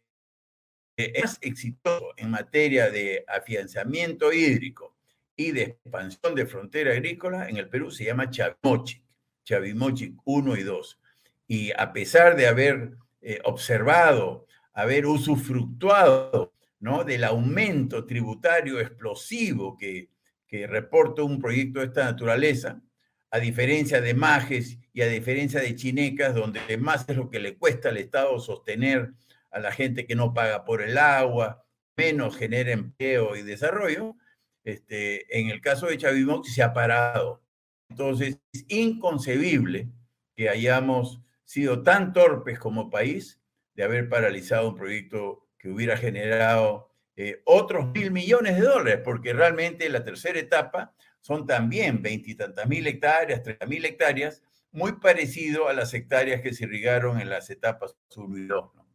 [0.98, 4.96] es exitoso en materia de afianzamiento hídrico
[5.36, 9.04] y de expansión de frontera agrícola en el Perú se llama Chavimochic,
[9.46, 11.00] Chavimochic 1 y 2.
[11.48, 17.04] Y a pesar de haber eh, observado, haber usufructuado ¿no?
[17.04, 20.10] del aumento tributario explosivo que,
[20.48, 22.82] que reporto un proyecto de esta naturaleza,
[23.30, 27.56] a diferencia de Majes y a diferencia de Chinecas, donde más es lo que le
[27.56, 29.14] cuesta al Estado sostener
[29.52, 34.16] a la gente que no paga por el agua, menos genera empleo y desarrollo,
[34.64, 37.42] este, en el caso de Chavimox se ha parado.
[37.90, 39.90] Entonces, es inconcebible
[40.36, 43.40] que hayamos sido tan torpes como país
[43.74, 49.34] de haber paralizado un proyecto que hubiera generado eh, otros mil millones de dólares, porque
[49.34, 55.74] realmente la tercera etapa son también veintitantas mil hectáreas, treinta mil hectáreas, muy parecido a
[55.74, 58.76] las hectáreas que se irrigaron en las etapas 1 y 2.
[58.76, 58.87] No,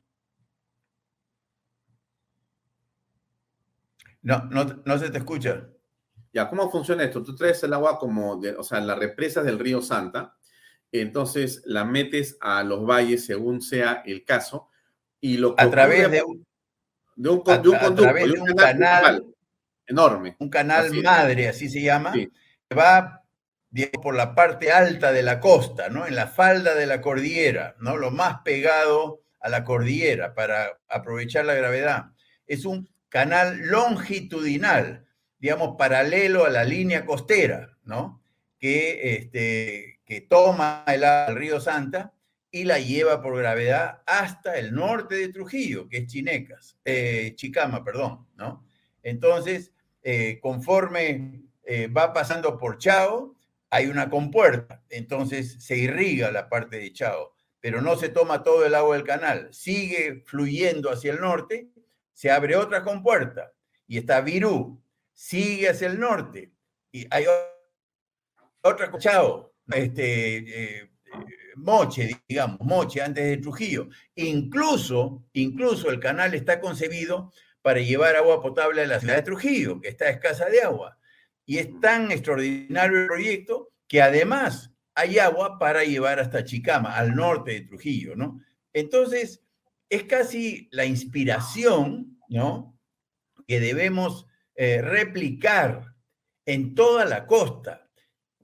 [4.22, 5.68] no, se te escucha.
[6.32, 7.22] Ya, ¿cómo funciona esto?
[7.22, 10.34] Tú traes el agua como, de, o sea, las represas del río Santa,
[10.90, 14.68] entonces la metes a los valles según sea el caso,
[15.20, 16.46] y lo a través de un,
[17.16, 19.26] de un, de un conducto, de un, canal,
[19.86, 20.36] enorme.
[20.38, 22.30] Un canal madre, así se llama, que
[22.74, 23.22] va
[24.02, 26.06] por la parte alta de la costa, ¿no?
[26.06, 27.96] En la falda de la cordillera, ¿no?
[27.96, 32.06] Lo más pegado a la cordillera para aprovechar la gravedad.
[32.46, 35.06] Es un canal longitudinal,
[35.38, 38.24] digamos, paralelo a la línea costera, ¿no?
[38.58, 42.14] Que, este, que toma el, río Santa
[42.50, 47.84] y la lleva por gravedad hasta el norte de Trujillo, que es Chinecas, eh, Chicama,
[47.84, 48.64] perdón, ¿no?
[49.02, 53.36] Entonces, eh, conforme eh, va pasando por Chao,
[53.68, 58.64] hay una compuerta, entonces se irriga la parte de Chao, pero no se toma todo
[58.64, 61.71] el agua del canal, sigue fluyendo hacia el norte
[62.12, 63.52] se abre otra compuerta
[63.86, 64.82] y está Virú,
[65.12, 66.52] sigue hacia el norte
[66.90, 67.24] y hay
[68.62, 70.90] otra, Chao, este, eh,
[71.56, 73.88] Moche, digamos, Moche antes de Trujillo.
[74.14, 77.32] Incluso, incluso el canal está concebido
[77.62, 80.98] para llevar agua potable a la ciudad de Trujillo, que está escasa de agua.
[81.44, 87.14] Y es tan extraordinario el proyecto que además hay agua para llevar hasta Chicama, al
[87.14, 88.40] norte de Trujillo, ¿no?
[88.72, 89.42] Entonces,
[89.92, 92.80] es casi la inspiración, ¿no?
[93.46, 95.94] Que debemos eh, replicar
[96.46, 97.90] en toda la costa.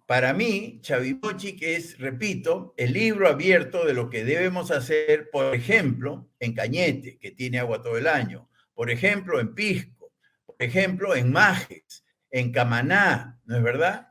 [0.05, 6.29] Para mí, que es, repito, el libro abierto de lo que debemos hacer, por ejemplo,
[6.39, 10.13] en Cañete, que tiene agua todo el año, por ejemplo, en Pisco,
[10.45, 14.09] por ejemplo, en Majes, en Camaná, ¿no es verdad?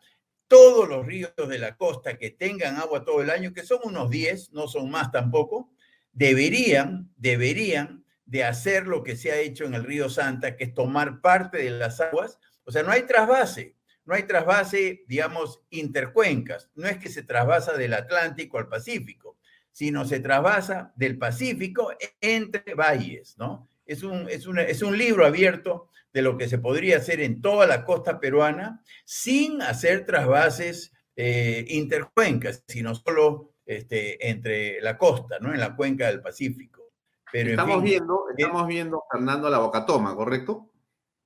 [0.47, 4.09] Todos los ríos de la costa que tengan agua todo el año, que son unos
[4.09, 5.71] 10, no son más tampoco,
[6.17, 10.73] deberían, deberían de hacer lo que se ha hecho en el río Santa, que es
[10.73, 12.39] tomar parte de las aguas.
[12.63, 16.71] O sea, no hay trasvase, no hay trasvase, digamos, intercuencas.
[16.73, 19.37] No es que se trasvasa del Atlántico al Pacífico,
[19.71, 23.69] sino se trasvasa del Pacífico entre valles, ¿no?
[23.85, 27.67] Es un, es, es un libro abierto de lo que se podría hacer en toda
[27.67, 35.53] la costa peruana sin hacer trasvases eh, intercuencas, sino solo este, entre la costa, ¿no?
[35.53, 36.93] En la cuenca del Pacífico.
[37.31, 40.71] Pero, estamos, viendo, estamos viendo, Fernando, la boca toma, ¿correcto?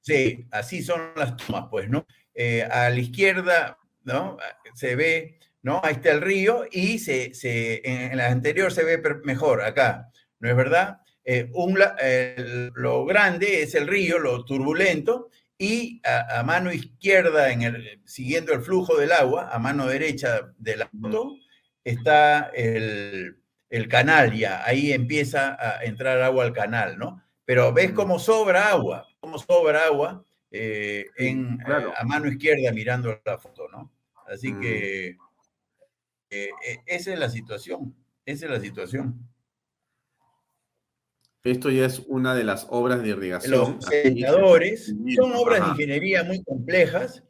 [0.02, 2.06] Sí, así son las tomas, pues, ¿no?
[2.34, 4.38] Eh, a la izquierda, ¿no?
[4.74, 5.80] Se ve, ¿no?
[5.84, 10.50] Ahí está el río y se, se en la anterior se ve mejor, acá, ¿no
[10.50, 11.02] es verdad?
[11.24, 11.78] Eh, un,
[12.74, 15.30] lo grande es el río, lo turbulento,
[15.60, 20.82] y a, mano izquierda, en el, siguiendo el flujo del agua, a mano derecha del
[20.82, 21.36] auto,
[21.84, 23.38] está el,
[23.90, 27.24] canal ya, ahí empieza a entrar agua al canal, ¿no?
[27.46, 33.20] Pero ves cómo sobra agua, cómo sobra agua eh, en, eh, a mano izquierda mirando
[33.26, 33.92] la foto, ¿no?
[34.28, 34.60] Así mm.
[34.60, 35.18] que
[36.30, 36.50] eh,
[36.86, 39.28] esa es la situación, esa es la situación.
[41.44, 43.52] Esto ya es una de las obras de irrigación.
[43.52, 47.24] Los sedimentadores son obras de ingeniería muy complejas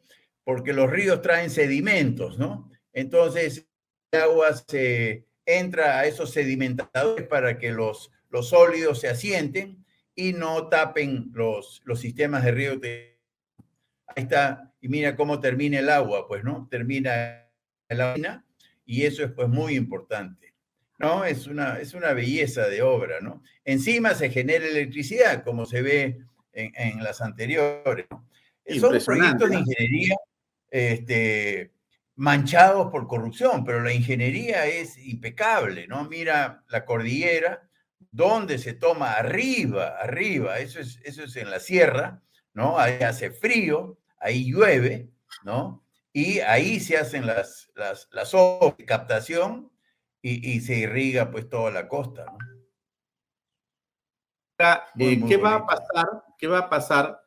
[0.44, 2.70] porque los ríos traen sedimentos, ¿no?
[2.92, 3.66] Entonces,
[4.12, 9.84] agua se entra a esos sedimentadores para que los, los sólidos se asienten
[10.14, 12.80] y no tapen los, los sistemas de río.
[12.82, 16.68] Ahí está, y mira cómo termina el agua, pues, ¿no?
[16.70, 17.48] Termina
[17.88, 18.44] la mina
[18.84, 20.54] y eso es pues muy importante,
[20.98, 21.24] ¿no?
[21.24, 23.42] Es una, es una belleza de obra, ¿no?
[23.64, 26.18] Encima se genera electricidad, como se ve
[26.52, 28.06] en, en las anteriores.
[28.78, 30.16] Son proyectos de ingeniería
[30.70, 31.71] este,
[32.16, 36.04] manchados por corrupción, pero la ingeniería es impecable, ¿no?
[36.04, 37.68] Mira la cordillera,
[38.10, 42.78] donde se toma arriba, arriba, eso es, eso es en la sierra, ¿no?
[42.78, 45.10] Ahí hace frío, ahí llueve,
[45.44, 45.84] ¿no?
[46.12, 49.72] Y ahí se hacen las, las, las obras de captación
[50.24, 52.38] y, se irriga pues toda la costa, ¿no?
[54.98, 56.06] Eh, ¿Qué va a pasar?
[56.38, 57.20] ¿Qué va a pasar?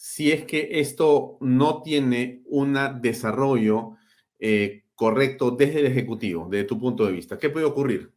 [0.00, 3.96] Si es que esto no tiene un desarrollo
[4.38, 7.36] eh, correcto desde el Ejecutivo, desde tu punto de vista?
[7.36, 8.12] ¿Qué puede ocurrir?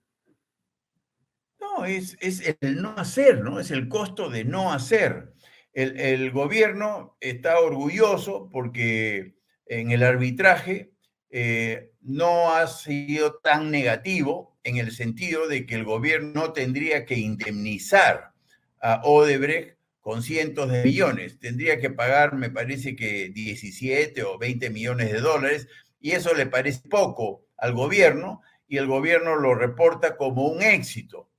[1.59, 3.59] No, es, es el no hacer, ¿no?
[3.59, 5.33] Es el costo de no hacer.
[5.73, 9.33] El, el gobierno está orgulloso porque
[9.65, 10.93] en el arbitraje
[11.31, 17.15] eh, no ha sido tan negativo en el sentido de que el gobierno tendría que
[17.15, 18.33] indemnizar
[18.79, 21.39] a Odebrecht con cientos de millones.
[21.39, 25.67] Tendría que pagar, me parece que 17 o 20 millones de dólares,
[25.99, 31.29] y eso le parece poco al gobierno, y el gobierno lo reporta como un éxito.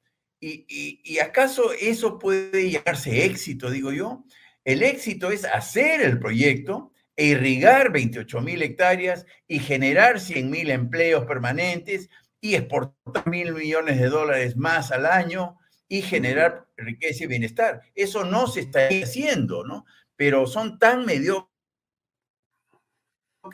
[0.41, 4.25] ¿Y, acaso eso puede llamarse éxito, digo yo?
[4.65, 10.71] El éxito es hacer el proyecto, e irrigar 28 mil hectáreas y generar 100 mil
[10.71, 12.09] empleos permanentes
[12.41, 15.59] y exportar mil millones de dólares más al año
[15.93, 17.83] y generar riqueza y bienestar.
[17.95, 19.85] Eso no se está haciendo, ¿no?
[20.17, 21.51] Pero son tan mediocres.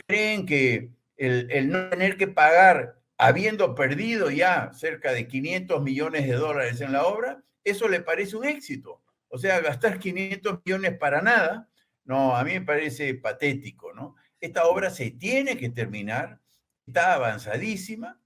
[0.07, 6.29] Creen que el, el no tener que pagar, habiendo perdido ya cerca de 500 millones
[6.29, 9.03] de dólares en la obra, eso le parece un éxito.
[9.29, 11.69] O sea, gastar 500 millones para nada
[12.09, 14.17] no, a mí me parece patético, ¿no?
[14.41, 16.41] Esta obra se tiene que terminar,
[16.87, 18.19] está avanzadísima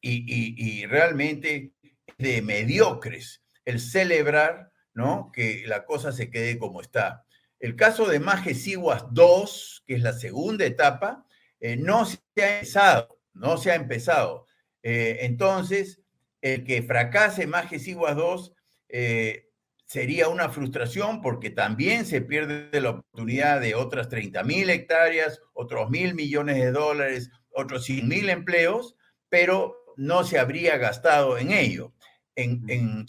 [0.00, 1.72] y, realmente es
[2.18, 5.30] de mediocres el celebrar, ¿no?
[5.32, 7.24] Que la cosa se quede como está.
[7.60, 11.24] El caso de Majesiguas 2, que es la segunda etapa,
[11.60, 14.46] eh, no se ha empezado, no se ha empezado.
[14.82, 16.00] Eh, entonces,
[16.40, 18.52] el que fracase Majesiguas 2
[18.88, 19.48] eh,
[19.84, 25.90] sería una frustración porque también se pierde la oportunidad de otras 30 mil hectáreas, otros
[25.90, 28.96] mil millones de dólares, otros 100 mil empleos,
[29.28, 31.92] pero no se habría gastado en ello.
[32.38, 33.06] En, en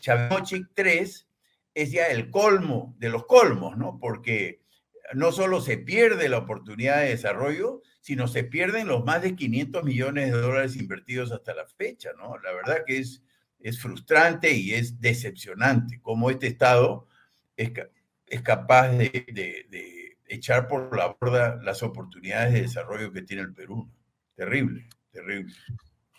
[0.73, 1.27] 3
[1.75, 3.99] es ya el colmo de los colmos, ¿no?
[3.99, 4.63] Porque
[5.13, 9.83] no solo se pierde la oportunidad de desarrollo, sino se pierden los más de 500
[9.83, 12.39] millones de dólares invertidos hasta la fecha, ¿no?
[12.39, 13.23] La verdad que es,
[13.59, 17.07] es frustrante y es decepcionante cómo este Estado
[17.55, 17.71] es,
[18.25, 23.91] es capaz de, echar por la borda las oportunidades de desarrollo que tiene el Perú.
[24.35, 25.53] Terrible, terrible.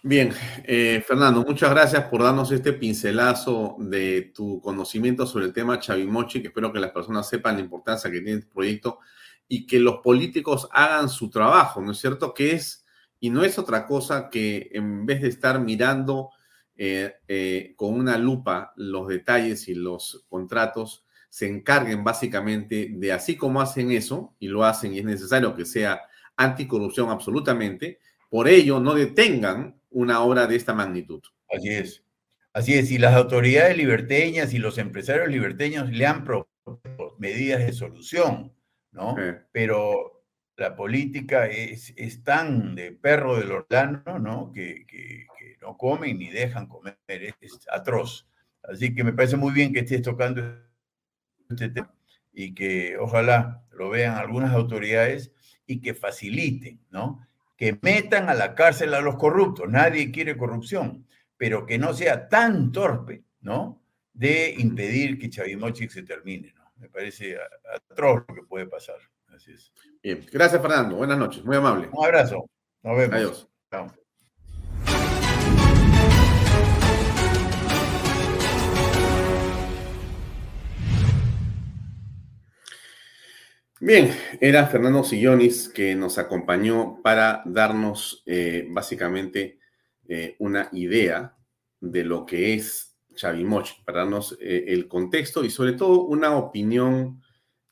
[0.02, 0.32] Bien,
[0.64, 6.40] eh, Fernando, muchas gracias por darnos este pincelazo de tu conocimiento sobre el tema Chavimochi,
[6.40, 9.00] que espero que las personas sepan la importancia que tiene este proyecto
[9.46, 12.32] y que los políticos hagan su trabajo, ¿no es cierto?
[12.32, 12.86] Que es,
[13.20, 16.30] y no es otra cosa que en vez de estar mirando
[16.76, 23.36] eh, eh, con una lupa los detalles y los contratos se encarguen básicamente de así
[23.36, 26.00] como hacen eso, y lo hacen y es necesario que sea
[26.38, 27.98] anticorrupción absolutamente,
[28.30, 31.20] por ello no detengan una obra de esta magnitud.
[31.48, 32.04] Así es.
[32.52, 37.72] Así es, y las autoridades liberteñas y los empresarios liberteños le han propuesto medidas de
[37.72, 38.52] solución,
[38.90, 39.14] ¿no?
[39.52, 40.24] Pero
[40.56, 44.52] la política es, es, tan de perro del orlano, ¿no?
[44.52, 45.26] Que, que,
[45.62, 47.36] no comen ni dejan comer, es
[47.70, 48.26] atroz.
[48.62, 50.42] Así que me parece muy bien que estés tocando
[51.48, 51.94] este tema
[52.32, 55.32] y que ojalá lo vean algunas autoridades
[55.66, 57.26] y que faciliten, ¿no?
[57.60, 59.68] Que metan a la cárcel a los corruptos.
[59.68, 61.06] Nadie quiere corrupción,
[61.36, 63.82] pero que no sea tan torpe, ¿no?
[64.14, 66.72] De impedir que Chavimochic se termine, ¿no?
[66.76, 67.36] Me parece
[67.90, 68.96] atroz lo que puede pasar.
[69.28, 69.72] Así es.
[70.02, 70.96] Bien, gracias Fernando.
[70.96, 71.90] Buenas noches, muy amable.
[71.92, 72.48] Un abrazo.
[72.82, 73.14] Nos vemos.
[73.14, 73.48] Adiós.
[73.70, 73.99] Chao.
[83.82, 84.10] Bien,
[84.42, 89.58] era Fernando Sillonis que nos acompañó para darnos eh, básicamente
[90.06, 91.34] eh, una idea
[91.80, 97.22] de lo que es Chavimochi, para darnos eh, el contexto y sobre todo una opinión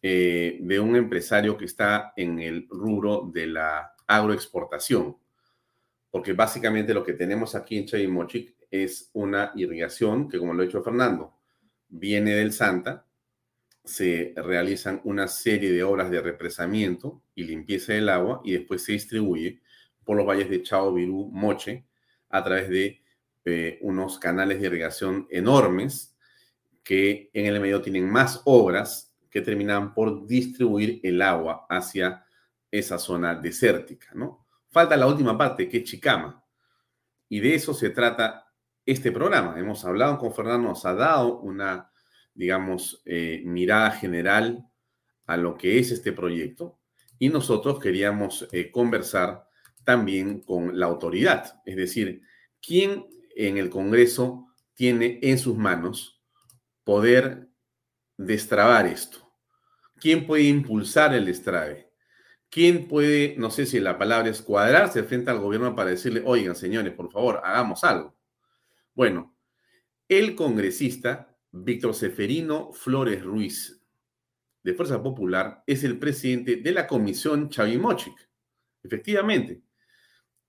[0.01, 5.19] de un empresario que está en el rubro de la agroexportación,
[6.09, 10.67] porque básicamente lo que tenemos aquí en Chavimochi es una irrigación que, como lo ha
[10.67, 11.35] dicho Fernando,
[11.89, 13.08] viene del Santa,
[13.89, 18.93] se realizan una serie de obras de represamiento y limpieza del agua y después se
[18.93, 19.63] distribuye
[20.05, 21.87] por los valles de Chao, Virú, Moche
[22.29, 23.03] a través de
[23.47, 26.15] eh, unos canales de irrigación enormes
[26.85, 32.27] que en el medio tienen más obras que terminan por distribuir el agua hacia
[32.71, 34.47] esa zona desértica, ¿no?
[34.71, 36.45] Falta la última parte, que es Chicama.
[37.31, 38.53] Y de eso se trata
[38.85, 39.59] este programa.
[39.59, 41.91] Hemos hablado con Fernando, nos ha dado una
[42.39, 44.65] digamos, eh, mirada general
[45.27, 46.79] a lo que es este proyecto
[47.19, 49.49] y nosotros queríamos eh, conversar
[49.83, 52.23] también con la autoridad, es decir,
[52.65, 56.23] quién en el Congreso tiene en sus manos
[56.85, 57.49] poder
[58.17, 59.35] destrabar esto,
[59.97, 61.89] ¿quién puede impulsar el destrabe?
[62.51, 66.55] ¿Quién puede, no sé si la palabra es cuadrarse frente al gobierno para decirle, oigan,
[66.55, 68.17] señores, por favor, hagamos algo?
[68.95, 69.37] Bueno,
[70.09, 73.83] el congresista Víctor Seferino Flores Ruiz,
[74.63, 78.29] de Fuerza Popular, es el presidente de la comisión Chavimochic.
[78.83, 79.63] Efectivamente,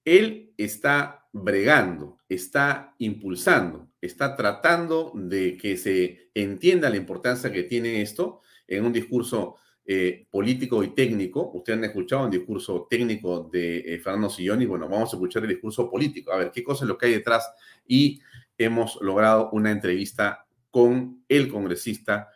[0.04, 8.02] él está bregando, está impulsando, está tratando de que se entienda la importancia que tiene
[8.02, 11.52] esto en un discurso eh, político y técnico.
[11.54, 14.66] Ustedes han escuchado un discurso técnico de eh, Fernando Silloni.
[14.66, 16.32] Bueno, vamos a escuchar el discurso político.
[16.32, 17.52] A ver, qué cosa es lo que hay detrás.
[17.88, 18.22] Y
[18.58, 22.30] hemos logrado una entrevista con el congresista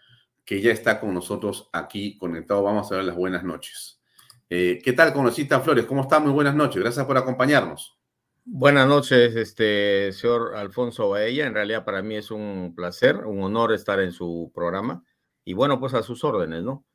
[0.45, 2.63] que ya está con nosotros aquí conectado.
[2.63, 4.01] Vamos a ver las buenas noches.
[4.49, 5.85] Eh, ¿Qué tal, congresista Flores?
[5.85, 6.19] ¿Cómo está?
[6.19, 6.81] Muy buenas noches.
[6.81, 7.97] Gracias por acompañarnos.
[8.45, 11.47] Buenas noches, este señor Alfonso Baella.
[11.47, 15.03] En realidad para mí es un placer, un honor estar en su programa.
[15.45, 16.85] Y bueno, pues a sus órdenes, ¿no?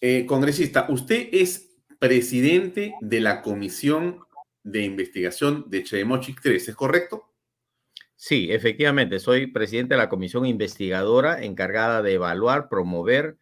[0.00, 4.20] Eh, congresista, usted es presidente de la Comisión
[4.62, 7.32] de Investigación de Chemochic 3, ¿es correcto?
[8.16, 13.36] Sí, efectivamente, soy presidente de la comisión investigadora encargada de evaluar, promover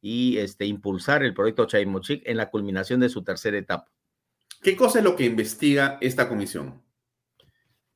[0.00, 3.90] y este, impulsar el proyecto Chaimochic en la culminación de su tercera etapa.
[4.62, 6.82] ¿Qué cosa es lo que investiga esta comisión?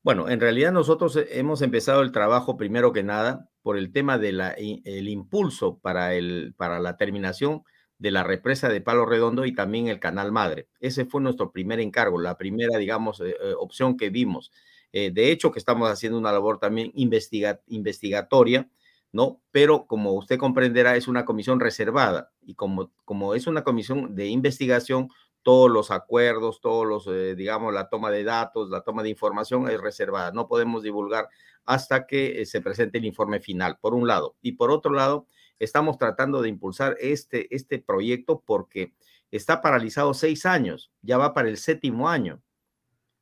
[0.01, 4.41] Bueno, en realidad nosotros hemos empezado el trabajo primero que nada por el tema del
[4.41, 7.63] el impulso para, el, para la terminación
[7.99, 10.67] de la represa de Palo Redondo y también el Canal Madre.
[10.81, 14.51] Ese fue nuestro primer encargo, la primera, digamos, eh, eh, opción que vimos.
[14.93, 18.69] Eh, de hecho, que estamos haciendo una labor también investigatoria,
[19.11, 19.41] ¿no?
[19.51, 24.27] Pero como usted comprenderá, es una comisión reservada y como, como es una comisión de
[24.27, 25.09] investigación,
[25.41, 29.69] todos los acuerdos, todos los, eh, digamos, la toma de datos, la toma de información
[29.69, 30.31] es reservada.
[30.31, 31.27] No podemos divulgar
[31.65, 34.35] hasta que eh, se presente el informe final, por un lado.
[34.41, 35.27] Y por otro lado,
[35.59, 38.93] estamos tratando de impulsar este, este proyecto porque
[39.31, 42.41] está paralizado seis años, ya va para el séptimo año.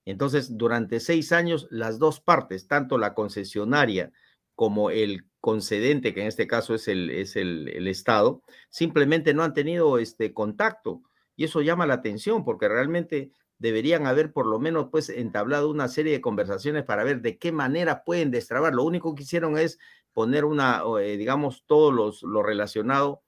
[0.06, 4.12] Entonces, durante seis años, las dos partes, tanto la concesionaria
[4.56, 9.54] como el concedente, que en este caso es el, es el, Estado, simplemente no han
[9.54, 11.02] tenido este contacto.
[11.36, 15.88] Y eso llama la atención porque realmente deberían haber por lo menos pues entablado una
[15.88, 18.74] serie de conversaciones para ver de qué manera pueden destrabar.
[18.74, 19.80] Lo único que hicieron es
[20.14, 23.24] poner una, eh, digamos, todo los, lo relacionado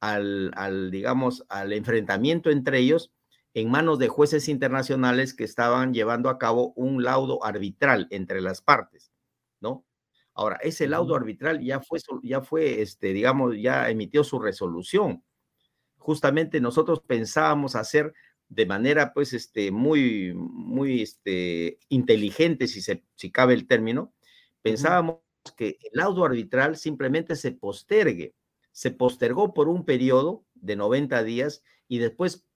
[0.00, 3.12] al, al, digamos, al enfrentamiento entre ellos
[3.60, 8.62] en manos de jueces internacionales que estaban llevando a cabo un laudo arbitral entre las
[8.62, 9.12] partes,
[9.60, 9.84] ¿no?
[10.32, 15.24] Ahora, ese laudo arbitral ya fue, ya fue, este, digamos, ya emitió su resolución.
[15.96, 18.14] Justamente nosotros pensábamos hacer
[18.48, 24.14] de manera, pues, este, muy, muy, este, inteligente, si, se, si cabe el término,
[24.62, 25.18] pensábamos
[25.56, 28.34] que el laudo arbitral simplemente se postergue,
[28.70, 32.47] se postergó por un periodo de 90 días y después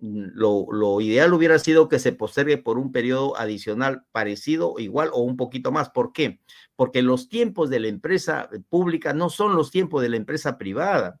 [0.00, 5.36] lo, ideal hubiera sido que se postergue por un periodo adicional parecido, igual o un
[5.36, 5.90] poquito más.
[5.90, 6.40] ¿Por qué?
[6.76, 11.20] Porque los tiempos de la empresa pública no son los tiempos de la empresa privada.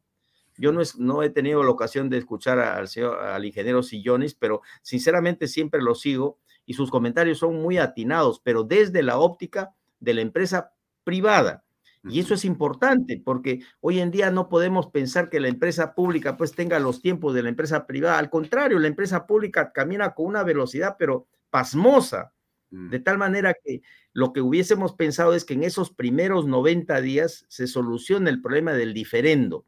[0.56, 2.88] Yo no, es, no he tenido la ocasión de escuchar al,
[3.20, 8.62] al ingeniero Sillones, pero sinceramente siempre lo sigo y sus comentarios son muy atinados, pero
[8.62, 10.72] desde la óptica de la empresa
[11.02, 11.63] privada.
[12.06, 16.36] Y eso es importante porque hoy en día no podemos pensar que la empresa pública
[16.36, 18.18] pues tenga los tiempos de la empresa privada.
[18.18, 22.34] Al contrario, la empresa pública camina con una velocidad pero pasmosa.
[22.70, 22.90] Mm.
[22.90, 23.80] De tal manera que
[24.12, 28.72] lo que hubiésemos pensado es que en esos primeros 90 días se solucione el problema
[28.74, 29.66] del diferendo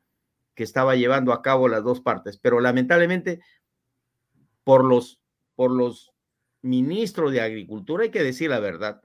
[0.54, 2.38] que estaba llevando a cabo las dos partes.
[2.38, 3.40] Pero lamentablemente,
[4.64, 5.20] por los,
[5.54, 6.12] por los
[6.62, 9.02] ministros de Agricultura, hay que decir la verdad,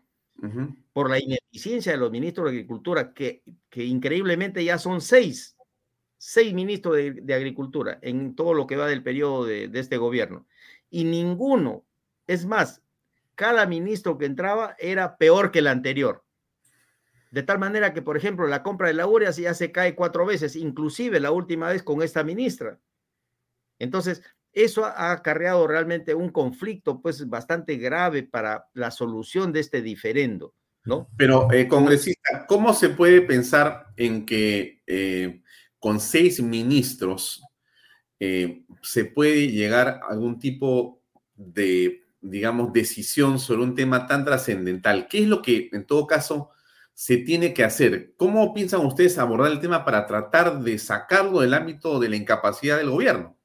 [0.93, 5.55] por la ineficiencia de los ministros de Agricultura, que, que increíblemente ya son seis,
[6.17, 10.45] seis ministros de, Agricultura en todo lo que va del periodo de, este gobierno.
[10.89, 11.83] Y ninguno,
[12.27, 12.81] es más,
[13.33, 16.23] cada ministro que entraba era peor que el anterior.
[17.31, 20.25] De tal manera que, por ejemplo, la compra de la urea ya se cae cuatro
[20.25, 22.79] veces, inclusive la última vez con esta ministra.
[23.79, 24.21] Entonces,
[24.53, 30.53] eso ha acarreado realmente un conflicto pues bastante grave para la solución de este diferendo,
[30.83, 31.09] ¿no?
[31.17, 35.41] Pero, eh, congresista, ¿cómo se puede pensar en que eh,
[35.79, 37.41] con seis ministros
[38.19, 41.01] eh, se puede llegar a algún tipo
[41.35, 45.07] de, digamos, decisión sobre un tema tan trascendental?
[45.07, 46.49] ¿Qué es lo que, en todo caso,
[46.93, 48.13] se tiene que hacer?
[48.17, 52.77] ¿Cómo piensan ustedes abordar el tema para tratar de sacarlo del ámbito de la incapacidad
[52.77, 53.37] del gobierno?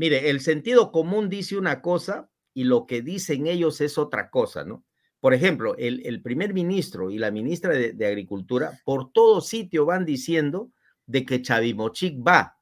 [0.00, 4.64] Mire, el sentido común dice una cosa y lo que dicen ellos es otra cosa,
[4.64, 4.82] ¿no?
[5.20, 10.72] Por ejemplo, el, primer ministro y la ministra de, Agricultura por todo sitio van diciendo
[11.04, 12.56] de que Chavimochic va,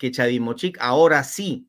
[0.00, 1.68] que Chavimochic ahora sí,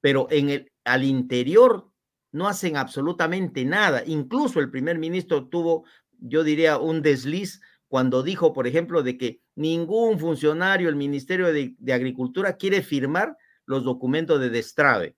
[0.00, 1.90] pero en el, al interior
[2.30, 4.04] no hacen absolutamente nada.
[4.06, 5.86] Incluso el primer ministro tuvo,
[6.20, 11.74] yo diría, un desliz cuando dijo, por ejemplo, de que ningún funcionario del Ministerio de,
[11.80, 13.36] de Agricultura quiere firmar
[13.70, 15.16] los documentos de destrave.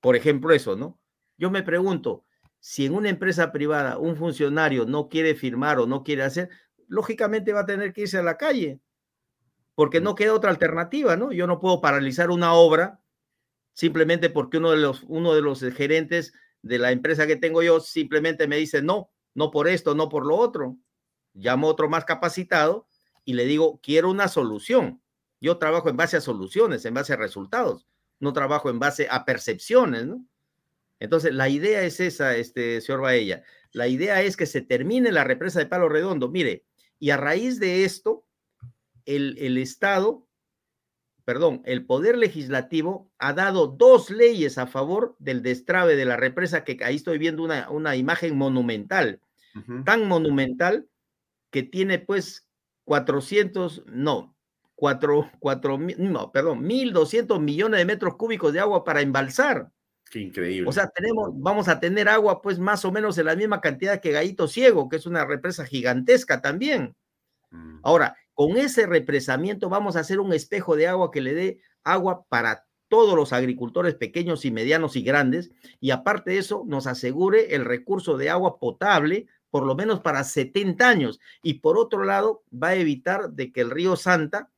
[0.00, 0.98] Por ejemplo, eso, ¿no?
[1.36, 2.24] Yo me pregunto,
[2.58, 6.48] si en una empresa privada un funcionario no quiere firmar o no quiere hacer,
[6.88, 8.80] lógicamente va a tener que irse a la calle,
[9.74, 11.32] porque no queda otra alternativa, ¿no?
[11.32, 13.02] Yo no puedo paralizar una obra
[13.74, 16.32] simplemente porque uno de los, uno de los gerentes
[16.62, 20.24] de la empresa que tengo yo simplemente me dice, no, no por esto, no por
[20.24, 20.78] lo otro.
[21.34, 22.86] Llamo a otro más capacitado
[23.26, 25.01] y le digo, quiero una solución.
[25.42, 27.88] Yo trabajo en base a soluciones, en base a resultados,
[28.20, 30.24] no trabajo en base a percepciones, ¿no?
[31.00, 33.42] Entonces, la idea es esa, este, señor Baella.
[33.72, 36.28] La idea es que se termine la represa de Palo Redondo.
[36.28, 36.64] Mire,
[37.00, 38.24] y a raíz de esto,
[39.04, 40.28] el, el Estado,
[41.24, 46.62] perdón, el Poder Legislativo ha dado dos leyes a favor del destrave de la represa,
[46.62, 49.20] que ahí estoy viendo una, una imagen monumental,
[49.84, 50.86] tan monumental
[51.50, 52.48] que tiene pues
[52.84, 54.31] 400, no,
[54.82, 59.70] 4, 4, no, perdón, 1.200 millones de metros cúbicos de agua para embalsar.
[60.10, 60.68] Qué increíble.
[60.68, 64.00] O sea, tenemos, vamos a tener agua pues más o menos en la misma cantidad
[64.00, 66.96] que Gallito Ciego, que es una represa gigantesca también.
[67.52, 67.78] Mm.
[67.84, 72.24] Ahora, con ese represamiento vamos a hacer un espejo de agua que le dé agua
[72.28, 77.54] para todos los agricultores pequeños y medianos y grandes, y aparte de eso, nos asegure
[77.54, 81.20] el recurso de agua potable por lo menos para 70 años.
[81.40, 84.48] Y por otro lado, va a evitar de que el río Santa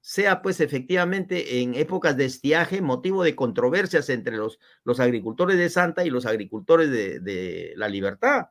[0.00, 5.68] sea pues efectivamente en épocas de estiaje motivo de controversias entre los, los agricultores de
[5.68, 8.46] Santa y los agricultores de, la libertad,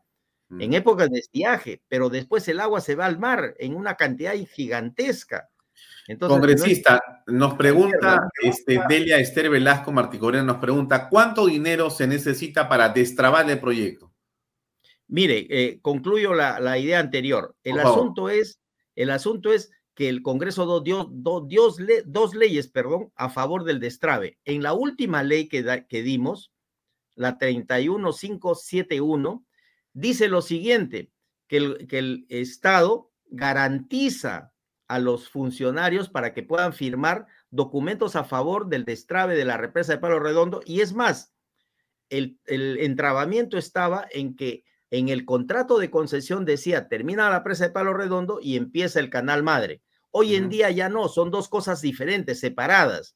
[0.58, 4.34] en épocas de estiaje, pero después el agua se va al mar en una cantidad
[4.34, 5.50] gigantesca.
[6.08, 12.68] Entonces, Congresista, nos pregunta este, Delia Esther Velasco Marticorena, nos pregunta, ¿cuánto dinero se necesita
[12.68, 14.12] para destrabar el proyecto?
[15.08, 17.56] Mire, eh, concluyo la, la, idea anterior.
[17.64, 18.60] El asunto es,
[18.96, 24.40] el asunto es que el Congreso dio, dos leyes perdón, a favor del destrave.
[24.46, 26.54] En la última ley que, que dimos,
[27.16, 29.46] la 31571,
[29.92, 31.12] dice lo siguiente,
[31.50, 34.54] que el, que el Estado garantiza
[34.88, 39.92] a los funcionarios para que puedan firmar documentos a favor del destrave de la represa
[39.92, 40.62] de Palo Redondo.
[40.64, 41.34] Y es más,
[42.08, 47.66] el, el entrabamiento estaba en que en el contrato de concesión decía termina la presa
[47.66, 49.82] de Palo Redondo y empieza el canal madre.
[50.12, 53.16] Hoy en día ya no, son dos cosas diferentes, separadas.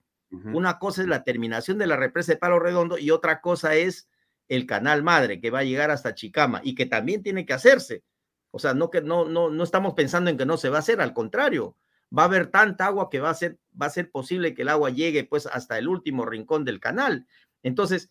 [0.52, 4.10] Una cosa es la terminación de la represa de Palo Redondo y otra cosa es
[4.48, 8.04] el canal madre que va a llegar hasta Chicama y que también tiene que hacerse.
[8.50, 10.80] O sea, no que no, no, no estamos pensando en que no se va a
[10.80, 11.78] hacer, al contrario,
[12.18, 14.70] va a haber tanta agua que va a ser, va a ser posible que el
[14.70, 17.28] agua llegue pues hasta el último rincón del canal.
[17.62, 18.10] Entonces,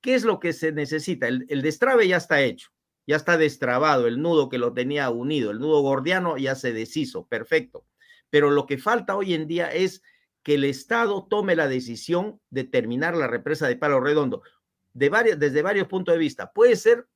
[0.00, 1.28] ¿qué es lo que se necesita?
[1.28, 2.70] El, el destrave ya está hecho,
[3.06, 7.28] ya está destrabado, el nudo que lo tenía unido, el nudo gordiano ya se deshizo,
[7.28, 7.84] perfecto
[8.32, 10.02] pero lo que falta hoy en día es
[10.42, 14.42] que el Estado tome la decisión de terminar la represa de Palo Redondo
[14.94, 16.50] de desde varios puntos de vista.
[16.50, 17.06] Puede ser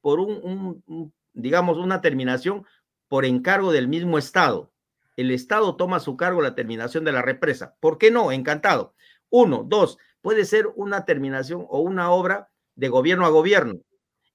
[0.00, 2.64] por un, digamos, una terminación
[3.08, 4.72] por encargo del mismo Estado.
[5.18, 7.76] El Estado toma a su cargo la terminación de la represa.
[7.78, 8.32] ¿Por qué no?
[8.32, 8.94] Encantado.
[9.28, 13.74] Uno, dos, puede ser una terminación o una obra de gobierno a gobierno.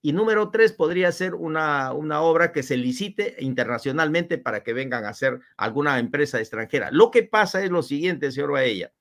[0.01, 5.05] Y número tres, podría ser una, una obra que se licite internacionalmente para que vengan
[5.05, 6.91] a hacer alguna empresa extranjera.
[6.91, 8.93] Lo que pasa es lo siguiente, señor Baella.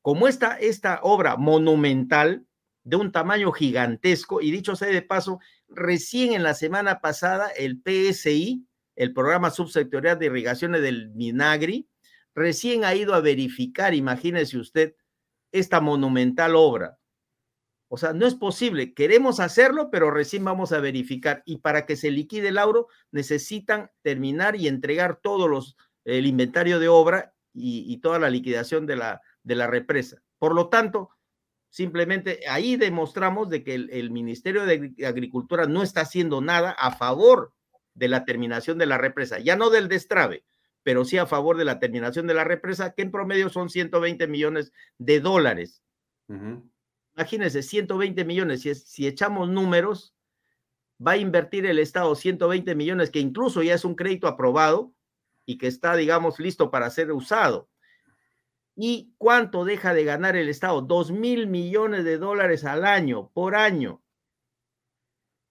[0.00, 2.46] Como esta, esta obra monumental
[2.84, 7.82] de un tamaño gigantesco, y dicho sea de paso, recién en la semana pasada el
[7.82, 11.88] PSI, el Programa Subsectorial de Irrigaciones del Minagri,
[12.34, 14.94] recién ha ido a verificar, imagínese usted,
[15.52, 16.98] esta monumental obra.
[17.88, 18.94] O sea, no es posible.
[18.94, 21.42] Queremos hacerlo, pero recién vamos a verificar.
[21.44, 26.78] Y para que se liquide el auro, necesitan terminar y entregar todos los, el inventario
[26.78, 30.22] de obra y, toda la liquidación de la, de la represa.
[30.38, 31.10] Por lo tanto,
[31.70, 36.96] simplemente ahí demostramos de que el, el Ministerio de Agricultura no está haciendo nada a
[36.96, 37.52] favor
[37.94, 40.44] de la terminación de la represa, ya no del destrave,
[40.82, 44.26] pero sí a favor de la terminación de la represa, que en promedio son 120
[44.26, 45.80] millones de dólares.
[47.16, 50.14] Imagínense, 120 millones, si, si echamos números,
[51.04, 54.92] va a invertir el Estado 120 millones, que incluso ya es un crédito aprobado
[55.46, 57.68] y que está, digamos, listo para ser usado.
[58.76, 60.80] ¿Y cuánto deja de ganar el Estado?
[60.82, 64.02] Dos mil millones de dólares al año, por año.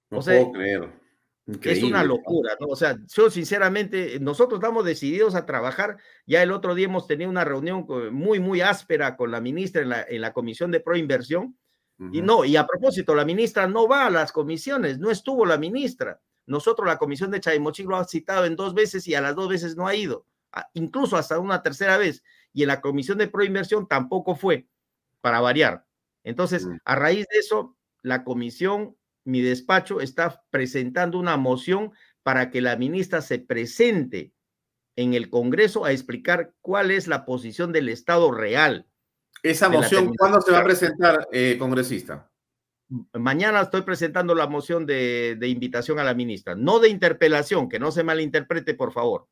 [0.10, 1.03] No puedo creer.
[1.46, 2.68] Es una locura, ¿no?
[2.68, 5.98] O sea, yo sinceramente, nosotros estamos decididos a trabajar.
[6.26, 9.90] Ya el otro día hemos tenido una reunión muy, muy áspera con la ministra en
[9.90, 11.58] la, en la Comisión de Proinversión.
[12.12, 15.58] Y no, y a propósito, la ministra no va a las comisiones, no estuvo la
[15.58, 16.20] ministra.
[16.46, 19.48] Nosotros, la Comisión de Chaymochi lo ha citado en dos veces y a las dos
[19.48, 20.26] veces no ha ido,
[20.74, 22.24] incluso hasta una tercera vez.
[22.52, 24.68] Y en la Comisión de Proinversión tampoco fue,
[25.22, 25.86] para variar.
[26.24, 26.78] Entonces, mm.
[26.84, 31.92] a raíz de eso, la comisión mi despacho está presentando una moción
[32.24, 34.34] para que la ministra se presente
[34.96, 38.88] en el Congreso a explicar cuál es la posición del Estado real.
[39.42, 42.32] Esa moción, ¿cuándo se va a presentar, eh, congresista?
[43.14, 47.92] Mañana estoy presentando la moción de, invitación a la ministra, no de interpelación, que no
[47.92, 49.28] se malinterprete, por favor.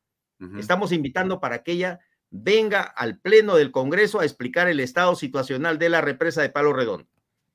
[0.58, 5.78] Estamos invitando para que ella venga al Pleno del Congreso a explicar el estado situacional
[5.78, 7.06] de la represa de Palo Redondo.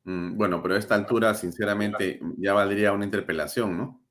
[0.07, 4.07] Mm, bueno, pero a esta altura, sinceramente, ya valdría una interpelación, ¿no?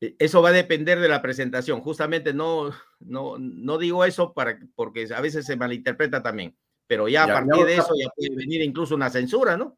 [0.00, 1.80] E, eso va a depender de la presentación.
[1.80, 2.70] Justamente no,
[3.00, 6.56] no, no digo eso para, porque a veces se malinterpreta también,
[6.86, 9.76] pero ya, a partir de eso ya puede venir incluso una censura, ¿no?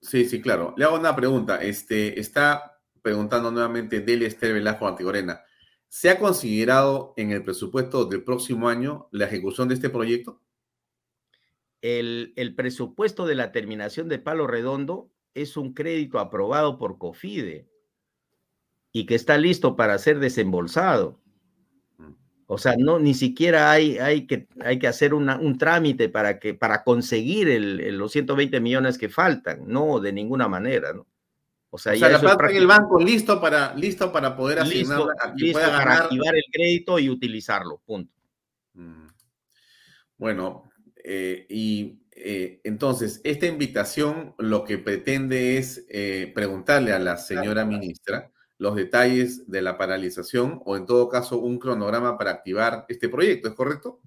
[0.00, 0.72] Sí, sí, claro.
[0.78, 1.62] Le hago una pregunta.
[1.62, 5.42] Este, está preguntando nuevamente Delia Esther Velasco Antigorena.
[5.86, 10.40] ¿Se ha considerado en el presupuesto del próximo año la ejecución de este proyecto?
[11.86, 17.68] El, presupuesto de la terminación de Palo Redondo es un crédito aprobado por COFIDE
[18.92, 21.20] y que está listo para ser desembolsado.
[21.98, 22.12] Mm.
[22.46, 26.54] O sea, no, ni siquiera hay, hay, que, hay que hacer un trámite para, que,
[26.54, 29.64] para conseguir el, los 120 millones que faltan.
[29.66, 31.06] No, de ninguna manera, ¿no?
[31.70, 35.60] O sea, ya la plata en el banco listo para, listo para poder listo, listo
[35.60, 38.14] para activar el crédito y utilizarlo, punto.
[38.72, 39.08] Mm.
[40.16, 40.65] Bueno,
[41.08, 47.64] eh, y eh, entonces, esta invitación lo que pretende es eh, preguntarle a la señora
[47.64, 53.08] ministra los detalles de la paralización o en todo caso un cronograma para activar este
[53.08, 54.00] proyecto, ¿es correcto?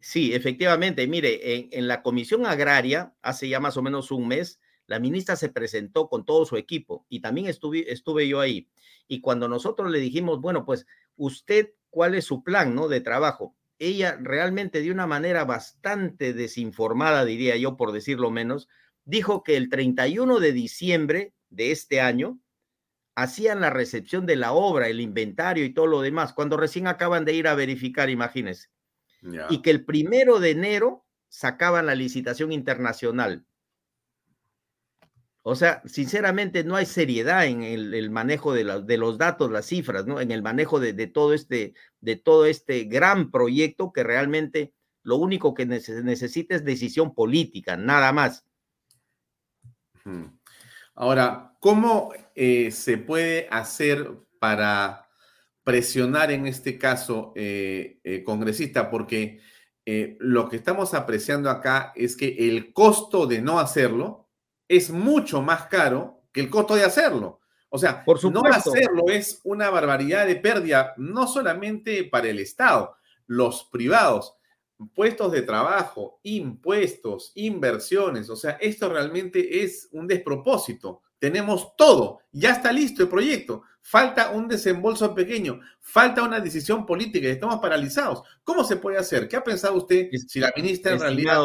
[0.00, 1.06] Sí, efectivamente.
[1.06, 5.48] Mire, en, la Comisión Agraria, hace ya más o menos un mes, la ministra se
[5.48, 8.68] presentó con todo su equipo y también estuve, estuve yo ahí.
[9.06, 12.86] Y cuando nosotros le dijimos, bueno, pues usted, ¿cuál es su plan ¿no?
[12.88, 13.54] de trabajo?
[13.78, 18.68] Ella realmente de una manera bastante desinformada, diría yo, por decirlo menos,
[19.04, 22.40] dijo que el 31 de diciembre de este año
[23.14, 27.24] hacían la recepción de la obra, el inventario y todo lo demás, cuando recién acaban
[27.24, 28.68] de ir a verificar, imagínense.
[29.50, 33.44] Y que el primero de enero sacaban la licitación internacional.
[35.50, 40.20] O sea, sinceramente no hay seriedad en el, manejo de, los datos, las cifras, ¿no?
[40.20, 41.72] En el manejo de, todo este,
[42.02, 48.12] de todo este gran proyecto que realmente lo único que necesita es decisión política, nada
[48.12, 48.44] más.
[50.94, 54.06] Ahora, ¿cómo eh, se puede hacer
[54.38, 55.08] para
[55.64, 58.90] presionar en este caso, eh, eh, congresista?
[58.90, 59.40] Porque
[60.18, 64.27] lo que estamos apreciando acá es que el costo de no hacerlo
[64.68, 67.40] es mucho más caro que el costo de hacerlo.
[67.70, 72.96] O sea, Por no hacerlo es una barbaridad de pérdida, no solamente para el Estado,
[73.26, 74.34] los privados,
[74.94, 78.30] puestos de trabajo, impuestos, inversiones.
[78.30, 81.02] O sea, esto realmente es un despropósito.
[81.18, 83.62] Tenemos todo, ya está listo el proyecto.
[83.82, 88.22] Falta un desembolso pequeño, falta una decisión política y estamos paralizados.
[88.44, 89.28] ¿Cómo se puede hacer?
[89.28, 91.42] ¿Qué ha pensado usted si la ministra en realidad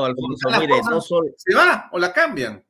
[1.37, 2.63] se va o la cambian?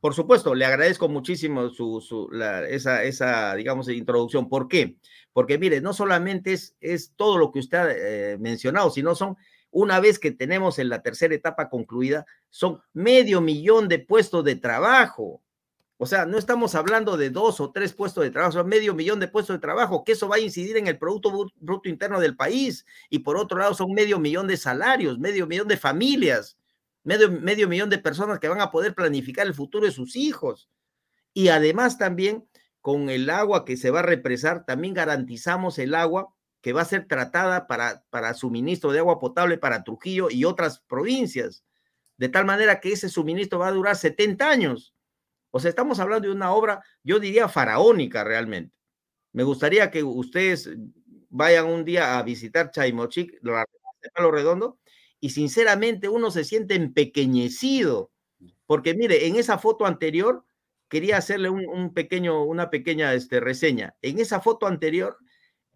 [0.00, 2.30] Por supuesto, le agradezco muchísimo su,
[2.68, 4.48] esa, esa, digamos, introducción.
[4.48, 4.96] ¿Por qué?
[5.34, 9.36] Porque, mire, no solamente es, es todo lo que usted ha eh, mencionado, sino son,
[9.70, 14.56] una vez que tenemos en la tercera etapa concluida, son medio millón de puestos de
[14.56, 15.42] trabajo.
[15.98, 19.20] O sea, no estamos hablando de dos o tres puestos de trabajo, son medio millón
[19.20, 22.36] de puestos de trabajo, que eso va a incidir en el Producto Bruto Interno del
[22.36, 22.86] país.
[23.10, 26.56] Y por otro lado, son medio millón de salarios, medio millón de familias
[27.02, 30.68] medio, medio millón de personas que van a poder planificar el futuro de sus hijos.
[31.32, 32.48] Y además también
[32.80, 36.86] con el agua que se va a represar, también garantizamos el agua que va a
[36.86, 41.64] ser tratada para, para suministro de agua potable para Trujillo y otras provincias,
[42.16, 44.94] de tal manera que ese suministro va a durar 70 años.
[45.50, 48.74] O sea, estamos hablando de una obra, yo diría, faraónica realmente.
[49.32, 50.70] Me gustaría que ustedes
[51.28, 54.79] vayan un día a visitar Chaimochic, de Palo Redondo,
[55.20, 58.10] y sinceramente uno se siente empequeñecido,
[58.66, 60.44] porque mire, en esa foto anterior,
[60.88, 63.94] quería hacerle un, pequeño, una pequeña este, reseña.
[64.02, 65.18] En esa foto anterior,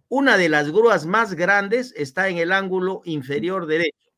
[0.09, 4.11] una de las grúas más grandes está en el ángulo inferior derecho.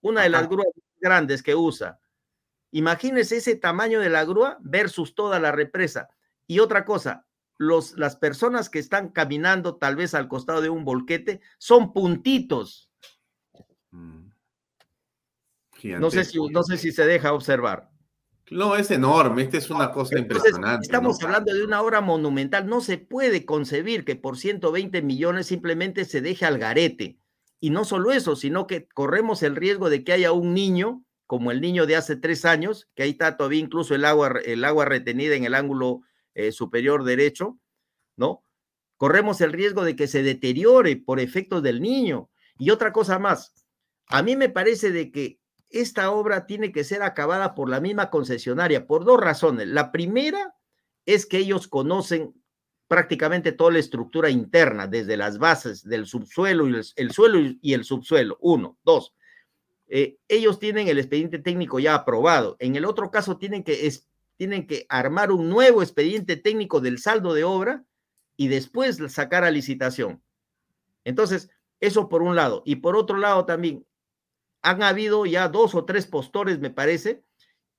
[0.00, 0.68] Una de las grúas
[1.00, 2.00] grandes que usa.
[2.70, 6.08] Imagínese ese tamaño de la grúa versus toda la represa.
[6.46, 7.26] Y otra cosa,
[7.56, 12.90] los, las personas que están caminando tal vez al costado de un volquete son puntitos.
[15.84, 17.90] No sé, si, no sé si se deja observar.
[18.50, 20.86] No, es enorme, esta es una cosa impresionante.
[20.86, 26.04] Estamos hablando de una obra monumental, no se puede concebir que por 120 millones simplemente
[26.04, 27.18] se deje al garete.
[27.60, 31.50] Y no solo eso, sino que corremos el riesgo de que haya un niño, como
[31.50, 34.84] el niño de hace tres años, que ahí está todavía incluso el agua, el agua
[34.86, 36.00] retenida en el ángulo
[36.34, 37.58] eh, superior derecho,
[38.16, 38.44] ¿no?
[38.96, 42.30] Corremos el riesgo de que se deteriore por efectos del niño.
[42.58, 43.52] Y otra cosa más,
[44.06, 45.37] a mí me parece de que
[45.70, 49.68] esta obra tiene que ser acabada por la misma concesionaria, por dos razones.
[49.68, 50.54] La primera
[51.06, 52.34] es que ellos conocen
[52.86, 57.84] prácticamente toda la estructura interna, desde las bases del subsuelo y el, suelo y el
[57.84, 58.38] subsuelo.
[58.40, 58.78] Uno.
[58.82, 59.14] Dos.
[59.88, 62.56] Eh, ellos tienen el expediente técnico ya aprobado.
[62.58, 63.90] En el otro caso, tienen que,
[64.36, 67.84] tienen que armar un nuevo expediente técnico del saldo de obra
[68.36, 70.22] y después sacar a licitación.
[71.04, 71.50] Entonces,
[71.80, 72.62] eso por un lado.
[72.64, 73.86] Y por otro lado también,
[74.62, 77.24] han habido ya dos o tres postores, me parece,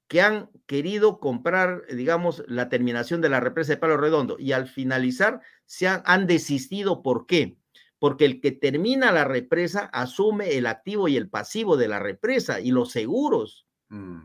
[0.09, 4.67] que han querido comprar, digamos, la terminación de la represa de Palo Redondo y al
[4.67, 7.03] finalizar se han, desistido.
[7.03, 7.57] ¿Por qué?
[7.99, 12.59] Porque el que termina la represa asume el activo y el pasivo de la represa
[12.59, 13.67] y los seguros.
[13.89, 14.23] Mm.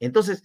[0.00, 0.44] Entonces,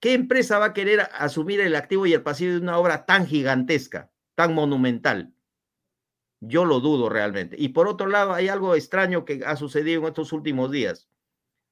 [0.00, 3.26] ¿qué empresa va a querer asumir el activo y el pasivo de una obra tan
[3.26, 5.34] gigantesca, tan monumental?
[6.40, 7.56] Yo lo dudo realmente.
[7.58, 11.08] Y por otro lado, hay algo extraño que ha sucedido en estos últimos días.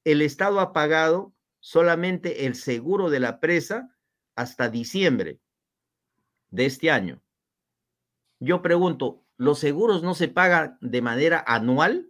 [0.03, 3.95] El Estado ha pagado solamente el seguro de la presa
[4.35, 5.39] hasta diciembre
[6.51, 7.21] de este año.
[8.39, 12.09] Yo pregunto, ¿los seguros no se pagan de manera anual?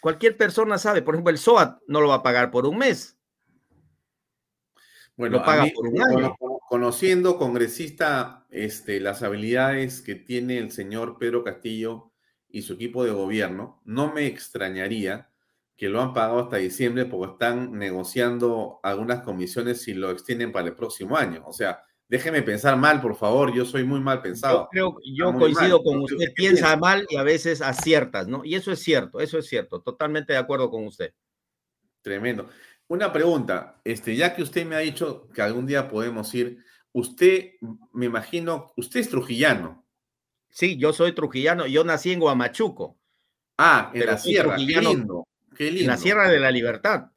[0.00, 3.16] Cualquier persona sabe, por ejemplo, el SOAT no lo va a pagar por un mes.
[5.16, 6.36] Bueno, lo paga por un año
[6.68, 12.12] conociendo, congresista, este, las habilidades que tiene el señor Pedro Castillo
[12.48, 15.30] y su equipo de gobierno, no me extrañaría
[15.76, 20.66] que lo han pagado hasta diciembre porque están negociando algunas comisiones y lo extienden para
[20.66, 21.44] el próximo año.
[21.46, 24.64] O sea, déjeme pensar mal, por favor, yo soy muy mal pensado.
[24.64, 28.44] Yo creo, yo coincido con usted, piensa mal y a veces aciertas, ¿no?
[28.44, 31.14] Y eso es cierto, eso es cierto, totalmente de acuerdo con usted.
[32.02, 32.48] Tremendo.
[32.88, 37.52] Una pregunta, este, ya que usted me ha dicho que algún día podemos ir, usted,
[37.92, 39.86] me imagino, usted es trujillano.
[40.48, 42.98] Sí, yo soy trujillano, yo nací en Guamachuco.
[43.58, 45.26] Ah, en la sierra, qué lindo,
[45.58, 47.10] En la Sierra de la Libertad,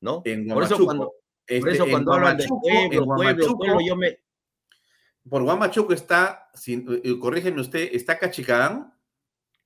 [0.00, 0.22] ¿no?
[0.24, 0.54] En Guamachuco.
[0.54, 1.12] Por eso cuando,
[1.60, 4.20] por eso cuando hablan de pueblo, pueblo, pueblo, yo me...
[5.28, 8.94] Por Guamachuco está, eh, corrígeme usted, ¿está Cachicadán?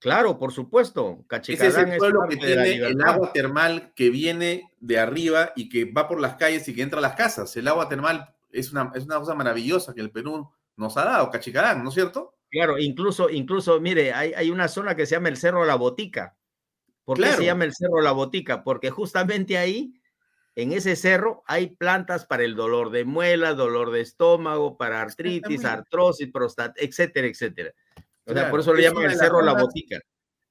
[0.02, 1.24] Claro, por supuesto.
[1.28, 5.68] Cachicadán Ese es el pueblo que tiene el agua termal que viene de arriba y
[5.68, 7.56] que va por las calles y que entra a las casas.
[7.56, 11.30] El agua termal es una, es una cosa maravillosa que el Perú nos ha dado,
[11.30, 12.34] Cachicadán, ¿no es cierto?
[12.50, 16.36] Claro, incluso, incluso, mire, hay, hay una zona que se llama el Cerro La Botica.
[17.04, 18.64] ¿Por qué se llama el Cerro La Botica?
[18.64, 19.94] Porque justamente ahí,
[20.56, 25.64] en ese cerro, hay plantas para el dolor de muela, dolor de estómago, para artritis,
[25.64, 27.72] artrosis, próstata, etcétera, etcétera.
[28.26, 29.98] O sea, por eso le llaman el cerro La Botica.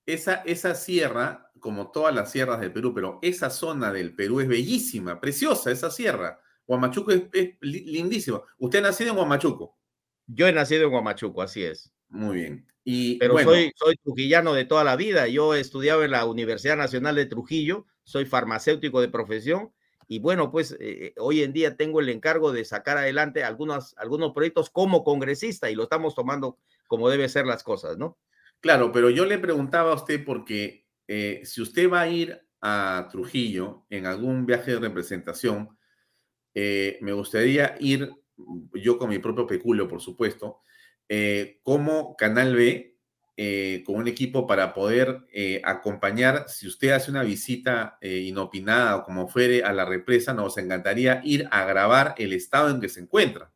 [0.06, 4.48] Esa, esa sierra, como todas las sierras del Perú, pero esa zona del Perú es
[4.48, 6.40] bellísima, preciosa esa sierra.
[6.68, 8.44] Huamachuco es, lindísimo.
[8.58, 9.78] ¿Usted ha nacido en Huamachuco?
[10.28, 11.94] Yo he nacido en Huamachuco, así es.
[12.10, 12.68] Muy bien.
[12.84, 15.28] Y, pero soy, soy trujillano de toda la vida.
[15.28, 19.72] Yo he estudiado en la Universidad Nacional de Trujillo, soy farmacéutico de profesión
[20.12, 24.34] y bueno, pues eh, hoy en día tengo el encargo de sacar adelante algunos, algunos
[24.34, 26.58] proyectos como congresista y lo estamos tomando
[26.92, 28.20] como debe ser las cosas, ¿no?
[28.60, 33.08] Claro, pero yo le preguntaba a usted porque eh, si usted va a ir a
[33.10, 35.70] Trujillo en algún viaje de representación,
[36.54, 38.12] eh, me gustaría ir,
[38.74, 40.64] yo con mi propio peculio, por supuesto,
[41.08, 42.90] eh, como Canal B,
[43.86, 45.26] con un equipo para poder
[45.64, 51.22] acompañar, si usted hace una visita inopinada o como fuere a la represa, nos encantaría
[51.24, 53.51] ir a grabar el estado en que se encuentra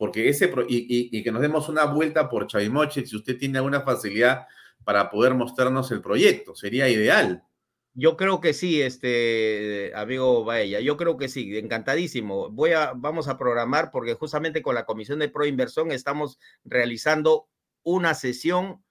[0.00, 3.82] porque ese, y, y, que nos demos una vuelta por Chavimoche, si usted tiene alguna
[3.82, 4.46] facilidad
[4.82, 7.44] para poder mostrarnos el proyecto, sería ideal.
[7.92, 12.48] Yo creo que sí, este amigo Baella, yo creo que sí, encantadísimo.
[12.48, 17.50] Voy a, vamos a programar porque justamente con la Comisión de Proinversión estamos realizando
[17.82, 18.82] una sesión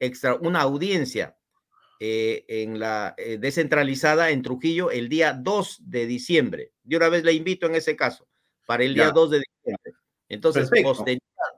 [0.00, 1.38] extra, una audiencia
[1.98, 6.72] eh, en la eh, descentralizada en Trujillo el día 2 de diciembre.
[6.82, 8.28] De una vez le invito en ese caso,
[8.66, 9.97] para el día 2 de diciembre.
[10.28, 10.70] Entonces,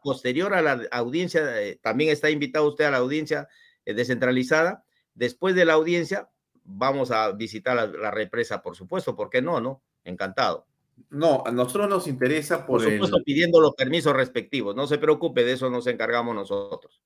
[0.02, 3.48] posterior, a la audiencia, eh, también está invitado usted a la audiencia
[3.84, 4.84] eh, descentralizada.
[5.14, 6.30] Después de la audiencia,
[6.64, 9.60] vamos a visitar la, represa, por supuesto, ¿por qué no?
[9.60, 9.82] no?
[10.04, 10.66] Encantado.
[11.08, 14.76] No, a nosotros nos interesa por, por supuesto, pidiendo los permisos respectivos.
[14.76, 17.02] No se preocupe, de eso nos encargamos nosotros.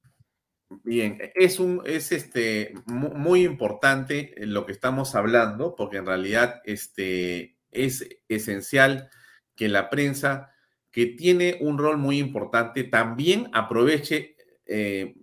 [0.83, 7.59] Bien, es un es este muy importante lo que estamos hablando, porque en realidad este
[7.71, 9.11] es esencial
[9.55, 10.54] que la prensa,
[10.95, 15.17] que tiene un rol muy importante, también aproveche eh,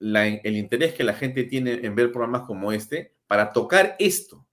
[0.00, 4.46] el interés que la gente tiene en ver programas como este para tocar esto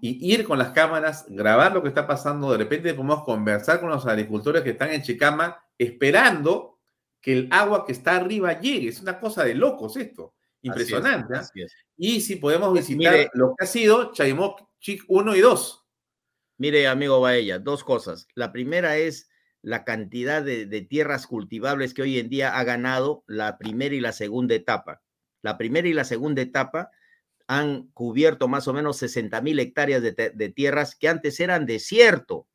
[0.00, 2.50] y ir con las cámaras, grabar lo que está pasando.
[2.50, 6.80] De repente podemos conversar con los agricultores que están en Chicama esperando
[7.20, 8.88] que el agua que está arriba llegue.
[8.88, 10.34] Es una cosa de locos esto.
[10.62, 11.36] Impresionante.
[11.36, 11.46] ¿ah?
[11.96, 15.84] Y si podemos visitar lo que ha sido Chaymoc Chic 1 y 2.
[16.56, 18.26] Mire, amigo Baella, dos cosas.
[18.34, 19.28] La primera es
[19.68, 24.12] la cantidad de, tierras cultivables que hoy en día ha ganado la primera y la
[24.12, 25.02] segunda etapa.
[25.42, 26.90] La primera y la segunda etapa
[27.46, 32.46] han cubierto más o menos 60 mil hectáreas de, de, tierras que antes eran desierto.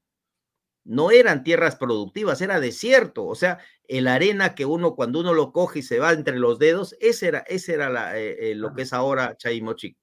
[0.84, 3.28] No eran tierras productivas, era desierto.
[3.28, 6.58] O sea, el arena que uno, cuando uno lo coge y se va entre los
[6.58, 9.96] dedos, ese era, ese era la, eh, eh, lo que es ahora Chaimochic.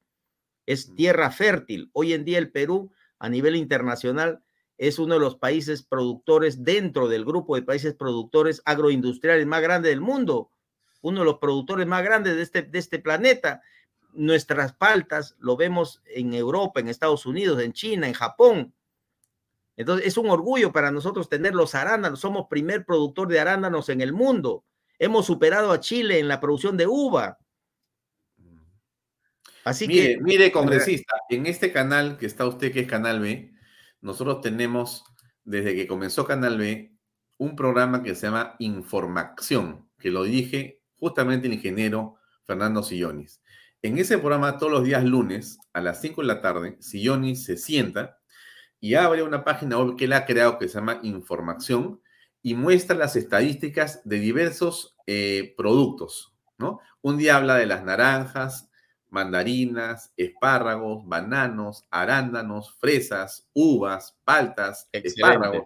[0.65, 1.91] Es tierra fértil.
[1.93, 4.45] Hoy en día el Perú a nivel internacional
[4.81, 9.91] es uno de los países productores dentro del grupo de países productores agroindustriales más grande
[9.91, 10.51] del mundo,
[11.03, 13.61] uno de los productores más grandes de este, de este planeta.
[14.15, 18.73] Nuestras paltas lo vemos en Europa, en Estados Unidos, en China, en Japón.
[19.77, 22.21] Entonces es un orgullo para nosotros tener los arándanos.
[22.21, 24.65] Somos primer productor de arándanos en el mundo.
[24.99, 27.37] Hemos superado a Chile en la producción de uva.
[29.63, 30.23] Así mire, que.
[30.23, 33.53] Mire, congresista, en este canal que está usted, que es Canal B,
[34.01, 35.05] nosotros tenemos,
[35.45, 36.97] desde que comenzó Canal B,
[37.39, 43.41] un programa que se llama Información, que lo dije justamente el ingeniero Fernando Sillonis.
[43.83, 47.57] En ese programa, todos los días lunes, a las 5 de la tarde, Sillonis se
[47.57, 48.19] sienta
[48.79, 52.01] y abre una página web que él ha creado que se llama Información
[52.43, 56.35] y muestra las estadísticas de diversos eh, productos.
[57.03, 58.70] Un día habla de las naranjas,
[59.11, 65.65] mandarinas, espárragos, bananos, arándanos, fresas, uvas, paltas, espárragos.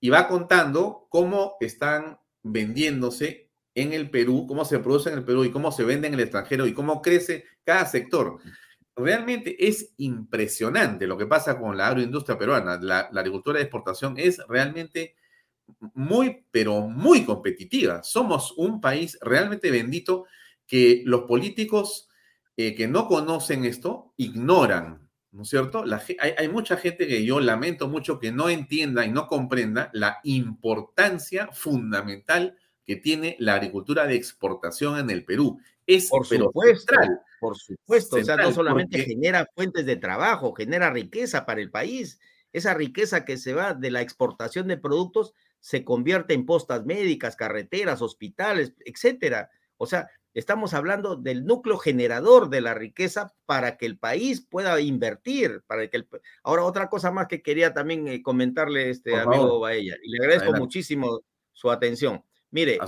[0.00, 5.44] Y va contando cómo están vendiéndose en el Perú, cómo se produce en el Perú
[5.44, 8.38] y cómo se vende en el extranjero y cómo crece cada sector.
[8.96, 12.78] Realmente es impresionante lo que pasa con la agroindustria peruana.
[12.80, 15.14] La, la agricultura de exportación es realmente
[15.94, 18.02] muy, pero muy competitiva.
[18.02, 20.26] Somos un país realmente bendito
[20.66, 22.09] que los políticos
[22.62, 25.82] eh, que no conocen esto ignoran, ¿no es cierto?
[26.18, 31.48] hay, mucha gente que yo lamento mucho que no entienda y no comprenda la importancia
[31.52, 35.58] fundamental que tiene la agricultura de exportación en el Perú.
[35.86, 36.94] Es por supuesto,
[37.40, 42.20] por supuesto, o sea, no solamente genera fuentes de trabajo, genera riqueza para el país.
[42.52, 47.36] Esa riqueza que se va de la exportación de productos se convierte en postas médicas,
[47.36, 49.48] carreteras, hospitales, etcétera.
[49.78, 54.80] O sea, Estamos hablando del núcleo generador de la riqueza para que el país pueda
[54.80, 56.08] invertir, para que el...
[56.44, 60.52] Ahora, otra cosa más que quería también eh, comentarle este amigo Baella, y le agradezco
[60.52, 62.24] muchísimo su atención.
[62.50, 62.78] Mire,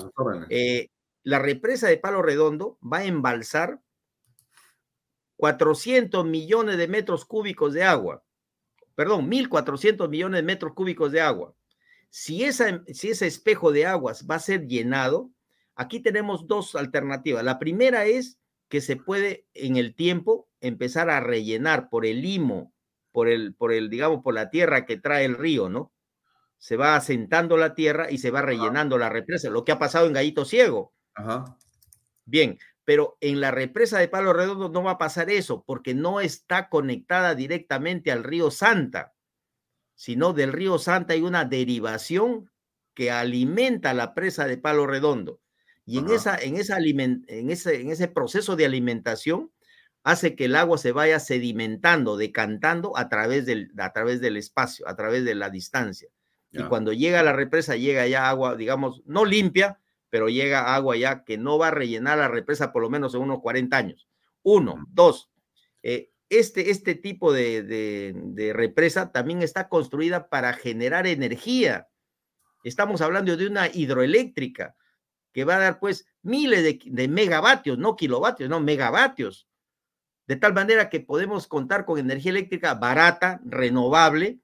[0.51, 0.89] eh,
[1.25, 3.81] la represa de Palo Redondo va a embalsar
[5.37, 8.23] 400 millones de metros cúbicos de agua.
[8.95, 11.55] Perdón, 1.400 millones de metros cúbicos de agua.
[12.09, 15.31] Si, esa, si ese espejo de aguas va a ser llenado,
[15.75, 17.45] Aquí tenemos dos alternativas.
[17.45, 18.39] La primera es
[18.69, 22.73] que se puede en el tiempo empezar a rellenar por el limo,
[23.11, 25.93] por el, por el, digamos, por la tierra que trae el río, ¿no?
[26.59, 30.07] Se va asentando la tierra y se va rellenando la represa, lo que ha pasado
[30.07, 30.95] en Gallito Ciego.
[31.15, 31.57] Ajá.
[32.25, 36.21] Bien, pero en la represa de Palo Redondo no va a pasar eso, porque no
[36.21, 39.15] está conectada directamente al río Santa,
[39.95, 42.51] sino del río Santa hay una derivación
[42.95, 45.41] que alimenta la presa de Palo Redondo.
[45.85, 49.51] Y en, esa, en, esa en, ese, en ese proceso de alimentación
[50.05, 54.87] hace que el agua se vaya sedimentando, decantando a través del, a través del espacio,
[54.89, 56.09] a través de la distancia.
[56.51, 59.81] Y cuando llega a la represa, llega ya agua, digamos, no limpia,
[60.11, 63.23] pero llega agua ya que no va a rellenar la represa por lo menos en
[63.23, 64.07] unos 40 años.
[64.43, 65.31] Uno, dos,
[65.83, 71.89] eh, este, este tipo de, de, represa también está construida para generar energía.
[72.65, 74.75] Estamos hablando de una hidroeléctrica
[75.33, 79.49] que va a dar pues miles de, megavatios, no kilovatios, no megavatios,
[80.27, 84.39] de tal manera que podemos contar con energía eléctrica barata, renovable,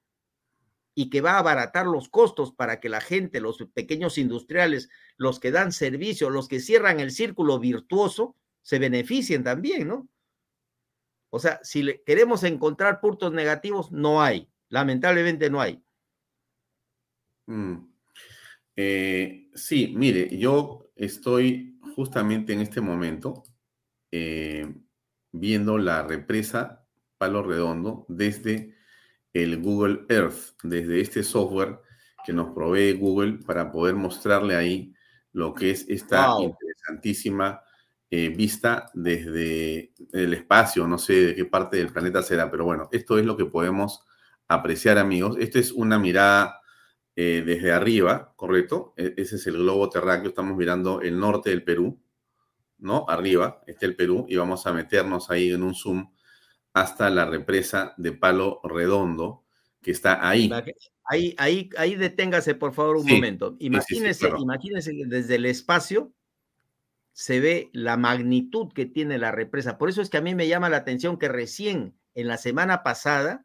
[0.94, 5.39] y que va a abaratar los costos para que la gente, los pequeños industriales, los
[5.39, 10.09] que dan servicio, los que cierran el círculo virtuoso, se beneficien también, ¿no?
[11.31, 15.81] O sea, si queremos encontrar puntos negativos, no hay, lamentablemente no hay.
[17.47, 17.88] Mm.
[18.81, 23.43] Eh, sí, mire, yo estoy justamente en este momento
[24.13, 24.73] eh,
[25.33, 26.87] viendo la represa
[27.19, 28.77] Palo Redondo desde
[29.33, 31.81] el Google Earth, desde este software
[32.25, 34.95] que nos provee Google para poder mostrarle ahí
[35.33, 37.61] lo que es esta interesantísima
[38.13, 42.89] eh, vista desde el espacio, no sé de qué parte del planeta será, pero bueno,
[42.93, 44.07] esto es lo que podemos
[44.47, 45.37] apreciar, amigos.
[45.41, 46.58] Esta es una mirada
[47.20, 48.95] eh, desde arriba, ¿correcto?
[48.97, 52.01] E, ese es el globo terráqueo, estamos mirando el norte del Perú,
[52.78, 53.07] ¿no?
[53.09, 56.12] Arriba está el Perú y vamos a meternos ahí en un zoom
[56.73, 59.43] hasta la represa de Palo Redondo,
[59.82, 60.49] que está ahí.
[61.11, 63.57] Ahí, ahí, ahí deténgase, por favor, un momento.
[63.59, 66.12] Imagínese, imagínese que desde el espacio
[67.11, 69.77] se ve la magnitud que tiene la represa.
[69.77, 72.85] Por eso es que a mí me llama la atención que recién en la semana
[72.85, 73.45] pasada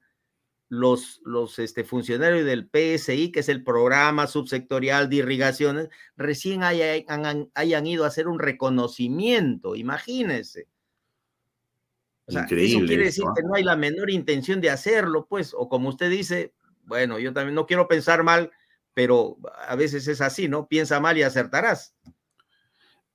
[0.74, 7.52] los, los este, funcionarios del PSI, que es el programa subsectorial de irrigaciones, recién hayan,
[7.54, 10.68] hayan ido a hacer un reconocimiento, imagínense.
[12.28, 15.90] Increíble, eso quiere decir que no hay la menor intención de hacerlo, pues, o como
[15.90, 16.54] usted dice,
[16.86, 18.52] bueno, yo también no quiero pensar mal,
[18.96, 19.38] pero
[19.68, 20.68] a veces es así, ¿no?
[20.68, 21.94] Piensa mal y acertarás.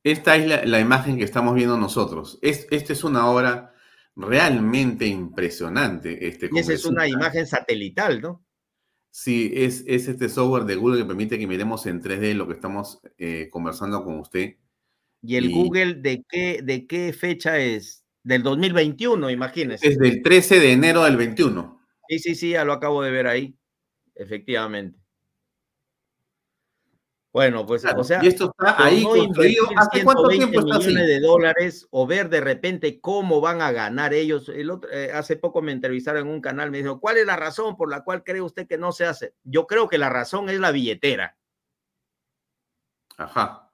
[0.05, 2.39] Esta es la, imagen que estamos viendo nosotros.
[2.41, 3.75] Es, esta es una obra
[4.19, 6.27] realmente impresionante.
[6.27, 8.45] Este, y esa es una imagen satelital, ¿no?
[9.11, 12.55] Sí, es, es, este software de Google que permite que miremos en 3D lo que
[12.55, 14.57] estamos eh, conversando con usted.
[15.23, 18.05] ¿Y el Google de qué, de qué fecha es?
[18.23, 19.89] Del 2021, imagínese.
[19.89, 21.81] Es del 13 de enero del 21.
[22.09, 23.57] Sí, sí, sí, ya lo acabo de ver ahí,
[24.15, 24.99] efectivamente.
[27.33, 29.67] Bueno, pues, o sea, y esto está ahí construido.
[29.77, 34.15] ¿Hace cuánto tiempo está millones de dólares o ver de repente cómo van a ganar
[34.15, 34.49] ellos.
[34.49, 37.37] El otro, eh, hace poco me entrevistaron en un canal, me dijo, ¿cuál es la
[37.37, 39.35] razón por la cual cree usted que no se hace?
[39.45, 41.37] Yo creo que la razón es la billetera.
[43.19, 43.73] Ajá.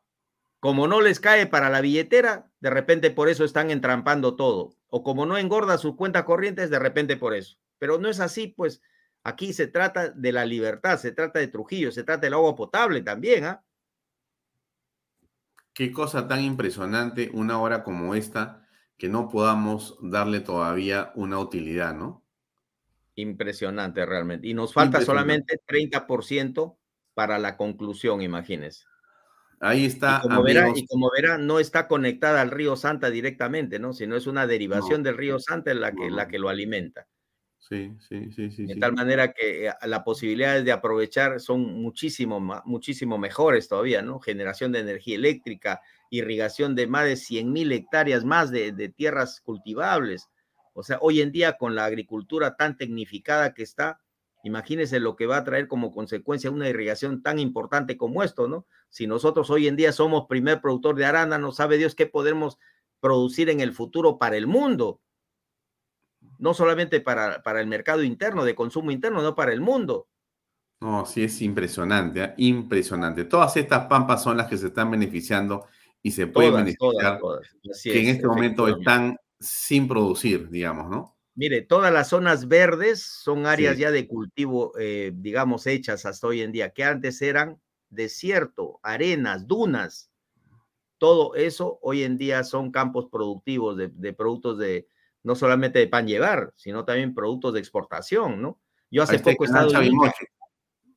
[0.59, 4.74] Como no les cae para la billetera, de repente por eso están entrampando todo.
[4.89, 7.56] O como no engorda sus cuentas corrientes, de repente por eso.
[7.78, 8.81] Pero no es así, pues
[9.25, 13.01] Aquí se trata de la libertad, se trata de Trujillo, se trata del agua potable
[13.01, 13.65] también, ¿ah?
[15.73, 18.69] Qué cosa tan impresionante una hora como esta
[18.99, 22.23] que no podamos darle todavía una utilidad, ¿no?
[23.17, 24.47] Impresionante realmente.
[24.47, 26.77] Y nos falta solamente 30%
[27.15, 28.85] para la conclusión, imagínense.
[29.59, 30.21] Ahí está.
[30.23, 33.95] Y como, verá, y como, verá, no está conectada al río Santa directamente, ¿no?
[33.95, 37.07] Sino es una derivación del río Santa la que, la que lo alimenta.
[37.69, 38.66] Sí, sí, sí, sí.
[38.66, 44.20] De tal manera que eh, las posibilidades de aprovechar son muchísimo, muchísimo mejores todavía, ¿no?
[44.20, 45.81] Generación de energía eléctrica,
[46.11, 50.28] irrigación de más de 100 mil hectáreas más de, de, tierras cultivables.
[50.74, 53.99] O sea, hoy en día con la agricultura tan tecnificada que está,
[54.43, 58.66] imagínense lo que va a traer como consecuencia una irrigación tan importante como esto, ¿no?
[58.91, 62.59] Si nosotros hoy en día somos primer productor de no sabe Dios qué podemos
[63.01, 65.01] producir en el futuro para el mundo
[66.39, 70.09] no solamente para, para el mercado interno, de consumo interno, no para el mundo.
[70.81, 72.35] No, sí es impresionante, ¿eh?
[72.36, 73.24] impresionante.
[73.24, 75.66] Todas estas pampas son las que se están beneficiando
[76.02, 77.19] y se pueden beneficiar,
[77.82, 81.16] que en este momento están sin producir, digamos, ¿no?
[81.36, 86.43] Mire, todas las zonas verdes son áreas ya de cultivo, eh, digamos, hechas hasta hoy
[86.43, 90.11] en día, que antes eran desierto, arenas, dunas.
[90.98, 94.86] Todo eso hoy en día son campos productivos de productos de,
[95.25, 98.61] no solamente de pan llevar, sino también productos de exportación, ¿no?
[98.91, 100.15] Yo hace poco he estado en Ica,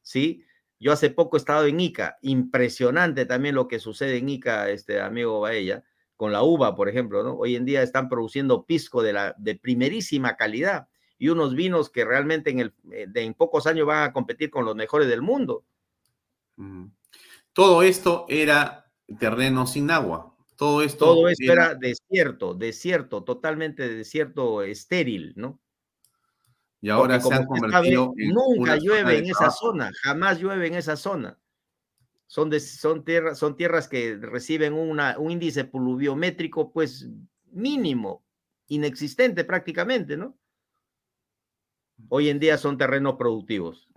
[0.02, 0.44] sí,
[0.80, 5.02] yo hace poco he estado en Ica, impresionante también lo que sucede en Ica, este
[5.02, 5.84] amigo Baella,
[6.16, 7.36] con la uva, por ejemplo, ¿no?
[7.36, 10.88] Hoy en día están produciendo pisco de, la, de primerísima calidad
[11.18, 14.66] y unos vinos que realmente en, el, eh, en pocos años van a competir con
[14.66, 15.64] los mejores del mundo.
[17.54, 20.36] Todo esto era terreno sin agua.
[20.57, 25.61] Todo esto, Todo esto era, desierto, desierto, totalmente desierto, estéril, ¿no?
[26.81, 31.39] Y ahora se han convertido Nunca llueve en esa zona, jamás llueve en esa zona.
[32.25, 37.07] Son, son, tierras, son tierras que reciben una, un índice pluviométrico, pues
[37.51, 38.25] mínimo,
[38.67, 40.38] inexistente prácticamente, ¿no?
[42.09, 43.89] Hoy en día son terrenos productivos.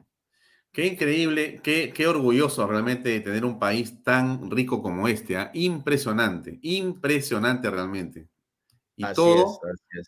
[0.73, 5.37] Qué increíble, qué, qué, orgulloso realmente de tener un país tan rico como este.
[5.37, 5.51] ¿ah?
[5.53, 8.29] Impresionante, impresionante realmente.
[8.95, 9.59] Y todo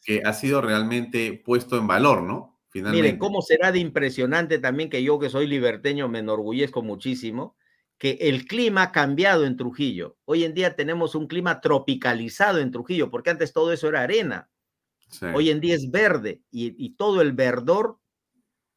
[0.04, 2.60] que ha sido realmente puesto en valor, ¿no?
[2.68, 3.02] Finalmente.
[3.02, 7.56] Miren, cómo será de impresionante también que yo que soy liberteño me enorgullezco muchísimo
[7.98, 10.16] que el clima ha cambiado en Trujillo.
[10.24, 14.50] Hoy en día tenemos un clima tropicalizado en Trujillo, porque antes todo eso era arena.
[15.34, 17.98] Hoy en día es verde y, y todo el verdor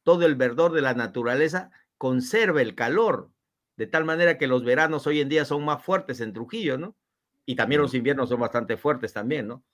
[0.06, 3.28] todo el verdor de la naturaleza conserva el calor,
[3.76, 6.94] de tal manera que los veranos hoy en día son más fuertes en Trujillo, ¿no?
[7.44, 9.64] Y también los inviernos son bastante fuertes también, ¿no?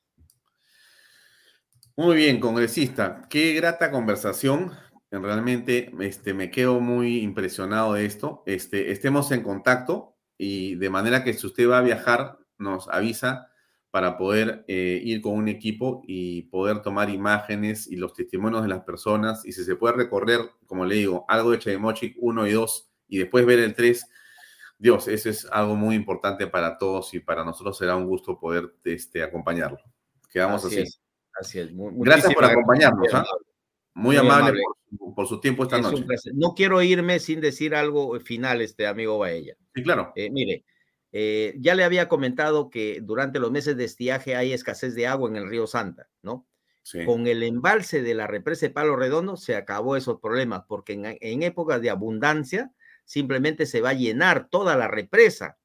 [1.97, 3.27] Muy bien, congresista.
[3.29, 4.73] Qué grata conversación.
[5.11, 8.43] Realmente este, me quedo muy impresionado de esto.
[8.47, 13.52] Este, estemos en contacto y de manera que si usted va a viajar, nos avisa
[13.93, 18.69] para poder eh, ir con un equipo y poder tomar imágenes y los testimonios de
[18.69, 19.45] las personas.
[19.45, 23.19] Y si se puede recorrer, como le digo, algo de Chemochic 1 y 2 y
[23.19, 24.07] después ver el 3,
[24.79, 28.75] Dios, eso es algo muy importante para todos y para nosotros será un gusto poder
[28.83, 29.77] este, acompañarlo.
[30.31, 30.85] Quedamos así.
[31.39, 31.69] así es.
[31.75, 33.09] Gracias por acompañarnos.
[33.13, 33.27] ¿ah?
[33.93, 34.59] Muy, amable,
[35.15, 36.03] Por, su tiempo esta noche.
[36.33, 39.55] No quiero irme sin decir algo final, este amigo Baella.
[39.75, 40.15] Sí, claro.
[40.17, 40.65] Eh, mire,
[41.13, 45.29] eh, ya le había comentado que durante los meses de estiaje hay escasez de agua
[45.29, 46.49] en el río Santa, ¿no?
[47.07, 51.43] Con el embalse de la represa de Palo Redondo se acabó esos problemas, porque en,
[51.45, 52.73] épocas de abundancia
[53.05, 55.59] simplemente se va a llenar toda la represa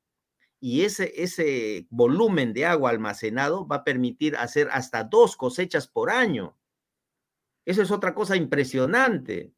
[0.59, 6.11] y ese, ese volumen de agua almacenado va a permitir hacer hasta dos cosechas por
[6.11, 6.55] año.
[7.65, 9.53] Eso es otra cosa impresionante.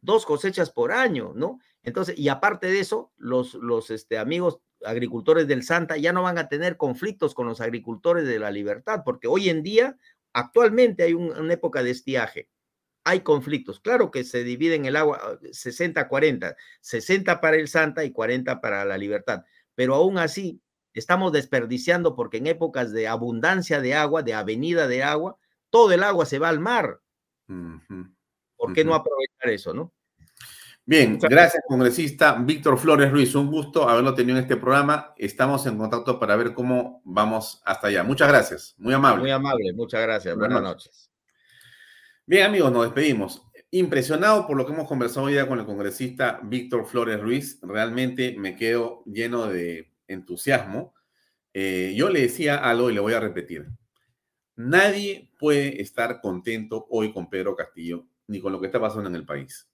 [0.00, 1.58] Dos cosechas por año, ¿no?
[1.82, 6.38] Entonces, y aparte de eso, los, los este, amigos agricultores del Santa ya no van
[6.38, 9.96] a tener conflictos con los agricultores de la libertad, porque hoy en día,
[10.32, 12.48] actualmente hay una época de estiaje,
[13.04, 13.80] hay conflictos.
[13.80, 18.98] Claro que se dividen el agua 60-40, 60 para el Santa y 40 para la
[18.98, 19.44] libertad,
[19.74, 20.60] pero aún así
[20.94, 25.36] estamos desperdiciando porque en épocas de abundancia de agua, de avenida de agua,
[25.70, 27.00] todo el agua se va al mar.
[28.56, 29.92] ¿Por qué no aprovechar eso, no?
[30.84, 33.36] Bien, gracias, congresista Víctor Flores Ruiz.
[33.36, 35.14] Un gusto haberlo tenido en este programa.
[35.16, 38.02] Estamos en contacto para ver cómo vamos hasta allá.
[38.02, 38.74] Muchas gracias.
[38.78, 39.20] Muy amable.
[39.20, 40.34] Muy amable, muchas gracias.
[40.34, 41.08] Buenas, noches.
[42.26, 43.46] Bien, amigos, nos despedimos.
[43.70, 47.60] Impresionado por lo que hemos conversado hoy día con el congresista Víctor Flores Ruiz.
[47.62, 50.94] Realmente me quedo lleno de entusiasmo.
[51.54, 53.68] Eh, yo le decía algo y le voy a repetir.
[54.56, 59.14] Nadie puede estar contento hoy con Pedro Castillo ni con lo que está pasando en
[59.14, 59.68] el país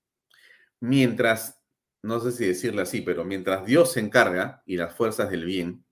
[0.80, 1.60] mientras,
[2.02, 5.84] no sé si decirle así, pero mientras Dios se encarga y las fuerzas del bien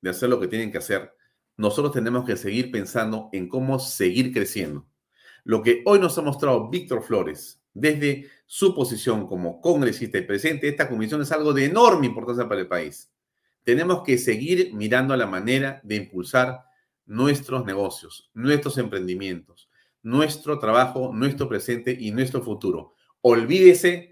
[0.00, 1.14] de hacer lo que tienen que hacer,
[1.56, 4.86] nosotros tenemos que seguir pensando en cómo seguir creciendo.
[5.44, 10.66] Lo que hoy nos ha mostrado Víctor Flores desde su posición como congresista y presidente
[10.66, 13.10] de esta comisión es algo de enorme importancia para el país.
[13.64, 16.64] Tenemos que seguir mirando la manera de impulsar
[17.06, 19.68] nuestros negocios, nuestros emprendimientos,
[20.02, 22.94] nuestro trabajo, nuestro presente y nuestro futuro.
[23.20, 24.11] Olvídese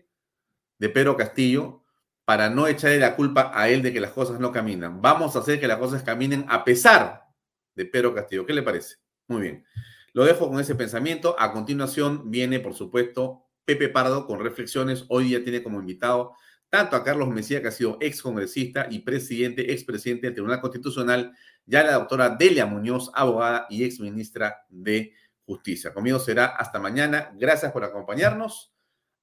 [0.81, 1.85] de Pedro Castillo
[2.25, 5.01] para no echarle la culpa a él de que las cosas no caminan.
[5.01, 7.25] Vamos a hacer que las cosas caminen a pesar
[7.75, 8.47] de Pedro Castillo.
[8.47, 8.97] ¿Qué le parece?
[9.29, 9.65] Muy bien.
[10.13, 11.37] Lo dejo con ese pensamiento.
[11.39, 15.05] A continuación viene, por supuesto, Pepe Pardo con reflexiones.
[15.09, 16.33] Hoy día tiene como invitado
[16.71, 21.33] tanto a Carlos Mesía, que ha sido ex congresista y presidente, expresidente del Tribunal Constitucional,
[21.67, 25.13] ya la doctora Delia Muñoz, abogada y ex ministra de
[25.45, 25.93] Justicia.
[25.93, 27.33] Conmigo será hasta mañana.
[27.37, 28.73] Gracias por acompañarnos.